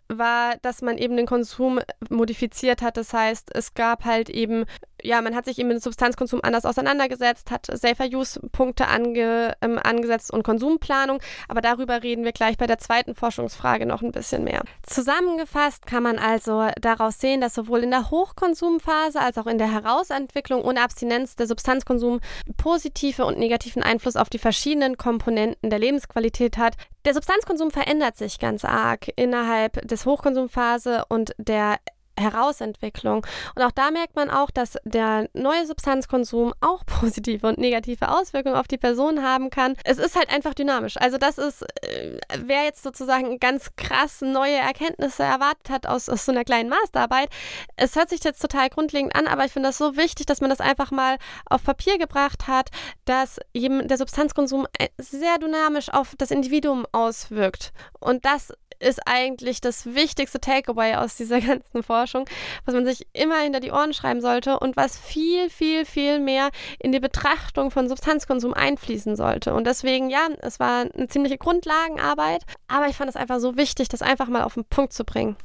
war, 0.10 0.58
dass 0.62 0.82
man 0.82 0.98
eben 0.98 1.18
den 1.18 1.26
Konsum 1.26 1.80
modifiziert 2.10 2.82
hat. 2.82 2.98
Das 2.98 3.14
heißt, 3.14 3.54
es 3.56 3.74
gab 3.74 4.06
halt 4.06 4.30
eben, 4.30 4.66
ja, 5.04 5.22
man 5.22 5.36
hat 5.36 5.46
sich 5.46 5.60
eben 5.60 5.70
mit 5.70 5.82
Substanzkonsum 5.82 6.42
anders 6.44 6.66
auseinandergesetzt, 6.66 7.52
hat 7.52 7.68
Safer-Use-Punkte 7.72 8.88
ange, 8.88 9.56
ähm, 9.62 9.80
angesetzt 9.82 10.32
und 10.32 10.44
Konsumplanung. 10.44 11.20
Aber 11.48 11.62
darüber 11.62 12.04
reden 12.04 12.24
wir 12.24 12.32
gleich 12.32 12.58
bei 12.58 12.68
der 12.68 12.78
zweiten 12.78 13.16
Forschungsfrage 13.16 13.86
noch 13.86 14.02
ein 14.02 14.12
bisschen 14.12 14.44
mehr. 14.44 14.64
Zusammengefasst 14.84 15.86
kann 15.86 16.04
man 16.04 16.18
also 16.18 16.68
daraus 16.82 17.20
sehen, 17.20 17.42
dass 17.42 17.54
sowohl 17.54 17.84
in 17.84 17.92
der 17.92 18.10
Hochkonsumphase 18.10 19.20
als 19.20 19.38
auch 19.38 19.48
in 19.48 19.58
der 19.58 19.72
Herausentwicklung 19.72 20.64
ohne 20.64 20.82
Abstinenz 20.82 21.36
der 21.36 21.48
Substanzkonsum 21.48 22.20
positive 22.58 23.26
und 23.26 23.38
negativen 23.38 23.84
Einfluss 23.84 24.16
auf 24.16 24.30
die 24.30 24.40
verschiedenen 24.40 24.98
Komponenten 24.98 25.70
der 25.70 25.80
Lebensqualität 25.80 26.58
hat. 26.58 26.76
Der 27.06 27.14
Substanzkonsum 27.14 27.72
verändert 27.72 28.18
sich 28.18 28.40
ganz 28.40 28.66
arg 28.66 29.08
innerhalb 29.16 29.88
des 29.88 30.06
Hochkonsumphase 30.06 31.04
und 31.08 31.34
der 31.38 31.78
Herausentwicklung. 32.18 33.26
Und 33.56 33.62
auch 33.64 33.72
da 33.72 33.92
merkt 33.92 34.16
man 34.16 34.30
auch, 34.30 34.52
dass 34.52 34.78
der 34.84 35.30
neue 35.34 35.66
Substanzkonsum 35.66 36.54
auch 36.62 36.86
positive 36.86 37.48
und 37.48 37.58
negative 37.58 38.10
Auswirkungen 38.10 38.56
auf 38.56 38.68
die 38.68 38.78
Person 38.78 39.24
haben 39.24 39.50
kann. 39.50 39.76
Es 39.84 39.98
ist 39.98 40.16
halt 40.16 40.30
einfach 40.30 40.54
dynamisch. 40.54 40.98
Also 40.98 41.18
das 41.18 41.38
ist, 41.38 41.64
äh, 41.84 42.20
wer 42.38 42.64
jetzt 42.64 42.84
sozusagen 42.84 43.40
ganz 43.40 43.76
krass 43.76 44.22
neue 44.22 44.56
Erkenntnisse 44.56 45.24
erwartet 45.24 45.70
hat 45.70 45.88
aus, 45.88 46.10
aus 46.10 46.26
so 46.26 46.32
einer 46.32 46.44
kleinen 46.44 46.70
Masterarbeit, 46.70 47.30
es 47.76 47.96
hört 47.96 48.10
sich 48.10 48.24
jetzt 48.24 48.42
total 48.42 48.70
grundlegend 48.70 49.16
an, 49.16 49.28
aber 49.28 49.46
ich 49.46 49.52
finde 49.52 49.70
das 49.70 49.78
so 49.78 49.96
wichtig, 49.96 50.26
dass 50.26 50.42
man 50.42 50.50
das 50.50 50.60
einfach 50.60 50.92
mal 50.92 51.18
auf 51.46 51.64
Papier 51.64 51.98
gebracht 51.98 52.48
hat, 52.48 52.70
dass 53.06 53.40
eben 53.54 53.88
der 53.88 53.98
Substanzkonsum 53.98 54.68
äh, 54.78 54.88
sehr 54.98 55.38
dynamisch 55.38 55.90
auf 55.90 56.14
das 56.18 56.32
Individuum 56.32 56.86
auswirkt. 56.92 57.72
Und 58.00 58.26
das 58.26 58.54
ist 58.80 59.02
eigentlich 59.06 59.62
das 59.62 59.94
wichtigste 59.96 60.40
Takeaway 60.40 60.96
aus 60.96 61.16
dieser 61.16 61.40
ganzen 61.42 61.84
Forschung, 61.84 62.26
was 62.66 62.74
man 62.74 62.86
sich 62.86 63.08
immer 63.14 63.40
hinter 63.40 63.60
die 63.60 63.72
Ohren 63.72 63.94
schreiben 63.94 64.22
sollte 64.22 64.60
und 64.60 64.78
was 64.78 64.98
viel, 64.98 65.50
viel, 65.50 65.86
viel 65.86 66.20
mehr 66.20 66.50
in 66.80 66.92
die 66.92 67.00
Betrachtung 67.00 67.72
von 67.72 67.90
Substanzkonsum 67.90 68.54
einfließen 68.54 69.16
sollte. 69.16 69.54
Und 69.54 69.68
deswegen, 69.68 70.10
ja, 70.10 70.28
es 70.42 70.60
war 70.60 70.86
eine 70.94 71.08
ziemliche 71.08 71.38
Grundlagenarbeit, 71.38 72.44
aber 72.68 72.88
ich 72.88 72.96
fand 72.96 73.10
es 73.10 73.16
einfach 73.16 73.40
so 73.40 73.58
wichtig, 73.58 73.90
das 73.90 74.02
einfach 74.02 74.28
mal 74.28 74.44
auf 74.44 74.56
den 74.56 74.66
Punkt 74.66 74.94
zu 74.94 75.04
bringen. 75.04 75.36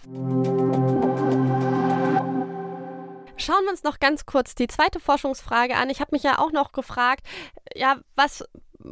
Schauen 3.37 3.64
wir 3.64 3.70
uns 3.70 3.83
noch 3.83 3.99
ganz 3.99 4.24
kurz 4.24 4.55
die 4.55 4.68
zweite 4.68 5.01
Forschungsfrage 5.01 5.74
an. 5.74 5.91
Ich 5.91 6.01
habe 6.01 6.11
mich 6.12 6.22
ja 6.22 6.39
auch 6.39 6.53
noch 6.53 6.70
gefragt, 6.70 7.26
ja, 7.74 7.97
was 8.14 8.45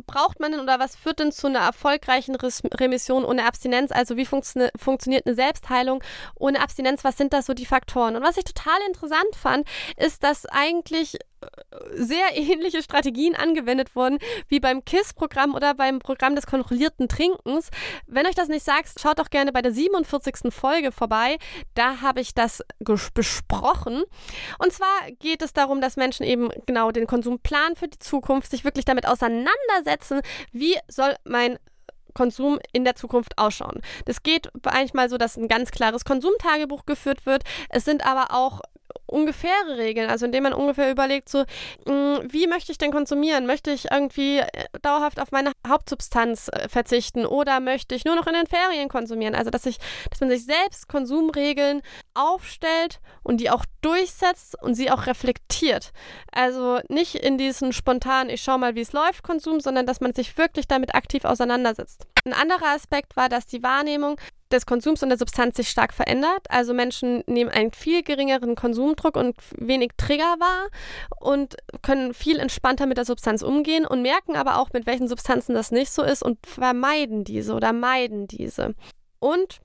braucht 0.07 0.41
man 0.41 0.53
denn 0.53 0.61
oder 0.61 0.79
was 0.79 0.97
führt 0.97 1.19
denn 1.19 1.33
zu 1.33 1.47
einer 1.47 1.61
erfolgreichen 1.61 2.37
Remission 2.37 3.25
ohne 3.25 3.47
Abstinenz? 3.47 3.93
Also 3.93 4.17
wie 4.17 4.27
funktio 4.27 4.69
funktioniert 4.77 5.27
eine 5.27 5.35
Selbstheilung 5.35 6.03
ohne 6.37 6.61
Abstinenz? 6.61 7.05
Was 7.05 7.17
sind 7.17 7.33
da 7.33 7.43
so 7.43 7.55
die 7.55 7.67
Faktoren? 7.67 8.17
Und 8.17 8.23
was 8.23 8.37
ich 8.37 8.45
total 8.45 8.79
interessant 8.87 9.37
fand, 9.37 9.69
ist, 9.97 10.23
dass 10.23 10.47
eigentlich 10.47 11.19
sehr 11.95 12.37
ähnliche 12.37 12.83
Strategien 12.83 13.35
angewendet 13.35 13.95
wurden 13.97 14.19
wie 14.49 14.61
beim 14.61 14.85
KISS-Programm 14.85 15.55
oder 15.55 15.75
beim 15.75 15.99
Programm 15.99 16.35
des 16.35 16.47
kontrollierten 16.47 17.09
Trinkens. 17.09 17.71
Wenn 18.07 18.27
euch 18.27 18.35
das 18.35 18.49
nicht 18.49 18.65
sagt, 18.65 19.01
schaut 19.01 19.19
doch 19.19 19.31
gerne 19.31 19.53
bei 19.53 19.63
der 19.63 19.73
47. 19.73 20.53
Folge 20.53 20.93
vorbei. 20.93 21.39
Da 21.75 22.01
habe 22.01 22.21
ich 22.21 22.35
das 22.35 22.63
besprochen. 23.15 24.05
Und 24.59 24.73
zwar 24.73 25.11
geht 25.19 25.43
es 25.43 25.53
darum, 25.53 25.81
dass 25.81 25.97
Menschen 25.97 26.25
eben 26.25 26.51
genau 26.67 26.91
den 26.91 27.07
Konsum 27.07 27.39
planen 27.41 27.77
für 27.77 27.89
die 27.89 27.99
Zukunft, 27.99 28.51
sich 28.51 28.65
wirklich 28.65 28.85
damit 28.85 29.07
auseinandersetzen, 29.07 30.21
wie 30.53 30.77
soll 30.89 31.15
mein 31.25 31.59
Konsum 32.15 32.59
in 32.73 32.85
der 32.85 32.97
Zukunft 32.97 33.39
ausschauen. 33.39 33.81
Das 34.05 34.23
geht 34.23 34.51
manchmal 34.65 35.09
so, 35.09 35.17
dass 35.17 35.37
ein 35.37 35.49
ganz 35.49 35.71
klares 35.71 36.05
Konsumtagebuch 36.05 36.85
geführt 36.85 37.25
wird. 37.25 37.45
Es 37.69 37.85
sind 37.85 38.05
aber 38.05 38.35
auch 38.35 38.61
ungefähre 39.07 39.77
Regeln, 39.77 40.11
also 40.11 40.27
indem 40.27 40.45
man 40.45 40.53
ungefähr 40.53 40.91
überlegt, 40.91 41.29
so, 41.29 41.45
mm, 41.87 42.19
wie 42.29 42.47
möchte 42.47 42.73
ich 42.73 42.79
denn 42.79 42.93
konsumieren? 42.93 43.47
Möchte 43.47 43.71
ich 43.71 43.91
irgendwie 43.91 44.39
äh, 44.39 44.49
dauerhaft 44.83 45.21
auf 45.21 45.33
meine 45.33 45.53
Hauptsubstanz 45.67 46.49
äh, 46.49 46.69
verzichten 46.69 47.27
oder 47.27 47.61
möchte 47.61 47.95
ich 47.95 48.05
nur 48.05 48.15
noch 48.15 48.27
in 48.27 48.35
den 48.35 48.47
Ferien 48.47 48.89
konsumieren? 48.89 49.35
Also, 49.35 49.51
dass, 49.51 49.67
ich, 49.67 49.79
dass 50.11 50.21
man 50.21 50.31
sich 50.31 50.45
selbst 50.45 50.89
Konsumregeln 50.89 51.83
aufstellt 52.15 53.01
und 53.23 53.39
die 53.41 53.51
auch 53.51 53.65
durchsetzt 53.81 54.61
und 54.63 54.75
sie 54.75 54.91
auch 54.91 55.07
reflektiert. 55.07 55.93
Also 56.33 56.81
nicht 56.89 57.15
in 57.15 57.39
diesen 57.39 57.73
spontanen, 57.73 58.31
ich 58.31 58.43
schau 58.43 58.59
mal, 58.59 58.75
wie 58.75 58.81
es 58.81 58.93
läuft, 58.93 59.23
Konsum, 59.23 59.61
sondern 59.61 59.87
dass 59.87 60.01
man 60.01 60.15
sich 60.15 60.37
wirklich 60.37 60.69
damit 60.69 60.95
aktiv 60.95 61.25
auseinandersetzt. 61.25 62.07
Ein 62.25 62.33
anderer 62.33 62.75
Aspekt 62.75 63.17
war, 63.17 63.29
dass 63.29 63.47
die 63.47 63.63
Wahrnehmung 63.63 64.21
des 64.53 64.67
Konsums 64.67 65.03
und 65.03 65.09
der 65.09 65.19
Substanz 65.19 65.57
sich 65.57 65.69
stark 65.69 65.93
verändert. 65.93 66.47
Also 66.49 66.75
Menschen 66.75 67.23
nehmen 67.27 67.51
einen 67.51 67.73
viel 67.73 68.03
geringeren 68.03 68.55
Konsumdruck 68.55 69.17
und 69.17 69.37
wenig 69.57 69.93
Trigger 69.97 70.37
wahr 70.39 70.69
und 71.19 71.57
können 71.83 72.15
viel 72.15 72.39
entspannter 72.39 72.87
mit 72.87 72.99
der 72.99 73.05
Substanz 73.05 73.43
umgehen 73.43 73.87
und 73.87 74.03
merken 74.03 74.37
aber 74.37 74.59
auch, 74.59 74.73
mit 74.73 74.87
welchen 74.87 75.09
Substanzen 75.09 75.55
das 75.55 75.71
nicht 75.71 75.91
so 75.91 76.03
ist 76.03 76.23
und 76.23 76.39
vermeiden 76.47 77.25
diese 77.25 77.55
oder 77.55 77.73
meiden 77.73 78.27
diese. 78.27 78.75
Und 79.19 79.61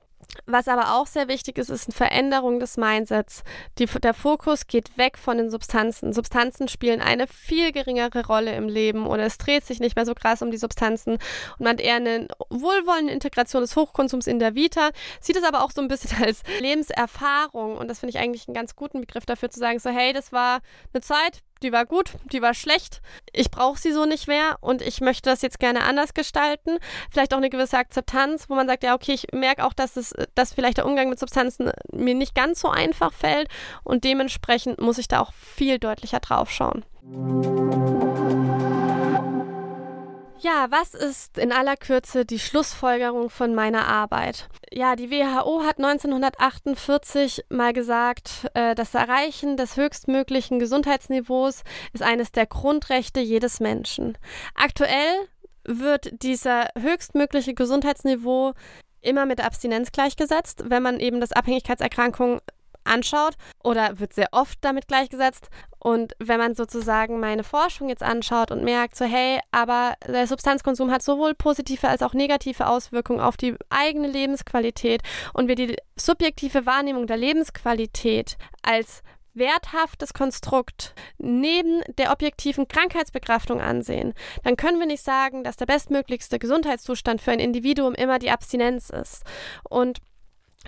was 0.46 0.68
aber 0.68 0.96
auch 0.96 1.08
sehr 1.08 1.28
wichtig 1.28 1.58
ist, 1.58 1.70
ist 1.70 1.88
eine 1.88 1.96
Veränderung 1.96 2.60
des 2.60 2.78
Mindsets. 2.78 3.44
Die, 3.78 3.86
der 3.86 4.14
Fokus 4.14 4.68
geht 4.68 4.98
weg 4.98 5.18
von 5.18 5.38
den 5.38 5.50
Substanzen. 5.50 6.14
Substanzen 6.14 6.68
spielen 6.68 7.02
eine 7.02 7.28
viel 7.28 7.72
geringere 7.72 8.26
Rolle 8.26 8.56
im 8.56 8.68
Leben 8.68 9.08
oder 9.08 9.24
es 9.24 9.38
dreht 9.38 9.66
sich 9.66 9.80
nicht 9.80 9.96
mehr 9.96 10.06
so 10.06 10.14
krass 10.14 10.42
um 10.42 10.52
die 10.52 10.58
Substanzen 10.58 11.14
und 11.14 11.60
man 11.60 11.70
hat 11.70 11.82
eher 11.82 11.96
eine 11.96 12.28
wohlwollende 12.50 13.14
Integration 13.14 13.62
des 13.62 13.76
Hochkonsums 13.76 14.28
in 14.28 14.40
der 14.40 14.56
Vita, 14.56 14.90
sieht 15.20 15.36
es 15.36 15.44
aber 15.44 15.64
auch 15.64 15.72
so 15.72 15.82
ein 15.82 15.88
bisschen 15.88 16.12
als 16.24 16.42
Lebenserfahrung 16.60 17.78
und 17.78 17.88
das 17.88 18.00
finde 18.00 18.12
ich 18.12 18.20
eigentlich 18.20 18.48
einen 18.48 18.56
ganz 18.56 18.76
guten 18.76 19.02
Begriff 19.02 19.26
dafür 19.26 19.50
zu 19.50 19.60
sagen, 19.60 19.80
so 19.80 19.90
hey, 19.90 20.14
das 20.14 20.32
war 20.32 20.60
eine 20.94 21.02
Zeit, 21.02 21.42
die 21.62 21.72
war 21.72 21.86
gut, 21.86 22.12
die 22.32 22.42
war 22.42 22.54
schlecht, 22.54 23.02
ich 23.34 23.52
brauche 23.52 23.80
sie 23.80 23.92
so 23.92 24.06
nicht 24.06 24.28
mehr 24.28 24.58
und 24.62 24.82
ich 24.82 25.02
möchte 25.02 25.30
das 25.30 25.42
jetzt 25.42 25.60
gerne 25.60 25.84
anders 25.84 26.14
gestalten. 26.14 26.78
Vielleicht 27.12 27.34
auch 27.34 27.38
eine 27.38 27.50
gewisse 27.50 27.78
Akzeptanz, 27.78 28.50
wo 28.50 28.56
man 28.56 28.68
sagt, 28.68 28.84
ja, 28.84 28.94
okay, 28.96 29.14
ich 29.14 29.28
merke 29.34 29.66
auch, 29.66 29.74
dass 29.74 29.98
es, 29.98 30.14
dass 30.36 30.54
vielleicht 30.54 30.78
der 30.78 30.86
Umgang 30.86 31.10
mit 31.10 31.20
Substanzen 31.20 31.72
mir 31.92 32.16
nicht 32.16 32.36
ganz 32.36 32.62
so 32.62 32.70
einfach 32.70 33.14
fällt 33.14 33.50
und 33.84 34.04
dementsprechend 34.04 34.80
muss 34.80 34.98
ich 34.98 35.08
da 35.08 35.20
auch 35.20 35.34
viel 35.34 35.80
deutlicher 35.80 36.20
drauf 36.20 36.52
schauen. 36.52 36.86
Ja, 40.40 40.68
was 40.70 40.94
ist 40.94 41.38
in 41.38 41.52
aller 41.52 41.78
Kürze 41.78 42.26
die 42.26 42.40
Schlussfolgerung 42.40 43.30
von 43.30 43.56
meiner 43.56 43.88
Arbeit? 43.88 44.50
Ja, 44.72 44.96
die 44.96 45.10
WHO 45.10 45.64
hat 45.64 45.78
1948 45.78 47.46
mal 47.50 47.74
gesagt, 47.74 48.48
äh, 48.54 48.76
das 48.76 48.94
Erreichen 48.94 49.58
des 49.58 49.78
höchstmöglichen 49.78 50.60
Gesundheitsniveaus 50.60 51.64
ist 51.94 52.04
eines 52.04 52.32
der 52.32 52.46
Grundrechte 52.46 53.22
jedes 53.22 53.60
Menschen. 53.60 54.18
Aktuell 54.56 55.28
wird 55.64 56.22
dieser 56.22 56.68
höchstmögliche 56.78 57.54
Gesundheitsniveau 57.54 58.54
immer 59.02 59.26
mit 59.26 59.44
Abstinenz 59.44 59.92
gleichgesetzt, 59.92 60.66
wenn 60.68 60.84
man 60.84 61.00
eben 61.00 61.22
das 61.22 61.32
Abhängigkeitserkrankung 61.32 62.42
anschaut 62.86 63.36
oder 63.64 64.00
wird 64.00 64.14
sehr 64.14 64.30
oft 64.32 64.58
damit 64.62 64.88
gleichgesetzt. 64.88 65.50
Und 65.80 66.14
wenn 66.20 66.40
man 66.40 66.56
sozusagen 66.56 67.20
meine 67.20 67.44
Forschung 67.44 67.90
jetzt 67.90 68.02
anschaut 68.02 68.52
und 68.52 68.64
merkt, 68.64 68.96
so 68.96 69.06
hey, 69.06 69.40
aber 69.52 69.96
der 70.08 70.26
Substanzkonsum 70.26 70.92
hat 70.92 71.04
sowohl 71.04 71.36
positive 71.36 71.88
als 71.88 72.02
auch 72.02 72.14
negative 72.14 72.68
Auswirkungen 72.68 73.20
auf 73.20 73.38
die 73.38 73.56
eigene 73.70 74.08
Lebensqualität 74.08 75.02
und 75.34 75.48
wir 75.48 75.56
die 75.56 75.76
subjektive 75.96 76.66
Wahrnehmung 76.66 77.06
der 77.06 77.18
Lebensqualität 77.18 78.38
als 78.64 79.04
werthaftes 79.36 80.14
Konstrukt 80.14 80.96
neben 81.18 81.82
der 81.98 82.12
objektiven 82.12 82.68
Krankheitsbegraftung 82.68 83.62
ansehen, 83.62 84.14
dann 84.44 84.56
können 84.56 84.80
wir 84.80 84.88
nicht 84.88 85.04
sagen, 85.04 85.44
dass 85.44 85.58
der 85.58 85.66
bestmöglichste 85.66 86.40
Gesundheitszustand 86.40 87.22
für 87.22 87.32
ein 87.32 87.40
Individuum 87.40 87.94
immer 87.94 88.18
die 88.18 88.32
Abstinenz 88.32 88.90
ist. 88.90 89.24
Und 89.70 90.00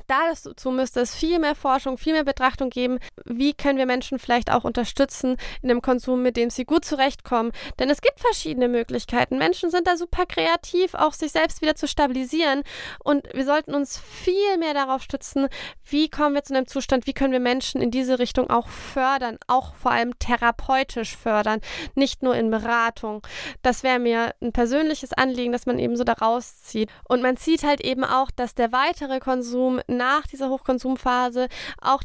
Dazu 0.08 0.72
müsste 0.72 1.02
es 1.02 1.16
viel 1.16 1.40
mehr 1.40 1.56
Forschung, 1.56 1.98
viel 1.98 2.14
mehr 2.14 2.24
Betrachtung 2.24 2.70
geben, 2.70 3.00
wie 3.26 3.54
können 3.54 3.78
wir 3.78 3.86
Menschen 3.86 4.20
vielleicht 4.20 4.52
auch 4.52 4.64
unterstützen 4.64 5.38
in 5.62 5.70
dem 5.70 5.82
Konsum, 5.82 6.22
mit 6.22 6.38
dem 6.38 6.50
sie 6.50 6.66
gut 6.66 6.86
zurechtkommen. 6.86 7.52
Denn 7.80 7.90
es 7.90 8.02
gibt 8.02 8.20
verschiedene 8.20 8.68
Möglichkeiten. 8.68 9.38
Menschen 9.38 9.70
sind 9.70 9.88
da 9.88 9.98
super 9.98 10.26
kreativ, 10.26 10.94
auch 10.94 11.14
sich 11.14 11.32
selbst 11.32 11.62
wieder 11.62 11.76
zu 11.76 11.88
stabilisieren. 11.88 12.64
Und 13.04 13.28
wir 13.34 13.46
sollten 13.46 13.74
uns 13.74 14.00
viel 14.00 14.58
mehr 14.60 14.74
darauf 14.74 15.02
stützen, 15.02 15.48
wie 15.90 16.10
kommen 16.10 16.36
wir 16.36 16.44
zu 16.44 16.54
einem 16.54 16.68
Zustand, 16.68 17.08
wie 17.08 17.14
können 17.14 17.34
wir 17.34 17.40
Menschen 17.40 17.82
in 17.82 17.92
diese 17.92 18.20
Richtung 18.20 18.50
auch 18.50 18.68
fördern, 18.68 19.38
auch 19.48 19.76
vor 19.76 19.92
allem 19.92 20.18
therapeutisch 20.20 21.16
fördern, 21.16 21.62
nicht 21.96 22.24
nur 22.24 22.36
in 22.36 22.50
Beratung. 22.50 23.26
Das 23.62 23.84
wäre 23.84 24.00
mir 24.00 24.34
ein 24.42 24.52
persönliches 24.52 25.14
Anliegen, 25.14 25.52
dass 25.52 25.66
man 25.66 25.80
eben 25.80 25.96
so 25.96 26.04
daraus 26.04 26.62
zieht. 26.64 26.90
Und 27.08 27.22
man 27.22 27.38
sieht 27.38 27.64
halt 27.64 27.82
eben 27.82 28.04
auch, 28.04 28.32
dass 28.32 28.56
der 28.56 28.72
weitere 28.72 29.20
Konsum 29.20 29.80
nach 29.88 30.28
dieser 30.28 30.50
Hochkonsumphase 30.50 31.48
auch 31.82 32.02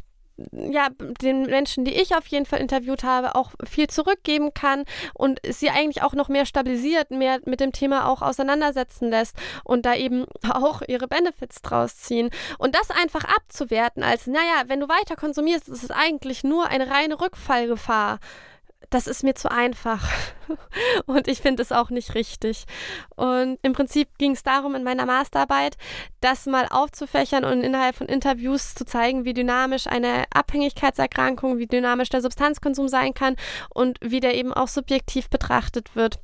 ja, 0.51 0.89
den 1.21 1.45
Menschen, 1.45 1.85
die 1.85 1.93
ich 1.93 2.15
auf 2.15 2.25
jeden 2.27 2.45
Fall 2.45 2.59
interviewt 2.59 3.03
habe, 3.03 3.35
auch 3.35 3.51
viel 3.63 3.87
zurückgeben 3.87 4.53
kann 4.53 4.83
und 5.13 5.39
sie 5.47 5.69
eigentlich 5.69 6.01
auch 6.01 6.13
noch 6.13 6.27
mehr 6.27 6.45
stabilisiert, 6.45 7.11
mehr 7.11 7.39
mit 7.45 7.59
dem 7.59 7.71
Thema 7.71 8.07
auch 8.07 8.21
auseinandersetzen 8.21 9.09
lässt 9.09 9.35
und 9.63 9.85
da 9.85 9.95
eben 9.95 10.25
auch 10.49 10.81
ihre 10.87 11.07
Benefits 11.07 11.61
draus 11.61 11.97
ziehen. 11.97 12.31
Und 12.57 12.75
das 12.75 12.89
einfach 12.89 13.25
abzuwerten 13.25 14.03
als, 14.03 14.25
naja, 14.25 14.63
wenn 14.67 14.79
du 14.79 14.89
weiter 14.89 15.15
konsumierst, 15.15 15.69
ist 15.69 15.83
es 15.83 15.91
eigentlich 15.91 16.43
nur 16.43 16.67
eine 16.67 16.89
reine 16.89 17.19
Rückfallgefahr 17.19 18.19
das 18.93 19.07
ist 19.07 19.23
mir 19.23 19.33
zu 19.33 19.49
einfach. 19.49 20.07
Und 21.05 21.27
ich 21.27 21.41
finde 21.41 21.63
es 21.63 21.71
auch 21.71 21.89
nicht 21.89 22.15
richtig. 22.15 22.65
Und 23.15 23.57
im 23.61 23.73
Prinzip 23.73 24.07
ging 24.17 24.31
es 24.31 24.43
darum, 24.43 24.75
in 24.75 24.83
meiner 24.83 25.05
Masterarbeit, 25.05 25.77
das 26.21 26.45
mal 26.45 26.67
aufzufächern 26.69 27.43
und 27.43 27.61
innerhalb 27.61 27.95
von 27.95 28.07
Interviews 28.07 28.75
zu 28.75 28.85
zeigen, 28.85 29.25
wie 29.25 29.33
dynamisch 29.33 29.87
eine 29.87 30.25
Abhängigkeitserkrankung, 30.33 31.57
wie 31.57 31.67
dynamisch 31.67 32.09
der 32.09 32.21
Substanzkonsum 32.21 32.87
sein 32.87 33.13
kann 33.13 33.35
und 33.73 33.97
wie 34.01 34.19
der 34.19 34.35
eben 34.35 34.53
auch 34.53 34.67
subjektiv 34.67 35.29
betrachtet 35.29 35.95
wird. 35.95 36.19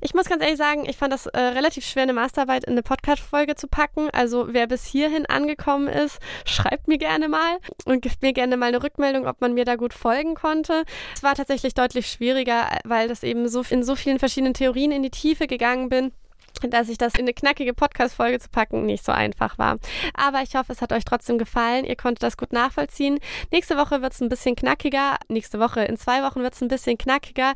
Ich 0.00 0.14
muss 0.14 0.28
ganz 0.28 0.42
ehrlich 0.42 0.58
sagen, 0.58 0.86
ich 0.88 0.96
fand 0.96 1.12
das 1.12 1.26
äh, 1.26 1.38
relativ 1.38 1.84
schwer, 1.84 2.04
eine 2.04 2.12
Masterarbeit 2.12 2.64
in 2.64 2.72
eine 2.72 2.82
Podcast-Folge 2.82 3.54
zu 3.54 3.66
packen. 3.66 4.08
Also 4.10 4.46
wer 4.48 4.66
bis 4.66 4.86
hierhin 4.86 5.26
angekommen 5.26 5.88
ist, 5.88 6.18
schreibt 6.44 6.88
mir 6.88 6.98
gerne 6.98 7.28
mal 7.28 7.58
und 7.84 8.02
gibt 8.02 8.22
mir 8.22 8.32
gerne 8.32 8.56
mal 8.56 8.66
eine 8.66 8.82
Rückmeldung, 8.82 9.26
ob 9.26 9.40
man 9.40 9.54
mir 9.54 9.64
da 9.64 9.76
gut 9.76 9.94
folgen 9.94 10.34
konnte. 10.34 10.84
Es 11.14 11.22
war 11.22 11.34
tatsächlich 11.34 11.74
deutlich 11.74 12.03
schwieriger, 12.04 12.68
weil 12.84 13.08
das 13.08 13.22
eben 13.22 13.48
so 13.48 13.62
in 13.68 13.82
so 13.82 13.96
vielen 13.96 14.18
verschiedenen 14.18 14.54
Theorien 14.54 14.92
in 14.92 15.02
die 15.02 15.10
Tiefe 15.10 15.46
gegangen 15.46 15.88
bin 15.88 16.12
dass 16.70 16.88
ich 16.88 16.98
das 16.98 17.14
in 17.14 17.22
eine 17.22 17.34
knackige 17.34 17.74
Podcast-Folge 17.74 18.38
zu 18.38 18.48
packen 18.48 18.86
nicht 18.86 19.04
so 19.04 19.10
einfach 19.12 19.58
war. 19.58 19.76
Aber 20.14 20.40
ich 20.40 20.54
hoffe, 20.54 20.72
es 20.72 20.80
hat 20.80 20.92
euch 20.92 21.04
trotzdem 21.04 21.36
gefallen. 21.36 21.84
Ihr 21.84 21.96
konntet 21.96 22.22
das 22.22 22.36
gut 22.36 22.52
nachvollziehen. 22.52 23.18
Nächste 23.50 23.76
Woche 23.76 24.02
wird 24.02 24.12
es 24.12 24.20
ein 24.20 24.28
bisschen 24.28 24.54
knackiger. 24.54 25.16
Nächste 25.28 25.58
Woche, 25.58 25.82
in 25.82 25.96
zwei 25.96 26.22
Wochen 26.22 26.42
wird 26.42 26.54
es 26.54 26.62
ein 26.62 26.68
bisschen 26.68 26.96
knackiger 26.96 27.54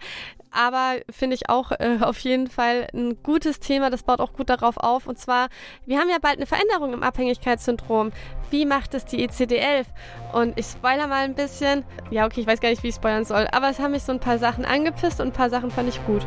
aber 0.51 1.01
finde 1.11 1.37
ich 1.37 1.49
auch 1.49 1.73
äh, 1.73 1.99
auf 2.01 2.19
jeden 2.21 2.49
Fall 2.49 2.89
ein 2.95 3.23
gutes 3.23 3.61
Thema. 3.61 3.91
Das 3.91 4.03
baut 4.03 4.21
auch 4.21 4.33
gut 4.33 4.49
darauf 4.49 4.77
auf. 4.77 5.07
Und 5.07 5.19
zwar, 5.19 5.49
wir 5.87 5.99
haben 5.99 6.09
ja 6.09 6.19
bald 6.21 6.37
eine 6.37 6.47
Veränderung 6.47 6.93
im 6.93 7.03
Abhängigkeitssyndrom. 7.03 8.13
Wie 8.51 8.65
macht 8.65 8.95
es 8.95 9.05
die 9.05 9.27
ICD-11? 9.29 9.85
Und 10.33 10.59
ich 10.59 10.67
spoiler 10.67 11.07
mal 11.07 11.25
ein 11.25 11.35
bisschen. 11.35 11.85
Ja, 12.11 12.27
okay, 12.27 12.41
ich 12.41 12.47
weiß 12.47 12.61
gar 12.61 12.71
nicht, 12.71 12.83
wie 12.83 12.89
ich 12.89 12.95
spoilern 12.95 13.25
soll. 13.25 13.47
Aber 13.53 13.69
es 13.69 13.79
haben 13.79 13.93
mich 13.93 14.03
so 14.03 14.13
ein 14.13 14.21
paar 14.21 14.39
Sachen 14.39 14.65
angepisst 14.65 15.21
und 15.21 15.29
ein 15.29 15.33
paar 15.33 15.51
Sachen 15.51 15.71
fand 15.71 15.89
ich 15.89 16.05
gut. 16.07 16.23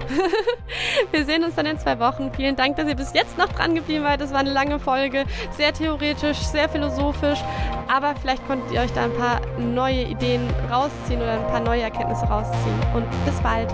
wir 1.12 1.26
sehen 1.26 1.44
uns 1.44 1.56
dann 1.56 1.66
in 1.66 1.78
zwei 1.78 2.00
Wochen. 2.00 2.32
Vielen 2.36 2.56
Dank, 2.56 2.76
dass 2.76 2.88
ihr 2.88 2.96
bis 2.96 3.14
jetzt 3.14 3.38
noch 3.38 3.50
dran 3.50 3.76
geblieben 3.76 4.04
seid. 4.04 4.22
Das 4.22 4.32
war 4.32 4.40
eine 4.40 4.52
lange 4.52 4.80
Folge. 4.80 5.26
Sehr 5.52 5.74
theoretisch, 5.74 6.38
sehr 6.38 6.70
philosophisch. 6.70 7.40
Aber 7.88 8.16
vielleicht 8.16 8.46
konntet 8.48 8.72
ihr 8.72 8.82
euch 8.82 8.94
da 8.94 9.06
ein 9.06 9.14
paar 9.14 9.42
neue 9.58 10.04
Ideen 10.04 10.48
rausziehen 10.72 11.22
oder 11.22 11.34
ein 11.34 11.48
paar 11.48 11.62
neue 11.62 11.82
Erkenntnisse 11.82 12.26
rausziehen. 12.26 12.80
Und 12.94 13.06
bis 13.26 13.40
bald. 13.42 13.74